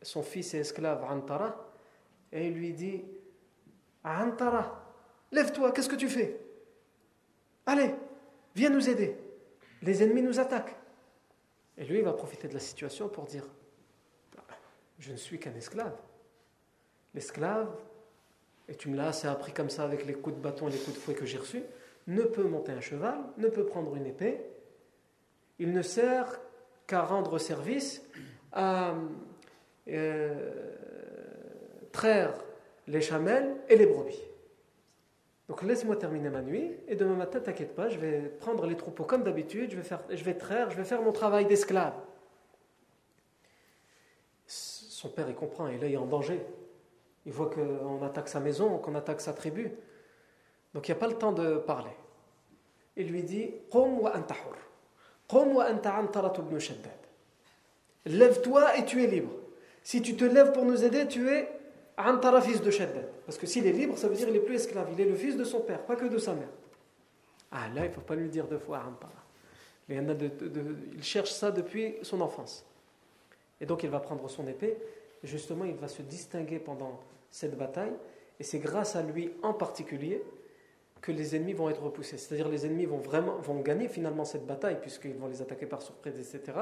son 0.02 0.22
fils 0.22 0.54
et 0.54 0.60
esclave 0.60 1.04
Antara 1.04 1.56
et 2.32 2.48
il 2.48 2.54
lui 2.54 2.74
dit 2.74 3.04
Antara, 4.04 4.84
lève-toi, 5.32 5.72
qu'est-ce 5.72 5.90
que 5.90 5.96
tu 5.96 6.10
fais? 6.10 6.40
Allez, 7.66 7.94
viens 8.56 8.70
nous 8.70 8.90
aider. 8.90 9.16
Les 9.82 10.04
ennemis 10.04 10.22
nous 10.22 10.40
attaquent. 10.40 10.76
Et 11.78 11.86
lui, 11.86 12.00
il 12.00 12.04
va 12.04 12.14
profiter 12.14 12.48
de 12.48 12.54
la 12.54 12.60
situation 12.60 13.10
pour 13.10 13.26
dire 13.26 13.46
Je 15.00 15.12
ne 15.12 15.18
suis 15.18 15.40
qu'un 15.40 15.56
esclave. 15.56 15.96
L'esclave, 17.14 17.70
et 18.68 18.76
tu 18.76 18.90
me 18.90 18.96
l'as 18.96 19.26
appris 19.26 19.52
comme 19.52 19.70
ça 19.70 19.84
avec 19.84 20.06
les 20.06 20.14
coups 20.14 20.36
de 20.36 20.42
bâton 20.42 20.68
et 20.68 20.72
les 20.72 20.78
coups 20.78 20.96
de 20.96 21.02
fouet 21.02 21.14
que 21.14 21.26
j'ai 21.26 21.38
reçus, 21.38 21.64
ne 22.08 22.24
peut 22.24 22.44
monter 22.44 22.72
un 22.72 22.82
cheval, 22.82 23.20
ne 23.38 23.48
peut 23.48 23.66
prendre 23.66 23.96
une 23.96 24.06
épée. 24.06 24.42
Il 25.60 25.74
ne 25.74 25.82
sert 25.82 26.40
qu'à 26.88 27.04
rendre 27.04 27.38
service, 27.38 28.02
à 28.54 28.94
euh, 29.88 30.76
traire 31.92 32.34
les 32.88 33.02
chamelles 33.02 33.56
et 33.70 33.76
les 33.76 33.86
brebis. 33.86 34.20
Donc 35.52 35.64
laisse-moi 35.64 35.98
terminer 35.98 36.30
ma 36.30 36.42
nuit 36.42 36.72
et 36.88 36.96
demain 36.96 37.16
matin, 37.16 37.42
t'inquiète 37.42 37.76
pas, 37.76 37.90
je 37.90 38.00
vais 38.00 38.22
prendre 38.40 38.66
les 38.66 38.78
troupeaux 38.78 39.04
comme 39.04 39.22
d'habitude, 39.22 39.72
je 39.72 39.76
vais, 39.76 39.84
faire, 39.84 40.00
je 40.10 40.24
vais 40.24 40.36
traire, 40.36 40.72
je 40.72 40.78
vais 40.78 40.86
faire 40.86 41.02
mon 41.02 41.12
travail 41.12 41.46
d'esclave. 41.46 41.94
Son 44.48 45.10
père, 45.10 45.28
il 45.28 45.36
comprend, 45.36 45.68
il 45.68 45.84
est 45.84 45.98
en 45.98 46.06
danger. 46.06 46.42
Il 47.26 47.34
voit 47.34 47.50
qu'on 47.50 48.02
attaque 48.02 48.30
sa 48.30 48.40
maison, 48.40 48.78
qu'on 48.78 48.96
attaque 48.96 49.20
sa 49.20 49.34
tribu. 49.34 49.74
Donc 50.74 50.88
il 50.88 50.92
n'y 50.92 50.98
a 50.98 51.00
pas 51.02 51.10
le 51.10 51.18
temps 51.18 51.34
de 51.34 51.58
parler. 51.58 51.92
Il 52.96 53.10
lui 53.10 53.22
dit. 53.22 53.54
Lève-toi 58.06 58.78
et 58.78 58.86
tu 58.86 59.04
es 59.04 59.08
libre. 59.08 59.34
Si 59.84 60.02
tu 60.02 60.16
te 60.16 60.24
lèves 60.24 60.54
pour 60.54 60.64
nous 60.64 60.86
aider, 60.86 61.10
tu 61.10 61.30
es 61.30 61.50
Antara, 62.10 62.42
fils 62.42 62.62
de 62.62 62.72
Shaddad. 62.72 63.10
Parce 63.26 63.38
que 63.38 63.46
s'il 63.46 63.66
est 63.68 63.72
libre, 63.72 63.98
ça 63.98 64.08
veut 64.08 64.16
dire 64.16 64.26
qu'il 64.26 64.34
n'est 64.34 64.42
plus 64.42 64.56
esclave. 64.56 64.88
Il 64.94 65.02
est 65.02 65.06
le 65.06 65.16
fils 65.16 65.36
de 65.36 65.44
son 65.44 65.62
père, 65.62 65.82
pas 65.86 65.96
que 65.96 66.06
de 66.06 66.18
sa 66.18 66.34
mère. 66.34 66.50
Ah 67.52 67.68
là, 67.76 67.86
il 67.86 67.90
ne 67.90 67.94
faut 67.94 68.02
pas 68.02 68.16
lui 68.16 68.30
dire 68.30 68.48
deux 68.48 68.60
fois 68.60 68.84
Antara. 68.88 69.12
Il 69.90 71.04
cherche 71.04 71.32
ça 71.32 71.52
depuis 71.52 71.96
son 72.02 72.22
enfance. 72.22 72.66
Et 73.60 73.66
donc 73.66 73.84
il 73.84 73.90
va 73.90 74.00
prendre 74.00 74.28
son 74.30 74.48
épée. 74.48 74.78
justement, 75.24 75.66
il 75.66 75.76
va 75.76 75.88
se 75.88 76.02
distinguer 76.02 76.60
pendant 76.60 77.00
cette 77.30 77.58
bataille. 77.58 77.94
Et 78.40 78.44
c'est 78.44 78.60
grâce 78.60 78.96
à 78.96 79.04
lui 79.04 79.32
en 79.44 79.54
particulier 79.54 80.24
que 81.02 81.12
les 81.12 81.36
ennemis 81.36 81.54
vont 81.54 81.70
être 81.70 81.82
repoussés. 81.82 82.18
C'est-à-dire 82.18 82.48
les 82.48 82.66
ennemis 82.66 82.86
vont 82.86 82.98
vraiment 82.98 83.38
vont 83.40 83.60
gagner 83.62 83.88
finalement 83.88 84.24
cette 84.24 84.46
bataille 84.46 84.80
puisqu'ils 84.80 85.16
vont 85.16 85.28
les 85.28 85.42
attaquer 85.42 85.66
par 85.66 85.82
surprise, 85.82 86.14
etc. 86.20 86.58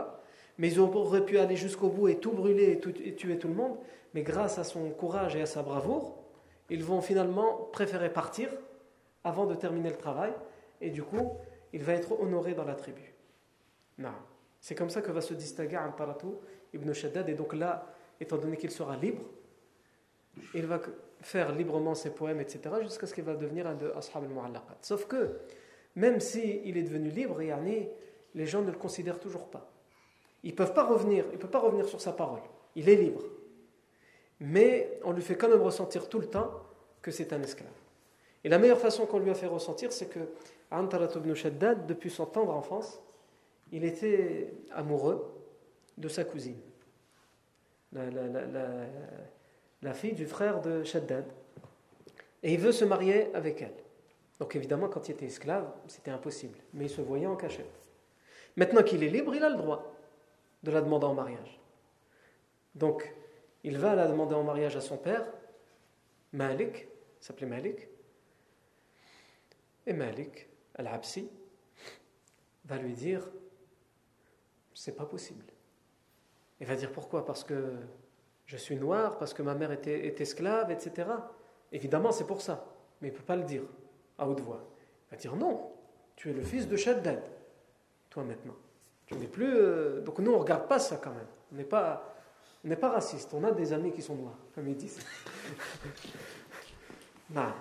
Mais 0.58 0.70
ils 0.72 0.80
auraient 0.80 1.26
pu 1.26 1.38
aller 1.38 1.56
jusqu'au 1.56 1.90
bout 1.90 2.08
et 2.08 2.18
tout 2.18 2.32
brûler 2.32 2.72
et, 2.72 3.16
tuer 3.16 3.38
tout 3.38 3.48
le 3.48 3.54
monde. 3.54 3.78
Mais 4.14 4.24
grâce 4.24 4.58
à 4.58 4.64
son 4.64 4.90
courage 4.92 5.36
et 5.36 5.42
à 5.42 5.46
sa 5.46 5.62
bravoure, 5.62 6.18
ils 6.70 6.84
vont 6.84 7.02
finalement 7.02 7.70
préférer 7.72 8.12
partir 8.12 8.50
avant 9.24 9.46
de 9.46 9.56
terminer 9.56 9.90
le 9.90 9.98
travail. 9.98 10.34
Et 10.82 10.90
du 10.90 11.04
coup, 11.04 11.34
il 11.74 11.84
va 11.84 11.94
être 11.94 12.20
honoré 12.20 12.54
dans 12.54 12.66
la 12.66 12.76
tribu. 12.76 13.14
Non. 13.98 14.14
C'est 14.62 14.76
comme 14.76 14.90
ça 14.90 15.02
que 15.02 15.12
va 15.12 15.22
se 15.22 15.34
distinguer 15.34 15.78
Amparatu 15.78 16.28
ibn 16.74 16.92
Shaddad. 16.92 17.30
Et 17.30 17.34
donc 17.34 17.54
là, 17.54 17.88
étant 18.20 18.38
donné 18.38 18.58
qu'il 18.58 18.72
sera 18.72 18.96
libre, 18.98 19.22
il 20.54 20.66
va 20.66 20.80
faire 21.22 21.54
librement 21.54 21.96
ses 21.96 22.12
poèmes, 22.12 22.40
etc., 22.40 22.76
jusqu'à 22.82 23.08
ce 23.08 23.14
qu'il 23.14 23.24
va 23.24 23.36
devenir 23.36 23.68
un 23.68 23.76
de 23.76 23.92
Ashab 23.96 24.24
al-Mu'allaqat. 24.24 24.78
Sauf 24.82 25.06
que, 25.06 25.40
même 25.96 26.20
s'il 26.20 26.66
il 26.66 26.78
est 26.78 26.84
devenu 26.84 27.10
libre, 27.10 27.40
les 27.42 28.46
gens 28.46 28.62
ne 28.62 28.72
le 28.72 28.78
considèrent 28.78 29.20
toujours 29.20 29.48
pas. 29.48 29.70
Il 30.44 30.52
ne 30.52 30.56
peut 30.56 30.66
pas 30.66 30.86
revenir, 30.86 31.26
il 31.32 31.38
peut 31.38 31.50
pas 31.50 31.60
revenir 31.60 31.88
sur 31.88 32.00
sa 32.00 32.14
parole. 32.14 32.42
Il 32.76 32.88
est 32.88 32.96
libre. 32.96 33.24
Mais 34.40 35.00
on 35.04 35.12
lui 35.12 35.22
fait 35.22 35.36
quand 35.36 35.50
même 35.50 35.62
ressentir 35.62 36.08
tout 36.08 36.20
le 36.20 36.28
temps 36.28 36.52
que 37.02 37.12
c'est 37.12 37.34
un 37.34 37.42
esclave. 37.42 37.70
Et 38.44 38.50
la 38.50 38.58
meilleure 38.58 38.80
façon 38.80 39.06
qu'on 39.06 39.20
lui 39.20 39.30
a 39.30 39.36
fait 39.36 39.48
ressentir, 39.48 39.92
c'est 39.92 40.08
que 40.08 40.20
Antarat 40.72 41.10
ibn 41.16 41.34
depuis 41.88 42.10
son 42.10 42.26
tendre 42.26 42.54
enfance, 42.54 43.02
il 43.72 43.84
était 43.84 44.54
amoureux 44.72 45.34
de 45.98 46.08
sa 46.08 46.24
cousine, 46.24 46.60
la, 47.92 48.04
fille 49.94 50.14
du 50.14 50.26
frère 50.26 50.62
de 50.62 50.84
Shaddad. 50.84 51.26
Et 52.44 52.54
il 52.54 52.60
veut 52.60 52.72
se 52.72 52.86
marier 52.86 53.34
avec 53.34 53.62
elle. 53.62 53.76
Donc 54.40 54.56
évidemment, 54.56 54.88
quand 54.88 55.08
il 55.10 55.12
était 55.12 55.26
esclave, 55.26 55.72
c'était 55.88 56.12
impossible. 56.12 56.60
Mais 56.74 56.86
il 56.86 56.90
se 56.90 57.02
voyait 57.02 57.28
en 57.28 57.36
cachette. 57.36 57.90
Maintenant 58.56 58.84
qu'il 58.84 59.04
est 59.04 59.10
libre, 59.10 59.36
il 59.36 59.44
a 59.44 59.50
le 59.50 59.58
droit 59.58 59.96
de 60.64 60.72
la 60.72 60.82
demander 60.82 61.06
en 61.06 61.14
mariage. 61.14 61.60
Donc, 62.76 63.14
il 63.64 63.78
va 63.78 63.96
la 63.96 64.08
demander 64.08 64.36
en 64.36 64.44
mariage 64.44 64.76
à 64.76 64.82
son 64.82 64.98
père, 64.98 65.26
Malik, 66.32 66.88
s'appelait 67.20 67.48
Malik, 67.48 67.88
et 69.86 69.94
Malik, 69.94 70.48
Al-Absi, 70.76 71.30
va 72.66 72.78
lui 72.78 72.94
dire 72.94 73.30
c'est 74.74 74.96
pas 74.96 75.06
possible. 75.06 75.46
Il 76.62 76.68
va 76.68 76.76
dire 76.76 76.92
pourquoi? 76.92 77.26
Parce 77.26 77.44
que 77.44 77.76
je 78.50 78.58
suis 78.58 78.78
noir, 78.78 79.20
parce 79.20 79.36
que 79.36 79.44
ma 79.44 79.54
mère 79.54 79.72
était, 79.72 80.20
esclave, 80.20 80.72
etc. 80.72 81.08
Évidemment, 81.72 82.12
c'est 82.12 82.26
pour 82.26 82.42
ça. 82.42 82.66
Mais 83.00 83.10
il 83.10 83.12
ne 83.12 83.18
peut 83.18 83.24
pas 83.24 83.36
le 83.36 83.44
dire 83.44 83.62
à 84.18 84.28
haute 84.28 84.42
voix. 84.42 84.66
Il 85.08 85.12
va 85.12 85.22
dire 85.22 85.36
non, 85.36 85.72
tu 86.16 86.32
es 86.32 86.34
le 86.34 86.42
fils 86.42 86.68
de 86.68 86.76
Shaddad, 86.76 87.22
toi 88.10 88.24
maintenant. 88.24 88.56
Tu 89.06 89.14
n'es 89.14 89.28
plus. 89.28 89.56
Euh, 89.56 90.02
donc 90.02 90.18
nous, 90.18 90.32
on 90.32 90.38
ne 90.38 90.40
regarde 90.40 90.68
pas 90.68 90.80
ça 90.80 90.98
quand 90.98 91.12
même. 91.12 91.28
On 91.54 91.58
n'est 91.58 91.64
pas, 91.64 92.16
pas 92.82 92.90
raciste. 92.90 93.32
On 93.36 93.44
a 93.44 93.52
des 93.52 93.72
amis 93.72 93.92
qui 93.92 94.02
sont 94.02 94.16
noirs, 94.16 94.40
comme 94.56 94.68
ils 94.68 94.76
disent. 94.76 95.00
non. 97.30 97.54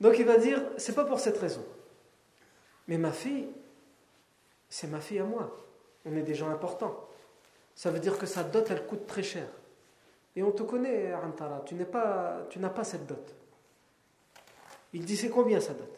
Donc 0.00 0.18
il 0.18 0.24
va 0.24 0.38
dire 0.38 0.62
c'est 0.78 0.94
pas 0.94 1.04
pour 1.04 1.20
cette 1.20 1.36
raison. 1.36 1.64
Mais 2.86 2.96
ma 2.96 3.12
fille, 3.12 3.50
c'est 4.70 4.86
ma 4.86 5.00
fille 5.00 5.18
à 5.18 5.24
moi 5.24 5.54
on 6.04 6.16
est 6.16 6.22
des 6.22 6.34
gens 6.34 6.48
importants. 6.48 7.07
Ça 7.78 7.92
veut 7.92 8.00
dire 8.00 8.18
que 8.18 8.26
sa 8.26 8.42
dot, 8.42 8.68
elle 8.72 8.84
coûte 8.88 9.06
très 9.06 9.22
cher. 9.22 9.46
Et 10.34 10.42
on 10.42 10.50
te 10.50 10.64
connaît, 10.64 11.14
Antara, 11.14 11.62
tu 11.64 11.76
n'as 11.76 11.84
pas, 11.84 12.84
cette 12.84 13.06
dot. 13.06 13.36
Il 14.92 15.04
dit 15.04 15.16
c'est 15.16 15.28
combien 15.28 15.60
sa 15.60 15.74
dot? 15.74 15.96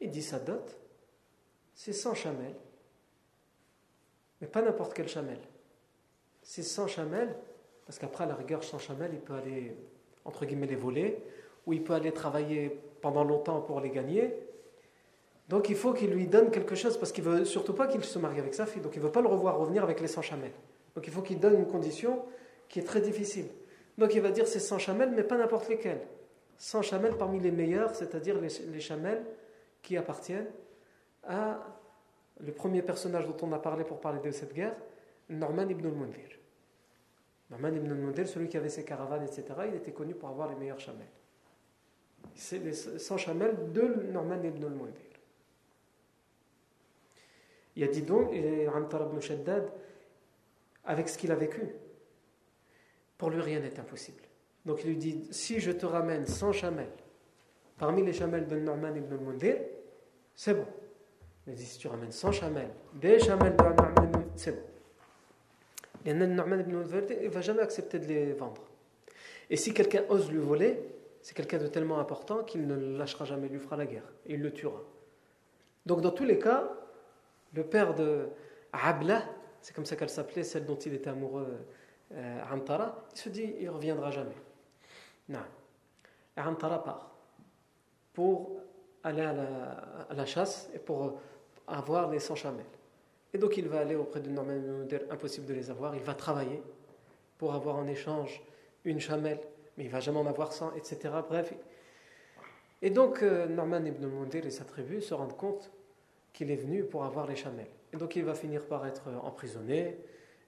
Il 0.00 0.10
dit 0.10 0.24
sa 0.24 0.40
dot, 0.40 0.76
c'est 1.76 1.92
100 1.92 2.14
chamelles. 2.14 2.56
Mais 4.40 4.48
pas 4.48 4.62
n'importe 4.62 4.94
quel 4.94 5.06
chamel. 5.06 5.38
C'est 6.42 6.64
100 6.64 6.88
chamelles, 6.88 7.36
parce 7.86 8.00
qu'après, 8.00 8.24
à 8.24 8.26
la 8.26 8.34
rigueur, 8.34 8.64
100 8.64 8.80
chamelles, 8.80 9.14
il 9.14 9.20
peut 9.20 9.34
aller, 9.34 9.76
entre 10.24 10.44
guillemets, 10.44 10.66
les 10.66 10.74
voler, 10.74 11.22
ou 11.66 11.72
il 11.72 11.84
peut 11.84 11.94
aller 11.94 12.12
travailler 12.12 12.80
pendant 13.00 13.22
longtemps 13.22 13.60
pour 13.60 13.80
les 13.80 13.90
gagner, 13.90 14.43
donc 15.48 15.68
il 15.68 15.76
faut 15.76 15.92
qu'il 15.92 16.10
lui 16.10 16.26
donne 16.26 16.50
quelque 16.50 16.74
chose 16.74 16.96
parce 16.98 17.12
qu'il 17.12 17.24
veut 17.24 17.44
surtout 17.44 17.74
pas 17.74 17.86
qu'il 17.86 18.02
se 18.02 18.18
marie 18.18 18.38
avec 18.38 18.54
sa 18.54 18.66
fille. 18.66 18.80
Donc 18.80 18.96
il 18.96 19.02
veut 19.02 19.12
pas 19.12 19.20
le 19.20 19.28
revoir 19.28 19.58
revenir 19.58 19.82
avec 19.82 20.00
les 20.00 20.08
100 20.08 20.22
chamelles. 20.22 20.54
Donc 20.94 21.06
il 21.06 21.12
faut 21.12 21.22
qu'il 21.22 21.38
donne 21.38 21.54
une 21.54 21.66
condition 21.66 22.24
qui 22.68 22.78
est 22.78 22.84
très 22.84 23.00
difficile. 23.00 23.46
Donc 23.98 24.14
il 24.14 24.22
va 24.22 24.30
dire 24.30 24.46
c'est 24.46 24.60
100 24.60 24.78
chamelles, 24.78 25.10
mais 25.10 25.22
pas 25.22 25.36
n'importe 25.36 25.68
lesquelles. 25.68 26.00
100 26.56 26.82
chamelles 26.82 27.16
parmi 27.16 27.40
les 27.40 27.50
meilleurs, 27.50 27.94
c'est-à-dire 27.94 28.40
les, 28.40 28.48
les 28.72 28.80
chamelles 28.80 29.24
qui 29.82 29.96
appartiennent 29.96 30.48
à 31.24 31.60
le 32.40 32.52
premier 32.52 32.82
personnage 32.82 33.26
dont 33.26 33.36
on 33.42 33.52
a 33.52 33.58
parlé 33.58 33.84
pour 33.84 34.00
parler 34.00 34.20
de 34.20 34.30
cette 34.30 34.54
guerre, 34.54 34.74
Norman 35.28 35.68
ibn 35.68 35.86
al-Mundir. 35.86 36.38
Norman 37.50 37.68
ibn 37.68 37.90
al-Mundir, 37.90 38.26
celui 38.26 38.48
qui 38.48 38.56
avait 38.56 38.70
ses 38.70 38.84
caravanes, 38.84 39.24
etc., 39.24 39.44
il 39.68 39.74
était 39.74 39.92
connu 39.92 40.14
pour 40.14 40.28
avoir 40.28 40.48
les 40.48 40.56
meilleurs 40.56 40.80
chamelles. 40.80 41.06
C'est 42.34 42.58
les 42.58 42.72
100 42.72 43.16
chamelles 43.18 43.72
de 43.72 44.10
Norman 44.10 44.42
ibn 44.42 44.64
al-Mundir. 44.64 45.13
Il 47.76 47.84
a 47.84 47.88
dit 47.88 48.02
donc, 48.02 48.30
Antar 48.74 49.08
ibn 49.08 49.20
Shaddad, 49.20 49.70
avec 50.84 51.08
ce 51.08 51.18
qu'il 51.18 51.32
a 51.32 51.34
vécu, 51.34 51.62
pour 53.18 53.30
lui 53.30 53.40
rien 53.40 53.60
n'est 53.60 53.78
impossible. 53.78 54.22
Donc 54.64 54.80
il 54.84 54.90
lui 54.90 54.96
dit 54.96 55.28
si 55.30 55.60
je 55.60 55.70
te 55.70 55.86
ramène 55.86 56.26
100 56.26 56.52
chamelles 56.52 56.88
parmi 57.78 58.02
les 58.04 58.12
chamelles 58.12 58.46
de 58.46 58.56
Norman 58.56 58.94
ibn 58.94 59.12
al-Mundir, 59.12 59.56
c'est 60.34 60.54
bon. 60.54 60.66
Il 61.46 61.54
dit 61.54 61.66
si 61.66 61.78
tu 61.78 61.88
ramènes 61.88 62.12
100 62.12 62.32
chamelles, 62.32 62.70
des 62.94 63.18
chamelles 63.18 63.56
de 63.56 63.62
Norman 63.62 63.92
ibn 64.04 64.20
c'est 64.36 64.52
bon. 64.52 64.62
Et 66.06 66.14
Norman 66.14 66.60
ibn 66.60 66.76
al-Mundir, 66.76 67.18
il 67.20 67.28
ne 67.28 67.32
va 67.32 67.40
jamais 67.40 67.62
accepter 67.62 67.98
de 67.98 68.06
les 68.06 68.32
vendre. 68.32 68.62
Et 69.50 69.56
si 69.56 69.74
quelqu'un 69.74 70.04
ose 70.08 70.30
lui 70.30 70.38
voler, 70.38 70.78
c'est 71.20 71.34
quelqu'un 71.34 71.58
de 71.58 71.66
tellement 71.66 71.98
important 71.98 72.44
qu'il 72.44 72.66
ne 72.66 72.74
le 72.74 72.96
lâchera 72.98 73.24
jamais, 73.24 73.46
il 73.46 73.52
lui 73.52 73.60
fera 73.60 73.76
la 73.76 73.86
guerre. 73.86 74.12
Et 74.26 74.34
il 74.34 74.42
le 74.42 74.52
tuera. 74.52 74.82
Donc 75.86 76.00
dans 76.00 76.10
tous 76.10 76.24
les 76.24 76.38
cas, 76.38 76.70
le 77.54 77.64
père 77.64 77.94
de 77.94 78.28
Abla, 78.72 79.22
c'est 79.60 79.74
comme 79.74 79.86
ça 79.86 79.96
qu'elle 79.96 80.10
s'appelait, 80.10 80.42
celle 80.42 80.66
dont 80.66 80.76
il 80.76 80.94
était 80.94 81.10
amoureux, 81.10 81.58
euh, 82.12 82.40
Antara, 82.52 83.04
il 83.12 83.18
se 83.18 83.28
dit 83.28 83.54
il 83.60 83.70
reviendra 83.70 84.10
jamais. 84.10 84.36
Non. 85.28 85.40
Et 86.36 86.40
Antara 86.40 86.82
part 86.82 87.14
pour 88.12 88.60
aller 89.02 89.22
à 89.22 90.14
la, 90.14 90.24
chasse 90.24 90.70
et 90.74 90.78
pour 90.78 91.20
avoir 91.66 92.10
les 92.10 92.20
100 92.20 92.36
chamelles. 92.36 92.64
Et 93.34 93.38
donc 93.38 93.56
il 93.56 93.68
va 93.68 93.80
aller 93.80 93.96
auprès 93.96 94.20
de 94.20 94.30
Norman 94.30 94.54
ibn 94.54 94.86
impossible 95.10 95.46
de 95.46 95.54
les 95.54 95.70
avoir, 95.70 95.94
il 95.94 96.02
va 96.02 96.14
travailler 96.14 96.62
pour 97.36 97.54
avoir 97.54 97.76
en 97.76 97.86
échange 97.86 98.42
une 98.84 99.00
chamelle, 99.00 99.40
mais 99.76 99.84
il 99.84 99.90
va 99.90 100.00
jamais 100.00 100.18
en 100.18 100.26
avoir 100.26 100.52
100, 100.52 100.74
etc. 100.76 101.12
Bref. 101.28 101.52
Et 102.80 102.90
donc 102.90 103.22
euh, 103.22 103.46
Norman 103.46 103.84
ibn 103.84 104.06
Mundir 104.06 104.46
et 104.46 104.50
sa 104.50 104.64
tribu 104.64 105.02
se 105.02 105.12
rendent 105.12 105.36
compte 105.36 105.70
qu'il 106.34 106.50
est 106.50 106.56
venu 106.56 106.84
pour 106.84 107.04
avoir 107.04 107.26
les 107.26 107.36
chamelles. 107.36 107.70
Et 107.94 107.96
donc 107.96 108.16
il 108.16 108.24
va 108.24 108.34
finir 108.34 108.66
par 108.66 108.86
être 108.86 109.08
emprisonné, 109.22 109.96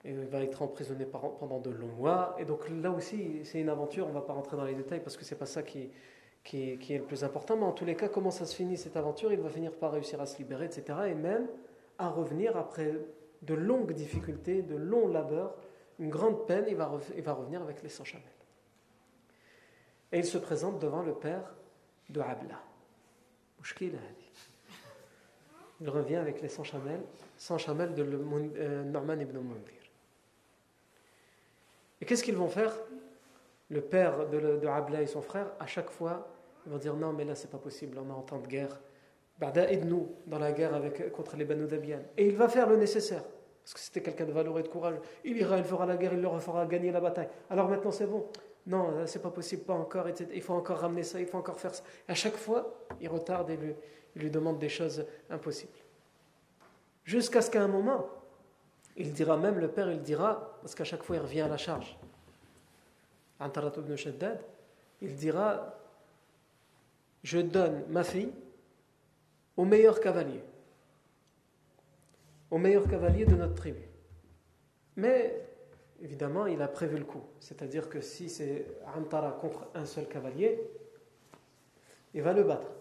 et 0.04 0.10
il 0.10 0.26
va 0.26 0.42
être 0.42 0.60
emprisonné 0.60 1.06
pendant 1.06 1.60
de 1.60 1.70
longs 1.70 1.86
mois. 1.86 2.36
Et 2.38 2.44
donc 2.44 2.68
là 2.68 2.90
aussi, 2.90 3.40
c'est 3.44 3.60
une 3.60 3.70
aventure, 3.70 4.04
on 4.04 4.10
ne 4.10 4.14
va 4.14 4.20
pas 4.20 4.34
rentrer 4.34 4.56
dans 4.56 4.64
les 4.64 4.74
détails 4.74 5.00
parce 5.00 5.16
que 5.16 5.24
c'est 5.24 5.38
pas 5.38 5.46
ça 5.46 5.62
qui, 5.62 5.90
est 6.52 6.98
le 6.98 7.04
plus 7.04 7.24
important, 7.24 7.56
mais 7.56 7.64
en 7.64 7.72
tous 7.72 7.84
les 7.84 7.96
cas, 7.96 8.08
comment 8.08 8.30
ça 8.30 8.44
se 8.44 8.54
finit 8.54 8.76
cette 8.76 8.96
aventure? 8.96 9.32
Il 9.32 9.40
va 9.40 9.48
finir 9.48 9.72
par 9.72 9.92
réussir 9.92 10.20
à 10.20 10.26
se 10.26 10.38
libérer, 10.38 10.66
etc. 10.66 10.98
Et 11.08 11.14
même 11.14 11.48
à 11.98 12.10
revenir 12.10 12.56
après 12.56 12.92
de 13.42 13.54
longues 13.54 13.92
difficultés, 13.92 14.62
de 14.62 14.76
longs 14.76 15.08
labeurs, 15.08 15.56
une 15.98 16.10
grande 16.10 16.46
peine, 16.46 16.66
il 16.68 16.76
va, 16.76 16.86
revenir 16.86 17.62
avec 17.62 17.82
les 17.82 17.88
100 17.88 18.04
chamelles. 18.04 18.26
Et 20.12 20.18
il 20.18 20.24
se 20.24 20.38
présente 20.38 20.78
devant 20.78 21.02
le 21.02 21.14
père 21.14 21.54
de 22.10 22.20
Abla. 22.20 22.60
Il 25.80 25.90
revient 25.90 26.16
avec 26.16 26.40
les 26.40 26.48
100 26.48 26.64
chamelles, 26.64 27.02
100 27.36 27.58
chamelles 27.58 27.94
de 27.94 28.02
euh, 28.02 28.84
Norman 28.84 29.14
ibn 29.14 29.36
Mundir. 29.38 29.74
Et 32.00 32.04
qu'est-ce 32.04 32.22
qu'ils 32.22 32.36
vont 32.36 32.48
faire? 32.48 32.72
Le 33.68 33.80
père 33.80 34.28
de, 34.28 34.66
Abla 34.66 35.02
et 35.02 35.06
son 35.06 35.22
frère, 35.22 35.48
à 35.58 35.66
chaque 35.66 35.90
fois, 35.90 36.28
ils 36.64 36.72
vont 36.72 36.78
dire 36.78 36.94
non, 36.94 37.12
mais 37.12 37.24
là 37.24 37.34
c'est 37.34 37.50
pas 37.50 37.58
possible, 37.58 37.98
on 37.98 38.08
est 38.08 38.12
en 38.12 38.22
temps 38.22 38.38
de 38.38 38.46
guerre. 38.46 38.80
Bada 39.38 39.70
aide-nous 39.70 40.08
dans 40.26 40.38
la 40.38 40.52
guerre 40.52 40.74
avec, 40.74 41.12
contre 41.12 41.36
les 41.36 41.44
Banu. 41.44 41.66
Et 42.16 42.26
il 42.26 42.36
va 42.36 42.48
faire 42.48 42.68
le 42.68 42.76
nécessaire. 42.76 43.22
Parce 43.62 43.74
que 43.74 43.80
c'était 43.80 44.00
quelqu'un 44.00 44.24
de 44.24 44.32
valeureux 44.32 44.60
et 44.60 44.62
de 44.62 44.68
courage. 44.68 44.94
Il 45.24 45.36
ira, 45.36 45.58
il 45.58 45.64
fera 45.64 45.84
la 45.84 45.96
guerre, 45.96 46.14
il 46.14 46.20
leur 46.20 46.40
fera 46.40 46.64
gagner 46.66 46.92
la 46.92 47.00
bataille. 47.00 47.28
Alors 47.50 47.68
maintenant 47.68 47.90
c'est 47.90 48.06
bon. 48.06 48.26
Non, 48.66 49.06
c'est 49.06 49.22
pas 49.22 49.30
possible, 49.30 49.62
pas 49.62 49.74
encore. 49.74 50.06
Il 50.32 50.42
faut 50.42 50.54
encore 50.54 50.78
ramener 50.78 51.02
ça, 51.02 51.20
il 51.20 51.26
faut 51.26 51.38
encore 51.38 51.60
faire 51.60 51.74
ça. 51.74 51.84
à 52.08 52.14
chaque 52.14 52.36
fois, 52.36 52.86
il 53.00 53.08
retarde 53.08 53.50
et 53.50 53.56
lui, 53.56 53.74
il 54.16 54.22
lui 54.22 54.30
demande 54.30 54.58
des 54.58 54.70
choses 54.70 55.04
impossibles. 55.28 55.78
Jusqu'à 57.04 57.42
ce 57.42 57.50
qu'à 57.50 57.62
un 57.62 57.68
moment, 57.68 58.08
il 58.96 59.12
dira 59.12 59.36
même, 59.36 59.58
le 59.58 59.68
père, 59.68 59.90
il 59.92 60.00
dira, 60.00 60.58
parce 60.62 60.74
qu'à 60.74 60.84
chaque 60.84 61.02
fois 61.02 61.16
il 61.16 61.22
revient 61.22 61.42
à 61.42 61.48
la 61.48 61.58
charge. 61.58 61.96
Antarat 63.38 63.72
ibn 63.76 63.94
Shaddad, 63.94 64.40
il 65.02 65.14
dira 65.14 65.78
Je 67.22 67.38
donne 67.38 67.84
ma 67.90 68.02
fille 68.02 68.32
au 69.54 69.66
meilleur 69.66 70.00
cavalier, 70.00 70.42
au 72.50 72.56
meilleur 72.56 72.88
cavalier 72.88 73.26
de 73.26 73.34
notre 73.34 73.54
tribu. 73.54 73.82
Mais 74.96 75.46
évidemment, 76.02 76.46
il 76.46 76.62
a 76.62 76.68
prévu 76.68 76.96
le 76.96 77.04
coup. 77.04 77.22
C'est-à-dire 77.38 77.90
que 77.90 78.00
si 78.00 78.30
c'est 78.30 78.66
Antara 78.96 79.32
contre 79.32 79.68
un 79.74 79.84
seul 79.84 80.08
cavalier, 80.08 80.58
il 82.14 82.22
va 82.22 82.32
le 82.32 82.44
battre. 82.44 82.75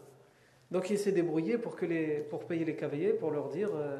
Donc 0.72 0.89
il 0.89 0.97
s'est 0.97 1.11
débrouillé 1.11 1.57
pour, 1.57 1.76
que 1.76 1.86
les, 1.86 2.20
pour 2.20 2.45
payer 2.45 2.66
les 2.66 2.76
cavaliers, 2.76 3.13
pour 3.13 3.32
leur 3.32 3.49
dire 3.49 3.70
euh, 3.74 3.97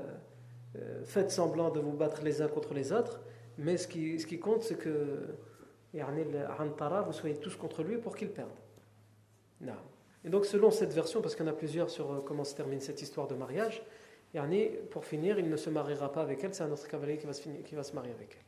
euh, 0.78 1.04
faites 1.06 1.32
semblant 1.32 1.70
de 1.70 1.80
vous 1.80 1.94
battre 1.94 2.24
les 2.24 2.42
uns 2.42 2.48
contre 2.48 2.74
les 2.74 2.92
autres, 2.92 3.22
mais 3.58 3.78
ce 3.78 3.88
qui, 3.88 4.20
ce 4.20 4.26
qui 4.26 4.40
compte, 4.40 4.64
c'est 4.64 4.78
que 4.78 5.36
vous 5.94 7.14
soyez 7.14 7.36
tous 7.36 7.56
contre 7.56 7.84
lui 7.84 7.98
pour 7.98 8.16
qu'il 8.16 8.30
perde. 8.30 8.50
Non. 9.62 9.74
Et 10.26 10.30
donc, 10.30 10.46
selon 10.46 10.72
cette 10.72 10.92
version, 10.92 11.22
parce 11.22 11.36
qu'il 11.36 11.46
y 11.46 11.50
en 11.50 11.52
a 11.52 11.56
plusieurs 11.56 11.90
sur 11.90 12.12
euh, 12.12 12.22
comment 12.26 12.44
se 12.44 12.56
termine 12.56 12.82
cette 12.82 13.02
histoire 13.02 13.28
de 13.28 13.36
mariage, 13.36 13.84
pour 14.92 15.06
finir, 15.06 15.40
il 15.40 15.50
ne 15.50 15.56
se 15.56 15.70
mariera 15.70 16.12
pas 16.12 16.22
avec 16.22 16.44
elle, 16.44 16.54
c'est 16.54 16.64
un 16.64 16.72
autre 16.72 16.86
cavalier 16.90 17.18
qui 17.18 17.26
va 17.26 17.32
se, 17.32 17.42
finir, 17.42 17.64
qui 17.64 17.74
va 17.74 17.84
se 17.84 17.96
marier 17.96 18.12
avec 18.12 18.38
elle. 18.38 18.44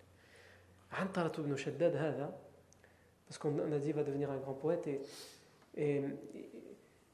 Parce 3.26 3.38
qu'on 3.38 3.58
a 3.60 3.80
dit 3.80 3.86
qu'il 3.86 3.96
va 3.96 4.04
devenir 4.04 4.30
un 4.30 4.38
grand 4.38 4.54
poète, 4.54 4.86
et, 5.78 6.04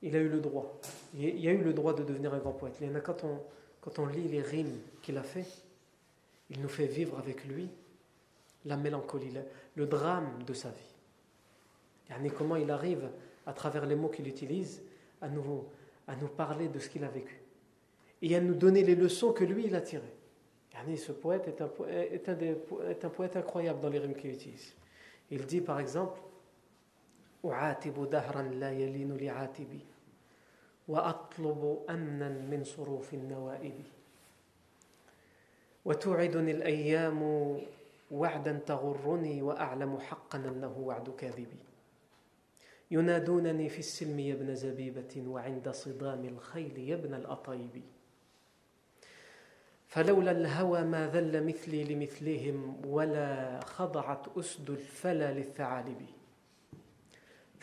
il 0.04 0.16
a 0.18 0.20
eu 0.20 0.28
le 0.28 0.42
droit. 0.42 0.80
Il 1.16 1.48
a 1.48 1.52
eu 1.52 1.64
le 1.64 1.74
droit 1.74 1.94
de 1.94 2.04
devenir 2.04 2.34
un 2.34 2.40
grand 2.40 2.52
poète. 2.52 2.76
Il 2.82 3.02
quand 3.02 4.00
on, 4.00 4.06
lit 4.06 4.28
les 4.28 4.42
rimes 4.42 4.80
qu'il 5.02 5.18
a 5.18 5.24
fait, 5.24 5.46
il 6.50 6.62
nous 6.62 6.70
fait 6.70 6.88
vivre 6.88 7.18
avec 7.18 7.46
lui 7.46 7.70
la 8.66 8.78
mélancolie, 8.78 9.34
le, 9.76 9.86
drame 9.86 10.44
de 10.46 10.54
sa 10.54 10.70
vie. 10.70 10.96
Et 12.24 12.30
comment 12.30 12.58
il 12.58 12.70
arrive, 12.70 13.10
à 13.46 13.54
travers 13.54 13.86
les 13.86 13.96
mots 13.96 14.10
qu'il 14.10 14.28
utilise, 14.28 14.82
à 15.22 15.30
nous, 15.30 15.66
à 16.08 16.16
nous 16.16 16.28
parler 16.28 16.68
de 16.68 16.80
ce 16.80 16.90
qu'il 16.90 17.04
a 17.04 17.10
vécu. 17.10 17.42
Et 18.22 18.36
à 18.36 18.42
nous 18.42 18.56
donner 18.56 18.84
les 18.84 18.96
leçons 18.96 19.34
que 19.34 19.44
lui, 19.44 19.66
il 19.66 19.76
a 19.76 19.82
tirées. 19.82 20.04
Ce 20.98 21.12
poète 21.12 21.48
est, 21.48 21.62
un 21.62 21.70
est 22.90 23.06
un, 23.06 23.10
poète 23.10 23.36
incroyable 23.38 23.80
dans 23.80 23.90
les 23.90 24.00
rimes 24.00 24.16
qu'il 24.16 24.32
utilise. 24.32 24.74
Il 25.32 25.46
dit 25.46 25.62
par 25.62 25.80
exemple 25.80 26.20
وأطلب 30.88 31.86
أمنا 31.90 32.30
من 32.30 32.64
صروف 32.64 33.14
النوائب. 33.14 33.84
وتوعدني 35.86 36.52
الأيام 36.52 37.22
وعدا 38.12 38.60
تغرني 38.66 39.42
وأعلم 39.42 40.00
حقا 40.00 40.38
أنه 40.38 40.78
وعد 40.80 41.10
كاذب 41.10 41.48
ينادونني 42.92 43.70
في 43.70 43.80
السلم 43.80 44.20
يا 44.20 44.34
ابن 44.34 44.56
زبيبة 44.56 45.24
وعند 45.28 45.70
صدام 45.70 46.26
الخيل 46.26 46.78
يا 46.78 46.96
ابن 46.96 47.14
الأطيب. 47.14 47.82
فلولا 49.88 50.32
الهوى 50.32 50.82
ما 50.82 51.08
ذل 51.08 51.48
مثلي 51.48 51.84
لمثلهم 51.84 52.86
ولا 52.86 53.60
خضعت 53.66 54.38
أسد 54.38 54.70
الفلا 54.70 55.32
للثعالب. 55.32 56.06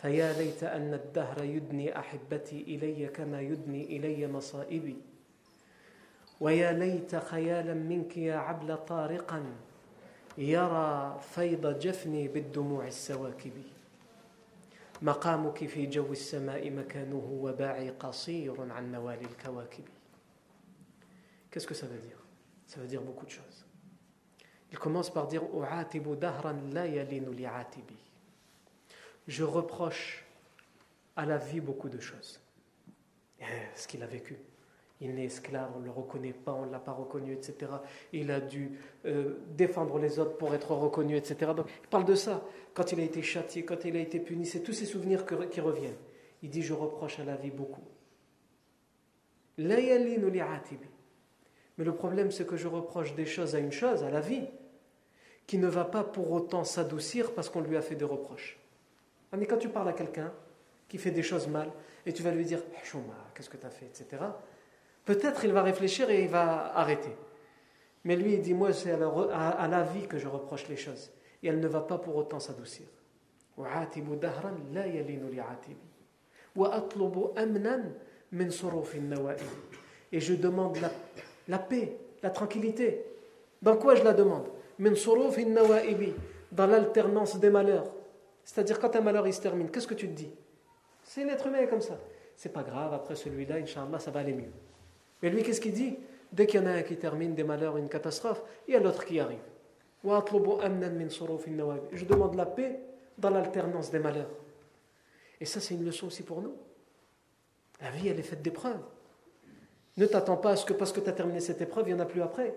فيا 0.01 0.33
ليت 0.33 0.63
أن 0.63 0.93
الدهر 0.93 1.43
يدني 1.43 1.99
أحبتي 1.99 2.61
إلي 2.61 3.07
كما 3.07 3.41
يدني 3.41 3.97
إلي 3.97 4.27
مصائبي. 4.27 4.97
ويا 6.39 6.71
ليت 6.71 7.15
خيالا 7.15 7.73
منك 7.73 8.17
يا 8.17 8.35
عبل 8.35 8.77
طارقا 8.77 9.45
يرى 10.37 11.19
فيض 11.35 11.79
جفني 11.79 12.27
بالدموع 12.27 12.87
السواكب. 12.87 13.51
مقامك 15.01 15.65
في 15.65 15.85
جو 15.85 16.11
السماء 16.11 16.71
مكانه 16.71 17.39
وباعي 17.41 17.89
قصير 17.89 18.71
عن 18.71 18.91
نوال 18.91 19.21
الكواكب. 19.21 19.83
Qu'est-ce 21.51 21.67
que 21.67 21.73
ça 21.73 21.85
veut 21.85 21.99
dire? 21.99 22.17
Ça 22.65 22.79
veut 22.79 22.87
dire 22.87 23.01
beaucoup 23.01 23.25
de 23.25 23.31
choses. 23.31 23.65
Il 24.71 24.79
commence 24.79 25.09
par 25.09 25.27
dire 25.27 25.43
أعاتب 25.53 26.19
دهرا 26.19 26.51
لا 26.51 26.85
يلين 26.85 27.35
لعاتبي 27.35 27.95
je 29.31 29.43
reproche 29.43 30.25
à 31.15 31.25
la 31.25 31.37
vie 31.37 31.61
beaucoup 31.61 31.87
de 31.87 31.99
choses. 31.99 32.41
Ce 33.75 33.87
qu'il 33.87 34.03
a 34.03 34.05
vécu. 34.05 34.37
Il 34.99 35.17
est 35.17 35.23
esclave, 35.23 35.71
on 35.75 35.79
ne 35.79 35.85
le 35.85 35.91
reconnaît 35.91 36.33
pas, 36.33 36.53
on 36.53 36.65
ne 36.67 36.71
l'a 36.71 36.79
pas 36.79 36.91
reconnu, 36.91 37.33
etc. 37.33 37.71
Il 38.13 38.29
a 38.29 38.39
dû 38.39 38.77
euh, 39.05 39.37
défendre 39.57 39.97
les 39.97 40.19
autres 40.19 40.37
pour 40.37 40.53
être 40.53 40.71
reconnu, 40.75 41.15
etc. 41.15 41.53
Donc 41.55 41.65
il 41.81 41.87
parle 41.87 42.05
de 42.05 42.13
ça. 42.13 42.43
Quand 42.75 42.91
il 42.91 42.99
a 42.99 43.03
été 43.03 43.23
châtié, 43.23 43.63
quand 43.63 43.83
il 43.85 43.95
a 43.95 43.99
été 43.99 44.19
puni, 44.19 44.45
c'est 44.45 44.59
tous 44.59 44.73
ces 44.73 44.85
souvenirs 44.85 45.25
qui 45.25 45.61
reviennent. 45.61 45.97
Il 46.43 46.49
dit 46.49 46.61
Je 46.61 46.73
reproche 46.73 47.17
à 47.17 47.23
la 47.23 47.35
vie 47.35 47.49
beaucoup. 47.49 47.81
Mais 49.57 49.75
le 51.77 51.95
problème, 51.95 52.31
c'est 52.31 52.45
que 52.45 52.57
je 52.57 52.67
reproche 52.67 53.15
des 53.15 53.25
choses 53.25 53.55
à 53.55 53.59
une 53.59 53.71
chose, 53.71 54.03
à 54.03 54.11
la 54.11 54.21
vie, 54.21 54.47
qui 55.47 55.57
ne 55.57 55.67
va 55.67 55.85
pas 55.85 56.03
pour 56.03 56.31
autant 56.31 56.63
s'adoucir 56.63 57.33
parce 57.33 57.49
qu'on 57.49 57.61
lui 57.61 57.77
a 57.77 57.81
fait 57.81 57.95
des 57.95 58.05
reproches. 58.05 58.60
Mais 59.37 59.45
quand 59.45 59.57
tu 59.57 59.69
parles 59.69 59.89
à 59.89 59.93
quelqu'un 59.93 60.31
qui 60.87 60.97
fait 60.97 61.11
des 61.11 61.23
choses 61.23 61.47
mal 61.47 61.71
et 62.05 62.13
tu 62.13 62.21
vas 62.21 62.31
lui 62.31 62.43
dire 62.43 62.59
qu'est-ce 63.33 63.49
que 63.49 63.57
tu 63.57 63.65
as 63.65 63.69
fait, 63.69 63.85
etc., 63.85 64.23
peut-être 65.05 65.45
il 65.45 65.53
va 65.53 65.63
réfléchir 65.63 66.09
et 66.09 66.23
il 66.23 66.29
va 66.29 66.75
arrêter. 66.75 67.15
Mais 68.03 68.15
lui, 68.15 68.33
il 68.33 68.41
dit 68.41 68.53
Moi, 68.53 68.73
c'est 68.73 68.91
à, 68.91 69.67
la 69.67 69.83
vie 69.83 70.07
que 70.07 70.17
je 70.17 70.27
reproche 70.27 70.67
les 70.67 70.75
choses. 70.75 71.11
Et 71.43 71.47
elle 71.47 71.59
ne 71.59 71.67
va 71.67 71.81
pas 71.81 71.97
pour 71.97 72.15
autant 72.15 72.39
s'adoucir. 72.39 72.85
Et 80.11 80.19
je 80.19 80.33
demande 80.33 80.77
la, 80.77 80.91
la, 81.47 81.59
paix, 81.59 81.97
la 82.21 82.29
tranquillité. 82.29 83.05
Dans 83.61 83.77
quoi 83.77 83.95
je 83.95 84.03
la 84.03 84.13
demande? 84.13 84.47
Dans 86.51 86.67
l'alternance 86.67 87.39
des 87.39 87.49
malheurs. 87.49 87.91
C'est-à-dire, 88.51 88.81
quand 88.81 88.93
un 88.97 89.01
malheur 89.01 89.25
il 89.25 89.33
se 89.33 89.39
termine, 89.39 89.71
qu'est-ce 89.71 89.87
que 89.87 89.93
tu 89.93 90.09
te 90.09 90.13
dis? 90.13 90.29
C'est 91.03 91.23
l'être 91.23 91.47
humain 91.47 91.65
comme 91.67 91.79
ça. 91.79 91.97
C'est 92.35 92.51
pas 92.51 92.63
grave, 92.63 92.93
après 92.93 93.15
celui-là, 93.15 93.55
Inch'Allah, 93.55 93.97
ça 93.97 94.11
va 94.11 94.19
aller 94.19 94.33
mieux. 94.33 94.51
Mais 95.21 95.29
lui, 95.29 95.41
qu'est-ce 95.41 95.61
qu'il 95.61 95.71
dit? 95.71 95.97
Dès 96.33 96.47
qu'il 96.47 96.59
y 96.59 96.63
en 96.63 96.65
a 96.65 96.71
un 96.71 96.81
qui 96.81 96.97
termine 96.97 97.33
des 97.33 97.45
malheurs, 97.45 97.77
une 97.77 97.87
catastrophe, 97.87 98.43
il 98.67 98.73
y 98.73 98.75
a 98.75 98.81
l'autre 98.81 99.05
qui 99.05 99.21
arrive. 99.21 99.39
Je 100.03 100.09
demande 102.05 102.35
la 102.35 102.45
paix 102.45 102.81
dans 103.17 103.29
l'alternance 103.29 103.89
des 103.89 103.99
malheurs. 103.99 104.31
Et 105.39 105.45
ça, 105.45 105.61
c'est 105.61 105.73
une 105.73 105.85
leçon 105.85 106.07
aussi 106.07 106.23
pour 106.23 106.41
nous. 106.41 106.55
La 107.79 107.89
vie, 107.89 108.09
elle 108.09 108.19
est 108.19 108.23
faite 108.23 108.41
d'épreuves. 108.41 108.81
Ne 109.95 110.07
t'attends 110.07 110.35
pas 110.35 110.51
à 110.51 110.55
ce 110.57 110.65
que 110.65 110.73
parce 110.73 110.91
que 110.91 110.99
tu 110.99 111.09
as 111.09 111.13
terminé 111.13 111.39
cette 111.39 111.61
épreuve, 111.61 111.87
il 111.87 111.95
n'y 111.95 112.01
en 112.01 112.03
a 112.03 112.05
plus 112.05 112.21
après. 112.21 112.53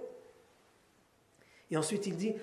Et 1.70 1.76
ensuite, 1.76 2.08
il 2.08 2.16
dit 2.16 2.34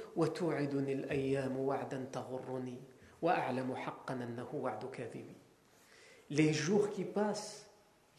les 6.29 6.53
jours 6.53 6.89
qui 6.89 7.03
passent 7.03 7.69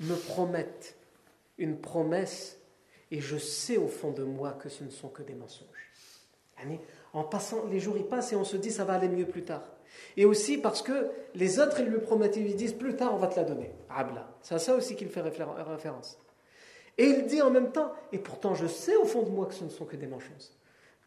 me 0.01 0.15
promettent 0.15 0.97
une 1.59 1.79
promesse 1.81 2.59
et 3.11 3.21
je 3.21 3.37
sais 3.37 3.77
au 3.77 3.89
fond 3.89 4.11
de 4.11 4.23
moi 4.23 4.53
que 4.53 4.69
ce 4.69 4.85
ne 4.85 4.91
sont 4.91 5.09
que 5.09 5.23
des 5.23 5.35
mensonges. 5.35 5.91
En 7.13 7.25
passant, 7.25 7.67
les 7.67 7.81
jours 7.81 7.99
y 7.99 8.05
passent 8.05 8.33
et 8.33 8.37
on 8.37 8.45
se 8.45 8.57
dit 8.57 8.71
ça 8.71 8.85
va 8.85 8.95
aller 8.95 9.09
mieux 9.09 9.27
plus 9.27 9.45
tard. 9.45 9.63
Et 10.17 10.25
aussi 10.25 10.59
parce 10.59 10.83
que 10.83 11.11
les 11.35 11.59
autres, 11.59 11.81
ils 11.81 11.87
lui 11.87 12.01
promettent, 12.01 12.37
ils 12.37 12.45
lui 12.45 12.55
disent 12.55 12.73
plus 12.73 12.97
tard 12.97 13.15
on 13.15 13.19
va 13.19 13.27
te 13.27 13.37
la 13.37 13.45
donner. 13.45 13.71
C'est 14.43 14.55
à 14.55 14.59
ça 14.59 14.75
aussi 14.75 14.97
qu'il 14.97 15.09
fait 15.09 15.21
référence. 15.21 16.19
Et 16.99 17.05
il 17.05 17.27
dit 17.27 17.43
en 17.43 17.51
même 17.51 17.73
temps, 17.73 17.93
et 18.13 18.19
pourtant 18.19 18.55
je 18.55 18.67
sais 18.67 18.97
au 18.97 19.05
fond 19.05 19.23
de 19.23 19.31
moi 19.31 19.47
que 19.47 19.55
ce 19.55 19.65
ne 19.65 19.71
sont 19.71 19.85
que 19.85 19.97
des 19.97 20.07
mensonges. 20.07 20.51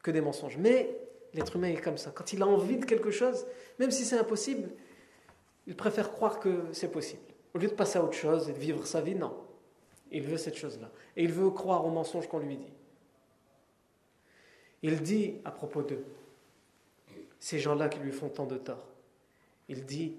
Que 0.03 0.11
des 0.11 0.21
mensonges. 0.21 0.57
Mais 0.57 0.95
L'être 1.36 1.55
humain 1.55 1.67
est 1.67 1.81
comme 1.81 1.97
ça. 1.97 2.11
Quand 2.11 2.33
il 2.33 2.41
a 2.41 2.47
envie 2.47 2.77
de 2.77 2.86
quelque 2.86 3.11
chose, 3.11 3.45
même 3.77 3.91
si 3.91 4.05
c'est 4.05 4.17
impossible, 4.17 4.69
il 5.67 5.75
préfère 5.75 6.11
croire 6.11 6.39
que 6.39 6.63
c'est 6.71 6.91
possible. 6.91 7.21
Au 7.53 7.57
lieu 7.57 7.67
de 7.67 7.73
passer 7.73 7.99
à 7.99 8.03
autre 8.03 8.13
chose 8.13 8.49
et 8.49 8.53
de 8.53 8.57
vivre 8.57 8.88
sa 8.88 9.01
vie, 9.01 9.15
non. 9.15 9.36
Il 10.11 10.23
veut 10.23 10.38
cette 10.38 10.55
chose-là. 10.55 10.89
Et 11.17 11.23
il 11.23 11.31
veut 11.31 11.49
croire 11.49 11.86
au 11.86 11.89
mensonge 11.89 12.27
qu'on 12.27 12.39
lui 12.39 12.57
dit. 12.57 12.73
Il 14.81 15.01
dit 15.01 15.41
à 15.43 15.51
propos 15.51 15.81
d'eux, 15.81 16.05
ces 17.39 17.59
gens-là 17.59 17.89
qui 17.89 17.99
lui 17.99 18.11
font 18.11 18.29
tant 18.29 18.45
de 18.45 18.57
tort, 18.57 18.88
il 19.67 19.86
dit 19.86 20.15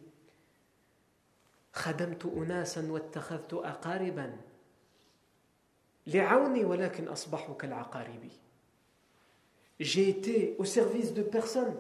j'ai 9.79 10.09
été 10.09 10.57
au 10.59 10.65
service 10.65 11.13
de 11.13 11.23
personne. 11.23 11.75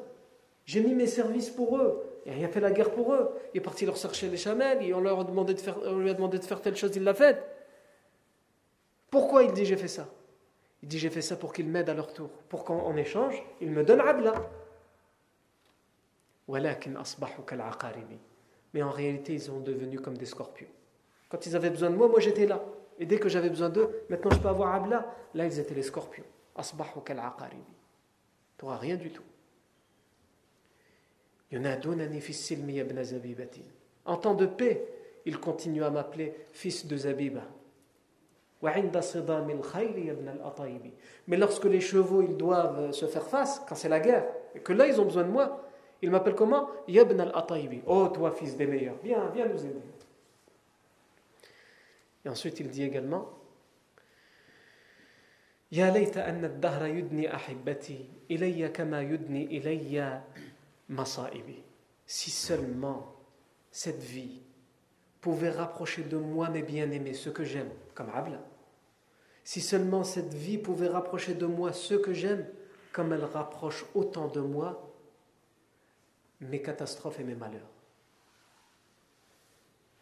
J'ai 0.64 0.80
mis 0.80 0.94
mes 0.94 1.07
services 1.07 1.51
pour 1.51 1.78
eux. 1.78 2.03
Il 2.26 2.44
a 2.44 2.49
fait 2.49 2.61
la 2.61 2.72
guerre 2.72 2.90
pour 2.90 3.14
eux. 3.14 3.30
Il 3.55 3.59
est 3.59 3.61
parti 3.61 3.86
leur 3.86 3.97
chercher 3.97 4.28
les 4.28 4.36
chamelles 4.36 4.92
on, 4.92 5.01
leur 5.01 5.20
a 5.20 5.24
demandé 5.24 5.55
de 5.55 5.61
faire, 5.61 5.78
on 5.84 5.99
lui 5.99 6.11
a 6.11 6.14
demandé 6.14 6.38
de 6.38 6.44
faire 6.44 6.61
telle 6.61 6.76
chose, 6.76 6.90
il 6.97 7.05
l'a 7.05 7.14
faite. 7.14 7.42
Pourquoi 9.11 9.44
il 9.44 9.53
dit 9.53 9.64
j'ai 9.64 9.76
fait 9.76 9.88
ça? 9.88 10.09
Il 10.82 10.88
dit 10.88 10.99
j'ai 10.99 11.11
fait 11.11 11.22
ça 11.22 11.36
pour 11.36 11.53
qu'ils 11.53 11.68
m'aident 11.68 11.88
à 11.88 11.94
leur 11.94 12.12
tour. 12.12 12.30
Pour 12.49 12.64
qu'en 12.64 12.97
échange, 12.97 13.42
ils 13.61 13.70
me 13.70 13.84
donnent 13.84 14.01
abla. 14.01 14.34
Mais 18.74 18.82
en 18.82 18.90
réalité, 18.90 19.34
ils 19.34 19.40
sont 19.40 19.61
devenus 19.61 20.01
comme 20.01 20.18
des 20.18 20.26
scorpions. 20.26 20.68
Quand 21.28 21.47
ils 21.47 21.57
avaient 21.57 21.70
besoin 21.70 21.90
de 21.90 21.97
moi, 21.97 22.09
moi 22.09 22.20
j'étais 22.20 22.47
là. 22.47 22.62
Et 22.99 23.07
dès 23.07 23.18
que 23.18 23.28
j'avais 23.28 23.51
besoin 23.51 23.68
d'eux, 23.68 24.05
maintenant 24.09 24.30
je 24.30 24.38
peux 24.38 24.49
avoir 24.49 24.74
abla. 24.74 25.14
Là, 25.34 25.47
ils 25.47 25.59
étaient 25.59 25.74
les 25.74 25.82
scorpions. 25.82 26.24
Tu 28.59 28.65
n'auras 28.65 28.79
rien 28.79 28.97
du 28.97 29.11
tout. 29.11 29.23
En 34.05 34.17
temps 34.17 34.35
de 34.35 34.47
paix, 34.47 34.87
il 35.25 35.39
continue 35.39 35.85
à 35.85 35.91
m'appeler 35.91 36.35
fils 36.53 36.87
de 36.87 36.97
Zabiba. 36.97 37.43
Mais 41.27 41.37
lorsque 41.37 41.65
les 41.65 41.81
chevaux 41.81 42.23
ils 42.23 42.37
doivent 42.37 42.91
se 42.93 43.07
faire 43.07 43.27
face, 43.27 43.63
quand 43.69 43.75
c'est 43.75 43.89
la 43.89 44.01
guerre, 44.01 44.27
et 44.55 44.61
que 44.61 44.73
là 44.73 44.87
ils 44.87 45.01
ont 45.01 45.05
besoin 45.05 45.25
de 45.25 45.31
moi, 45.31 45.63
il 46.03 46.11
m'appelle 46.11 46.35
comment? 46.35 46.69
Yabn 46.89 47.21
al-Ataybi. 47.21 47.83
Oh, 47.87 48.09
toi, 48.09 48.33
fils 48.33 48.57
des 48.57 48.67
meilleurs, 48.67 48.97
viens, 49.03 49.31
viens 49.35 49.49
nous 49.49 49.65
aider. 49.65 49.81
Et 52.25 52.29
ensuite, 52.29 52.61
il 52.61 52.69
dit 52.69 52.83
également 52.83 53.31
Si 62.07 62.31
seulement 62.31 63.14
cette 63.73 64.03
vie 64.03 64.43
pouvait 65.21 65.51
rapprocher 65.51 66.05
de 66.05 66.17
moi 66.17 66.51
mes 66.51 66.62
bien-aimés, 66.62 67.14
ceux 67.14 67.33
que 67.33 67.43
j'aime, 67.43 67.71
comme 67.95 68.11
Abla. 68.14 68.41
Si 69.43 69.61
seulement 69.61 70.05
cette 70.05 70.33
vie 70.33 70.59
pouvait 70.59 70.87
rapprocher 70.87 71.35
de 71.35 71.47
moi 71.47 71.73
ceux 71.73 71.99
que 71.99 72.12
j'aime, 72.12 72.47
comme 72.93 73.12
elle 73.12 73.25
rapproche 73.25 73.85
autant 73.95 74.29
de 74.29 74.41
moi 74.41 74.93
mes 76.41 76.62
catastrophes 76.62 77.19
et 77.19 77.25
mes 77.25 77.35
malheurs. 77.35 77.71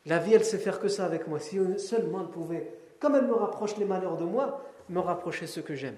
La 0.05 0.19
vie, 0.19 0.35
elle 0.35 0.45
sait 0.45 0.59
faire 0.59 0.79
que 0.79 0.89
ça 0.89 1.07
avec 1.07 1.27
moi. 1.27 1.41
Si 1.41 1.59
seulement 1.79 2.21
elle 2.21 2.29
pouvait, 2.29 2.71
comme 3.01 3.15
elle 3.15 3.27
me 3.27 3.35
rapproche 3.35 3.79
les 3.79 3.87
malheurs 3.87 4.19
de 4.19 4.25
moi, 4.25 4.62
me 4.89 5.01
rapprocher 5.01 5.47
ceux 5.47 5.62
que 5.62 5.74
j'aime. 5.74 5.97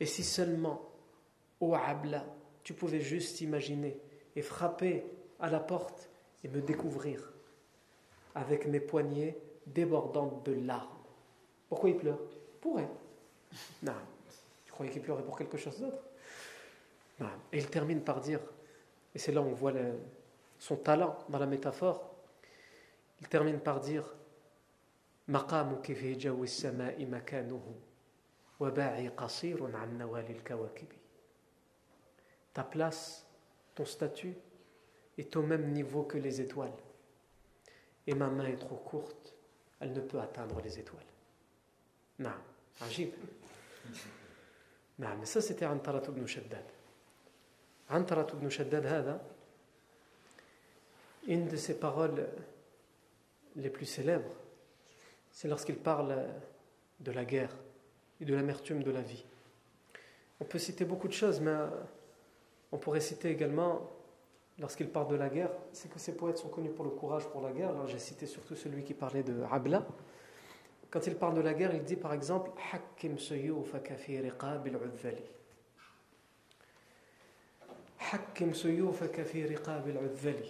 Et 0.00 0.06
si 0.06 0.24
seulement, 0.24 0.90
ô 1.60 1.74
Abla, 1.74 2.24
tu 2.62 2.72
pouvais 2.74 3.00
juste 3.00 3.40
imaginer 3.40 3.98
et 4.36 4.42
frapper 4.42 5.04
à 5.40 5.50
la 5.50 5.60
porte 5.60 6.08
et 6.44 6.48
me 6.48 6.60
découvrir 6.60 7.32
avec 8.34 8.66
mes 8.66 8.80
poignets 8.80 9.36
débordante 9.66 10.46
de 10.46 10.52
larmes. 10.52 10.88
Pourquoi 11.68 11.90
il 11.90 11.96
pleure? 11.96 12.20
Pour 12.60 12.80
elle. 12.80 12.88
Non. 13.82 13.92
Tu 14.64 14.72
croyais 14.72 14.90
qu'il 14.90 15.02
pleurait 15.02 15.22
pour 15.22 15.36
quelque 15.36 15.58
chose 15.58 15.78
d'autre? 15.78 16.02
Non. 17.20 17.28
Et 17.52 17.58
il 17.58 17.68
termine 17.68 18.00
par 18.00 18.20
dire, 18.20 18.40
et 19.17 19.19
c'est 19.19 19.31
là 19.31 19.41
où 19.41 19.45
on 19.45 19.53
voit 19.53 19.73
son 20.57 20.75
talent 20.77 21.17
dans 21.29 21.39
la 21.39 21.45
métaphore, 21.45 22.15
il 23.21 23.27
termine 23.27 23.59
par 23.59 23.79
dire 23.79 24.05
مقامك 25.27 25.93
في 25.93 26.13
جو 26.13 26.43
السماء 26.43 27.05
مكانه 27.05 27.75
وباعي 28.59 29.07
قصير 29.07 29.75
عن 29.75 29.97
نوال 29.97 30.31
الكواكب 30.31 30.87
Ta 32.53 32.63
place, 32.63 33.25
ton 33.73 33.85
statut 33.85 34.35
est 35.17 35.35
au 35.35 35.41
même 35.41 35.71
niveau 35.71 36.03
que 36.03 36.19
les 36.19 36.39
étoiles. 36.39 36.77
Et 38.05 38.13
ma 38.13 38.27
main 38.27 38.45
est 38.45 38.57
trop 38.59 38.75
courte 38.75 39.33
elle 39.83 39.91
ne 39.91 39.99
peut 39.99 40.19
atteindre 40.19 40.61
les 40.61 40.79
étoiles. 40.79 41.03
Non, 42.19 42.39
عجيب. 42.81 43.11
نعم, 44.99 45.19
mais 45.19 45.25
ça 45.25 45.41
c'était 45.41 45.65
Antarat 45.65 46.03
ibn 46.07 46.25
Shaddad. 46.25 46.65
Antarat 47.90 48.26
ibn 48.34 48.48
Shaddad 48.48 48.84
Hada, 48.84 49.20
une 51.26 51.48
de 51.48 51.56
ses 51.56 51.78
paroles 51.78 52.26
les 53.56 53.70
plus 53.70 53.86
célèbres, 53.86 54.30
c'est 55.30 55.48
lorsqu'il 55.48 55.76
parle 55.76 56.26
de 57.00 57.12
la 57.12 57.24
guerre 57.24 57.56
et 58.20 58.24
de 58.24 58.34
l'amertume 58.34 58.82
de 58.82 58.90
la 58.90 59.00
vie. 59.00 59.24
On 60.40 60.44
peut 60.44 60.58
citer 60.58 60.84
beaucoup 60.84 61.08
de 61.08 61.12
choses, 61.12 61.40
mais 61.40 61.56
on 62.72 62.78
pourrait 62.78 63.00
citer 63.00 63.30
également, 63.30 63.90
lorsqu'il 64.58 64.88
parle 64.88 65.08
de 65.08 65.16
la 65.16 65.28
guerre, 65.28 65.50
c'est 65.72 65.90
que 65.90 65.98
ces 65.98 66.14
poètes 66.14 66.38
sont 66.38 66.48
connus 66.48 66.70
pour 66.70 66.84
le 66.84 66.90
courage 66.90 67.26
pour 67.28 67.40
la 67.40 67.52
guerre. 67.52 67.70
Alors 67.70 67.86
j'ai 67.86 67.98
cité 67.98 68.26
surtout 68.26 68.54
celui 68.54 68.84
qui 68.84 68.94
parlait 68.94 69.22
de 69.22 69.42
Abla. 69.50 69.86
Quand 70.90 71.06
il 71.06 71.16
parle 71.16 71.34
de 71.34 71.40
la 71.40 71.54
guerre, 71.54 71.74
il 71.74 71.84
dit 71.84 71.96
par 71.96 72.12
exemple 72.12 72.50
Hakim 72.72 73.16
حكم 78.08 78.52
سيوفك 78.52 79.22
في 79.22 79.44
رقاب 79.44 79.88
العذل. 79.88 80.44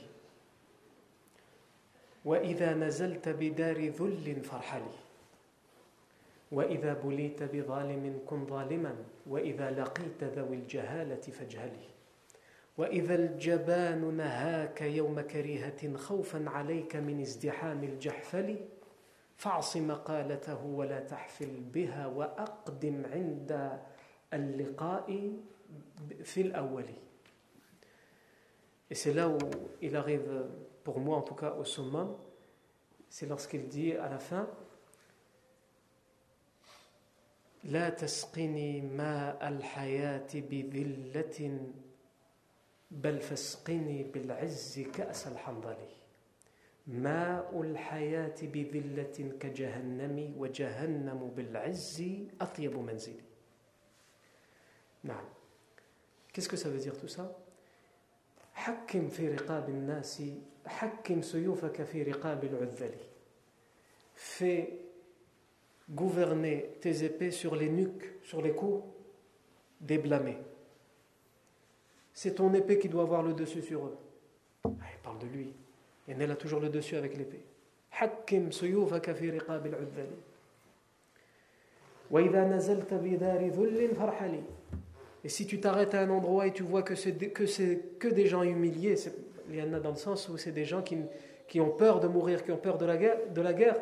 وإذا 2.25 2.75
نزلت 2.75 3.29
بدار 3.29 3.89
ذل 3.89 4.41
فارحلي 4.45 4.99
وإذا 6.53 6.93
بليت 6.95 7.43
بظالم 7.43 8.21
كن 8.27 8.47
ظالما. 8.47 8.97
وإذا 9.27 9.71
لقيت 9.71 10.25
ذوي 10.25 10.57
الجهالة 10.57 11.21
فاجهلي 11.21 11.89
وإذا 12.79 13.15
الجبان 13.15 14.15
نهاك 14.17 14.83
يوم 14.83 15.21
كريهة 15.21 15.97
خوفا 15.97 16.45
عليك 16.51 16.97
من 16.97 17.21
ازدحام 17.21 17.85
الجحفل 17.85 18.57
فاعص 19.37 19.77
مقالته 19.77 20.65
ولا 20.65 21.01
تحفل 21.01 21.61
بها 21.75 22.07
وأقدم 22.07 23.03
عند 23.13 23.79
اللقاء 24.33 25.33
في 26.25 26.41
الأول. 26.41 26.85
Et 28.90 28.96
c'est 28.96 29.14
là 29.14 29.28
où 29.28 29.38
il 29.82 29.96
arrive, 29.96 30.46
pour 30.84 31.00
moi 31.00 31.18
en 31.18 31.22
tout 31.22 31.36
cas, 31.36 31.54
au 31.54 31.64
summum, 31.64 32.16
c'est 33.10 33.28
lorsqu'il 33.28 33.68
dit 33.68 33.94
à 33.94 34.10
la 34.10 34.20
fin 34.20 34.48
لا 37.64 37.90
تسقني 37.90 38.82
ماء 38.82 39.48
الحياة 39.48 40.28
بذلة 40.36 41.60
بل 42.92 43.20
فاسقني 43.22 44.04
بالعز 44.04 44.80
كأس 44.94 45.28
الحنظل 45.28 45.78
ماء 46.88 47.62
الحياة 47.62 48.36
بذلة 48.42 49.18
كجهنم 49.40 50.34
وجهنم 50.38 51.32
بالعز 51.36 52.04
أطيب 52.42 52.78
منزلي 52.78 53.24
نعم 55.04 55.26
Qu'est-ce 56.34 56.50
que 56.50 56.58
ça 56.58 56.68
veut 56.68 56.80
dire 56.80 56.98
tout 56.98 57.08
ça 57.08 57.32
حكم 58.59 59.09
في 59.09 59.29
رقاب 59.29 59.69
الناس 59.69 60.23
حكم 60.67 61.23
سيوفك 61.23 61.83
في 61.83 62.03
رقاب 62.03 62.45
العذل 62.45 62.95
Fais 64.17 64.69
gouverner 65.89 66.71
tes 66.81 67.05
épées 67.05 67.31
sur 67.31 67.55
les 67.55 67.69
nuques, 67.69 68.09
sur 68.25 68.43
les 68.43 68.51
coups 68.51 68.83
des 69.81 69.99
blâmés. 69.99 70.39
c'est 72.13 72.35
ton 72.35 72.53
épée 72.53 72.81
qui 72.81 72.89
doit 72.89 73.03
avoir 73.03 73.23
le 73.23 73.33
dessus 73.33 73.63
sur 73.63 73.87
eux. 73.87 73.97
Ah, 74.65 74.71
il 74.93 75.01
parle 75.05 75.21
de 75.21 75.27
lui. 75.27 75.55
Et 76.09 76.17
elle 76.19 76.31
a 76.33 76.35
toujours 76.35 76.59
le 76.59 76.69
dessus 76.69 76.97
avec 76.97 77.17
l'épée. 77.17 77.45
حكم 77.91 78.51
سيوفك 78.51 79.13
في 79.13 79.31
رقاب 79.31 79.67
العذل 79.67 80.11
وإذا 82.11 82.45
نزلت 82.45 82.95
بدار 82.95 83.49
ذل 83.49 83.95
فارحلي 83.95 84.43
Et 85.25 85.29
si 85.29 85.47
tu 85.47 85.61
t'arrêtes 85.61 85.95
à 85.95 86.01
un 86.01 86.11
endroit 86.11 86.47
et 86.47 86.53
tu 86.53 86.63
vois 86.63 86.83
que 86.83 86.95
c'est 86.95 87.15
que, 87.15 88.09
des 88.09 88.27
gens 88.27 88.43
humiliés, 88.43 88.95
il 89.49 89.57
y 89.57 89.63
en 89.63 89.73
a 89.73 89.81
dans 89.81 89.91
le 89.91 89.97
sens 89.97 90.29
où 90.29 90.37
c'est 90.37 90.53
des 90.53 90.65
gens 90.65 90.83
qui, 90.83 90.99
qui 91.49 91.61
ont 91.61 91.71
peur 91.71 92.01
de 92.01 92.09
mourir, 92.09 92.45
qui 92.45 92.53
ont 92.53 92.57
peur 92.57 92.79
de 92.79 92.87
la 92.87 92.97
guerre. 92.97 93.77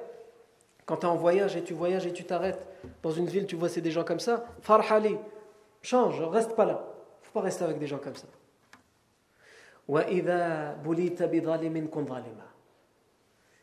Quand 0.87 0.99
tu 0.99 1.07
es 1.07 1.09
en 1.09 1.17
voyage 1.17 1.57
et 1.57 1.63
tu 1.63 1.75
voyages 1.75 2.07
et 2.07 2.13
tu 2.13 2.25
t'arrêtes 2.25 2.67
dans 3.03 3.11
une 3.11 3.27
ville, 3.27 3.47
tu 3.47 3.57
vois 3.57 3.69
c'est 3.69 3.81
des 3.81 3.91
gens 3.91 4.05
comme 4.05 4.21
ça, 4.21 4.47
farhali, 4.63 5.17
change, 5.83 6.21
reste 6.23 6.55
pas 6.55 6.65
là 6.65 6.93
pas 7.37 7.43
rester 7.43 7.65
avec 7.65 7.79
des 7.79 7.87
gens 7.87 7.99
comme 7.99 8.17
ça. 8.17 8.27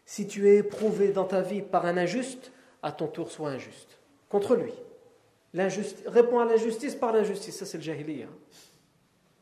Si 0.05 0.27
tu 0.27 0.47
es 0.47 0.57
éprouvé 0.57 1.11
dans 1.11 1.25
ta 1.25 1.41
vie 1.41 1.63
par 1.63 1.87
un 1.87 1.97
injuste, 1.97 2.51
à 2.83 2.91
ton 2.91 3.07
tour 3.07 3.31
sois 3.31 3.49
injuste. 3.49 3.97
Contre 4.29 4.55
lui. 4.55 4.73
Réponds 5.53 6.39
à 6.39 6.45
l'injustice 6.45 6.95
par 6.95 7.13
l'injustice. 7.13 7.57
Ça, 7.57 7.65
c'est 7.65 7.77
le 7.77 7.83
jahiliya. 7.83 8.27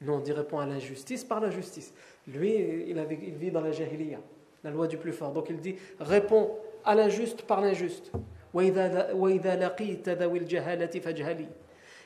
Non, 0.02 0.16
on 0.16 0.20
dit 0.20 0.32
réponds 0.32 0.60
à 0.60 0.66
l'injustice 0.66 1.24
par 1.24 1.40
l'injustice. 1.40 1.94
Lui, 2.28 2.54
il, 2.88 2.98
il 3.24 3.36
vit 3.36 3.52
dans 3.52 3.62
la 3.62 3.72
jahiliya. 3.72 4.20
La 4.64 4.72
loi 4.72 4.88
du 4.88 4.98
plus 4.98 5.14
fort. 5.14 5.32
Donc 5.32 5.50
il 5.50 5.58
dit 5.58 5.76
réponds 6.00 6.52
à 6.84 6.96
l'injuste 6.96 7.44
par 7.44 7.62
l'injuste. 7.62 8.12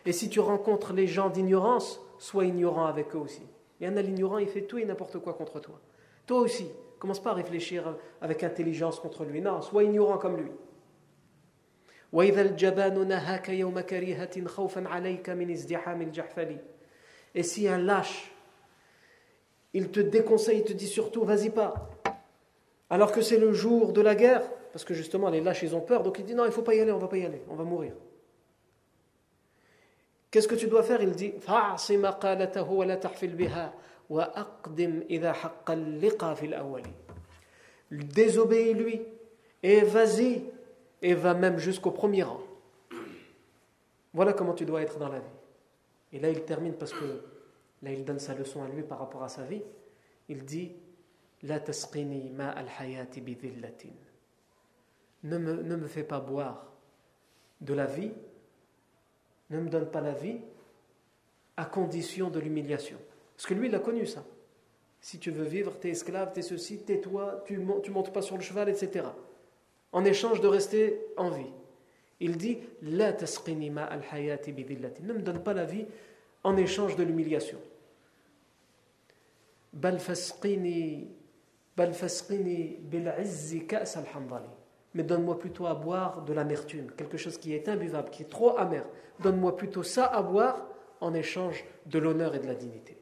Et 0.05 0.11
si 0.11 0.29
tu 0.29 0.39
rencontres 0.39 0.93
les 0.93 1.07
gens 1.07 1.29
d'ignorance, 1.29 1.99
sois 2.19 2.45
ignorant 2.45 2.85
avec 2.85 3.15
eux 3.15 3.19
aussi. 3.19 3.41
Il 3.79 3.87
y 3.87 3.89
en 3.89 3.97
a 3.97 4.01
l'ignorant, 4.01 4.37
il 4.37 4.47
fait 4.47 4.61
tout 4.61 4.77
et 4.77 4.85
n'importe 4.85 5.19
quoi 5.19 5.33
contre 5.33 5.59
toi. 5.59 5.79
Toi 6.25 6.39
aussi, 6.39 6.67
commence 6.99 7.19
pas 7.19 7.31
à 7.31 7.33
réfléchir 7.33 7.95
avec 8.21 8.43
intelligence 8.43 8.99
contre 8.99 9.25
lui. 9.25 9.41
Non, 9.41 9.61
sois 9.61 9.83
ignorant 9.83 10.17
comme 10.17 10.37
lui. 10.37 10.51
Et 17.33 17.43
si 17.43 17.67
un 17.67 17.77
lâche, 17.77 18.31
il 19.73 19.91
te 19.91 19.99
déconseille, 19.99 20.59
il 20.59 20.63
te 20.63 20.71
dit 20.71 20.87
surtout, 20.87 21.25
vas-y 21.25 21.49
pas. 21.49 21.89
Alors 22.89 23.11
que 23.11 23.21
c'est 23.21 23.37
le 23.37 23.51
jour 23.51 23.91
de 23.91 23.99
la 23.99 24.15
guerre, 24.15 24.49
parce 24.71 24.85
que 24.85 24.93
justement 24.93 25.29
les 25.29 25.41
lâches, 25.41 25.63
ils 25.63 25.75
ont 25.75 25.81
peur, 25.81 26.03
donc 26.03 26.17
il 26.19 26.25
dit, 26.25 26.35
non, 26.35 26.45
il 26.45 26.53
faut 26.53 26.61
pas 26.61 26.75
y 26.75 26.79
aller, 26.79 26.93
on 26.93 26.97
va 26.97 27.09
pas 27.09 27.17
y 27.17 27.25
aller, 27.25 27.41
on 27.49 27.55
va 27.55 27.65
mourir. 27.65 27.93
Qu'est-ce 30.31 30.47
que 30.47 30.55
tu 30.55 30.67
dois 30.67 30.83
faire? 30.83 31.01
Il 31.01 31.11
dit, 31.11 31.33
Désobéis-lui 37.91 39.01
et 39.63 39.81
vas-y 39.81 40.45
et 41.05 41.13
va 41.13 41.35
même 41.35 41.59
jusqu'au 41.59 41.91
premier 41.91 42.23
rang. 42.23 42.41
Voilà 44.11 44.33
comment 44.33 44.55
tu 44.55 44.65
dois 44.65 44.81
être 44.81 44.97
dans 44.97 45.07
la 45.07 45.19
vie. 45.19 45.37
Et 46.13 46.19
là, 46.19 46.29
il 46.29 46.41
termine 46.45 46.73
parce 46.73 46.93
que 46.93 47.21
là, 47.83 47.91
il 47.91 48.03
donne 48.03 48.17
sa 48.17 48.33
leçon 48.33 48.63
à 48.63 48.67
lui 48.67 48.81
par 48.81 48.97
rapport 48.97 49.21
à 49.21 49.29
sa 49.29 49.43
vie. 49.43 49.61
Il 50.29 50.45
dit 50.45 50.71
La 51.43 51.59
tasqini 51.59 52.31
ma 52.31 52.49
al 52.49 52.65
hayati 52.79 53.21
ne 55.23 55.37
me, 55.37 55.61
ne 55.61 55.75
me 55.75 55.87
fais 55.87 56.03
pas 56.03 56.19
boire 56.19 56.71
de 57.61 57.75
la 57.75 57.85
vie, 57.85 58.11
ne 59.51 59.59
me 59.59 59.69
donne 59.69 59.91
pas 59.91 60.01
la 60.01 60.13
vie 60.13 60.39
à 61.55 61.65
condition 61.65 62.31
de 62.31 62.39
l'humiliation. 62.39 62.97
Parce 63.35 63.45
que 63.45 63.53
lui, 63.53 63.67
il 63.67 63.75
a 63.75 63.79
connu 63.79 64.07
ça. 64.07 64.23
Si 65.01 65.19
tu 65.19 65.29
veux 65.29 65.45
vivre, 65.45 65.79
tu 65.79 65.87
es 65.87 65.91
esclave, 65.91 66.31
tu 66.33 66.39
es 66.39 66.41
ceci, 66.41 66.79
tais-toi, 66.79 67.43
tu 67.45 67.59
ne 67.59 67.89
montes 67.91 68.11
pas 68.11 68.23
sur 68.23 68.37
le 68.37 68.41
cheval, 68.41 68.69
etc. 68.69 69.05
En 69.95 70.03
échange 70.03 70.41
de 70.41 70.47
rester 70.47 70.99
en 71.15 71.29
vie. 71.29 71.53
Il 72.19 72.35
dit 72.35 72.59
La 72.81 73.07
al 73.07 74.03
hayati 74.11 74.53
Ne 75.01 75.13
me 75.13 75.21
donne 75.21 75.39
pas 75.39 75.53
la 75.53 75.63
vie 75.63 75.85
en 76.43 76.57
échange 76.57 76.97
de 76.97 77.03
l'humiliation. 77.03 77.57
Bal 79.71 79.99
fasqini 80.01 81.07
bil 81.75 83.13
ka'as 83.67 83.97
al 83.97 84.05
mais 84.93 85.03
donne-moi 85.03 85.39
plutôt 85.39 85.65
à 85.65 85.75
boire 85.75 86.23
de 86.23 86.33
l'amertume, 86.33 86.91
quelque 86.91 87.17
chose 87.17 87.37
qui 87.37 87.53
est 87.53 87.67
imbuvable, 87.67 88.09
qui 88.09 88.23
est 88.23 88.29
trop 88.29 88.57
amer. 88.57 88.85
Donne-moi 89.21 89.55
plutôt 89.55 89.83
ça 89.83 90.05
à 90.05 90.21
boire 90.21 90.67
en 90.99 91.13
échange 91.13 91.63
de 91.85 91.99
l'honneur 91.99 92.35
et 92.35 92.39
de 92.39 92.47
la 92.47 92.55
dignité. 92.55 92.97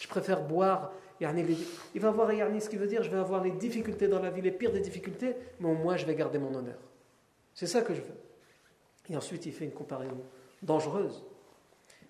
Je 0.00 0.08
préfère 0.08 0.42
boire. 0.42 0.92
Il 1.20 2.00
va 2.00 2.08
avoir 2.08 2.30
ce 2.30 2.68
qui 2.68 2.76
veut 2.76 2.86
dire 2.86 3.02
je 3.02 3.10
vais 3.10 3.18
avoir 3.18 3.44
les 3.44 3.50
difficultés 3.50 4.08
dans 4.08 4.20
la 4.20 4.30
vie, 4.30 4.40
les 4.40 4.52
pires 4.52 4.72
des 4.72 4.80
difficultés, 4.80 5.34
mais 5.58 5.68
au 5.68 5.74
moins 5.74 5.96
je 5.96 6.06
vais 6.06 6.14
garder 6.14 6.38
mon 6.38 6.54
honneur. 6.54 6.78
C'est 7.54 7.66
ça 7.66 7.82
que 7.82 7.94
je 7.94 8.00
veux. 8.00 8.16
Et 9.10 9.16
ensuite, 9.16 9.44
il 9.44 9.52
fait 9.52 9.64
une 9.64 9.72
comparaison 9.72 10.22
dangereuse. 10.62 11.22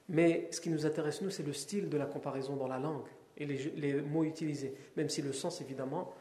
Mais 0.08 0.48
ce 0.50 0.60
qui 0.60 0.70
nous 0.70 0.86
intéresse, 0.86 1.22
nous, 1.22 1.30
c'est 1.30 1.42
le 1.42 1.52
style 1.52 1.88
de 1.88 1.96
la 1.96 2.06
comparaison 2.06 2.56
dans 2.56 2.68
la 2.68 2.78
langue 2.78 3.06
et 3.36 3.46
les, 3.46 3.72
les 3.76 3.94
mots 4.00 4.24
utilisés, 4.24 4.74
même 4.96 5.08
si 5.08 5.22
le 5.22 5.32
sens, 5.32 5.60
évidemment, 5.60 6.12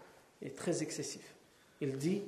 est 0.42 0.56
très 0.56 0.82
excessif. 0.82 1.36
Il 1.82 1.98
dit. 1.98 2.24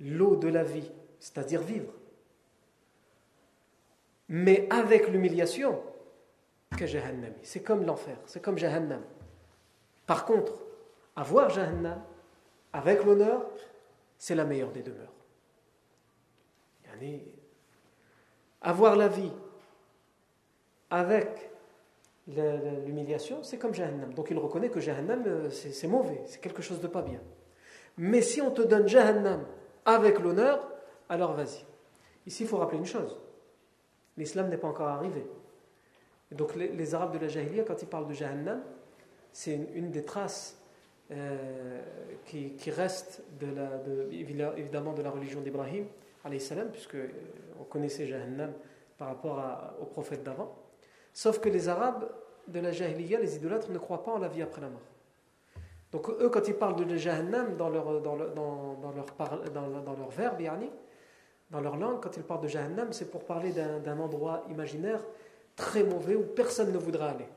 L'eau 0.00 0.36
de 0.36 0.48
la 0.48 0.64
vie, 0.64 0.90
c'est-à-dire 1.22 1.60
vivre, 1.60 1.92
mais 4.28 4.66
avec 4.70 5.08
l'humiliation, 5.08 5.80
que 6.76 6.86
Jahannami. 6.86 7.36
C'est 7.42 7.62
comme 7.62 7.84
l'enfer, 7.84 8.16
c'est 8.26 8.40
comme 8.40 8.58
Jahannam. 8.58 9.02
Par 10.06 10.24
contre, 10.24 10.52
avoir 11.14 11.48
Jahannam 11.50 12.02
avec 12.72 13.04
l'honneur, 13.04 13.46
c'est 14.18 14.34
la 14.34 14.44
meilleure 14.44 14.72
des 14.72 14.82
demeures. 14.82 15.12
Avoir 18.60 18.96
la 18.96 19.08
vie 19.08 19.32
avec 20.90 21.50
l'humiliation, 22.26 23.42
c'est 23.42 23.58
comme 23.58 23.74
Jahannam. 23.74 24.12
Donc 24.14 24.30
il 24.30 24.38
reconnaît 24.38 24.70
que 24.70 24.80
Jahannam, 24.80 25.24
euh, 25.26 25.50
c'est 25.50 25.88
mauvais, 25.88 26.22
c'est 26.26 26.40
quelque 26.40 26.62
chose 26.62 26.80
de 26.80 26.86
pas 26.86 27.02
bien. 27.02 27.20
Mais 27.96 28.22
si 28.22 28.40
on 28.40 28.50
te 28.50 28.62
donne 28.62 28.88
Jahannam 28.88 29.44
avec 29.84 30.18
l'honneur, 30.18 30.71
alors 31.12 31.34
vas-y. 31.34 31.62
Ici, 32.26 32.44
il 32.44 32.48
faut 32.48 32.56
rappeler 32.56 32.78
une 32.78 32.86
chose. 32.86 33.18
L'islam 34.16 34.48
n'est 34.48 34.56
pas 34.56 34.68
encore 34.68 34.88
arrivé. 34.88 35.26
donc 36.30 36.54
les, 36.56 36.94
Arabes 36.94 37.12
de 37.12 37.18
la 37.18 37.28
Jahiliya, 37.28 37.64
quand 37.64 37.80
ils 37.82 37.88
parlent 37.88 38.08
de 38.08 38.14
Jahannam, 38.14 38.62
c'est 39.30 39.54
une, 39.74 39.90
des 39.90 40.04
traces 40.04 40.58
euh, 41.10 41.82
qui, 42.24 42.52
qui 42.52 42.70
restent 42.70 43.22
de 43.38 43.46
la, 43.46 43.70
évidemment 44.56 44.94
de 44.94 45.02
la 45.02 45.10
religion 45.10 45.42
d'Ibrahim, 45.42 45.86
puisque 46.72 46.94
euh, 46.94 47.08
on 47.60 47.64
connaissait 47.64 48.06
Jahannam 48.06 48.52
par 48.96 49.08
rapport 49.08 49.38
au 49.80 49.84
prophète 49.84 50.22
d'avant. 50.22 50.56
Sauf 51.12 51.40
que 51.40 51.50
les 51.50 51.68
Arabes 51.68 52.08
de 52.48 52.60
la 52.60 52.72
Jahiliya, 52.72 53.20
les 53.20 53.36
idolâtres, 53.36 53.70
ne 53.70 53.78
croient 53.78 54.02
pas 54.02 54.12
en 54.12 54.18
la 54.18 54.28
vie 54.28 54.40
après 54.40 54.62
la 54.62 54.70
mort. 54.70 54.80
Donc 55.90 56.08
eux, 56.08 56.30
quand 56.30 56.48
ils 56.48 56.54
parlent 56.54 56.76
de 56.76 56.96
Jahannam 56.96 57.56
dans 57.56 57.68
leur, 57.68 58.00
dans, 58.00 58.16
leur, 58.16 58.32
dans, 58.32 58.92
leur, 58.94 59.82
dans 59.82 59.94
leur 59.94 60.08
verbe, 60.08 60.40
dans 61.52 61.60
leur 61.60 61.76
langue, 61.76 62.00
quand 62.00 62.16
ils 62.16 62.22
parlent 62.22 62.40
de 62.40 62.48
Jahannam, 62.48 62.92
c'est 62.92 63.10
pour 63.10 63.24
parler 63.24 63.52
d'un 63.52 63.98
endroit 63.98 64.42
imaginaire 64.50 65.04
très 65.54 65.84
mauvais 65.84 66.16
où 66.16 66.22
personne 66.22 66.72
ne 66.72 66.78
voudra 66.78 67.10
aller. 67.10 67.28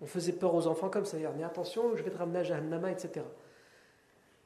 On 0.00 0.06
faisait 0.06 0.32
peur 0.32 0.54
aux 0.54 0.68
enfants 0.68 0.88
comme 0.88 1.04
ça, 1.04 1.18
yani, 1.18 1.42
attention, 1.42 1.96
je 1.96 2.04
vais 2.04 2.10
te 2.10 2.16
ramener 2.16 2.38
à 2.38 2.44
Jahannama, 2.44 2.92
etc. 2.92 3.26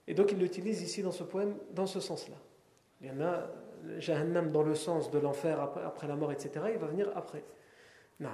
Et 0.07 0.15
donc 0.15 0.33
ils 0.33 0.39
l'utilisent 0.39 0.81
ici 0.81 1.03
dans 1.03 1.13
ce 1.13 1.25
poème, 1.25 1.55
dans 1.73 1.87
ce 1.87 2.01
sens-là. 2.01 2.37
Il 3.03 3.09
y 3.09 3.11
en 3.11 3.21
a 3.21 3.49
Jahannam 3.99 4.51
dans 4.51 4.63
le 4.63 4.75
sens 4.75 5.11
de 5.11 5.19
l'enfer 5.19 5.61
après, 5.61 6.09
la 6.09 6.17
mort, 6.17 6.33
etc. 6.33 6.51
Il 6.73 6.79
va 6.79 6.87
venir 6.87 7.11
après. 7.15 7.45
Non. 8.19 8.31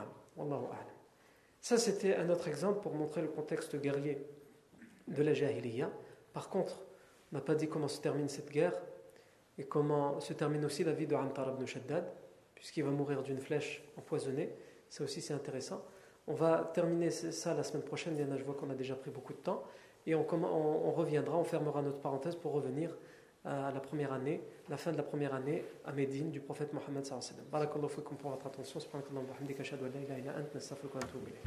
Ça, 1.60 1.76
c'était 1.76 2.14
un 2.14 2.30
autre 2.30 2.46
exemple 2.46 2.80
pour 2.80 2.94
montrer 2.94 3.20
le 3.20 3.28
contexte 3.28 3.74
guerrier 3.74 4.24
de 5.08 5.22
la 5.24 5.34
Jahiliya. 5.34 5.90
Par 6.32 6.48
contre, 6.48 6.80
on 7.32 7.36
n'a 7.36 7.42
pas 7.42 7.56
dit 7.56 7.68
comment 7.68 7.88
se 7.88 8.00
termine 8.00 8.28
cette 8.28 8.52
guerre 8.52 8.80
et 9.58 9.64
comment 9.64 10.20
se 10.20 10.32
termine 10.32 10.64
aussi 10.64 10.84
la 10.84 10.92
vie 10.92 11.06
de 11.06 11.16
Antar 11.16 11.48
ibn 11.50 11.66
Shaddad, 11.66 12.04
puisqu'il 12.54 12.84
va 12.84 12.90
mourir 12.90 13.22
d'une 13.22 13.40
flèche 13.40 13.82
empoisonnée. 13.96 14.54
Ça 14.88 15.04
aussi, 15.04 15.20
c'est 15.20 15.34
intéressant. 15.34 15.84
On 16.26 16.34
va 16.34 16.70
terminer 16.74 17.10
ça 17.10 17.54
la 17.54 17.62
semaine 17.62 17.82
prochaine. 17.82 18.14
Diana, 18.14 18.36
je 18.36 18.44
vois 18.44 18.54
qu'on 18.54 18.70
a 18.70 18.74
déjà 18.74 18.94
pris 18.94 19.10
beaucoup 19.10 19.32
de 19.32 19.38
temps. 19.38 19.64
Et 20.06 20.14
on, 20.14 20.22
reviendra, 20.92 21.36
on 21.36 21.44
fermera 21.44 21.82
notre 21.82 21.98
parenthèse 21.98 22.36
pour 22.36 22.52
revenir 22.52 22.96
à 23.44 23.70
la 23.72 23.80
première 23.80 24.12
année, 24.12 24.40
la 24.68 24.76
fin 24.76 24.92
de 24.92 24.96
la 24.96 25.02
première 25.02 25.34
année 25.34 25.64
à 25.84 25.92
Médine 25.92 26.30
du 26.30 26.40
prophète 26.40 26.72
Mohammed. 26.72 27.06
Barakallahu 27.50 27.88
fikum 27.88 28.16
pour 28.16 28.30
votre 28.30 28.46
attention. 28.46 28.80
Wa. 28.80 29.00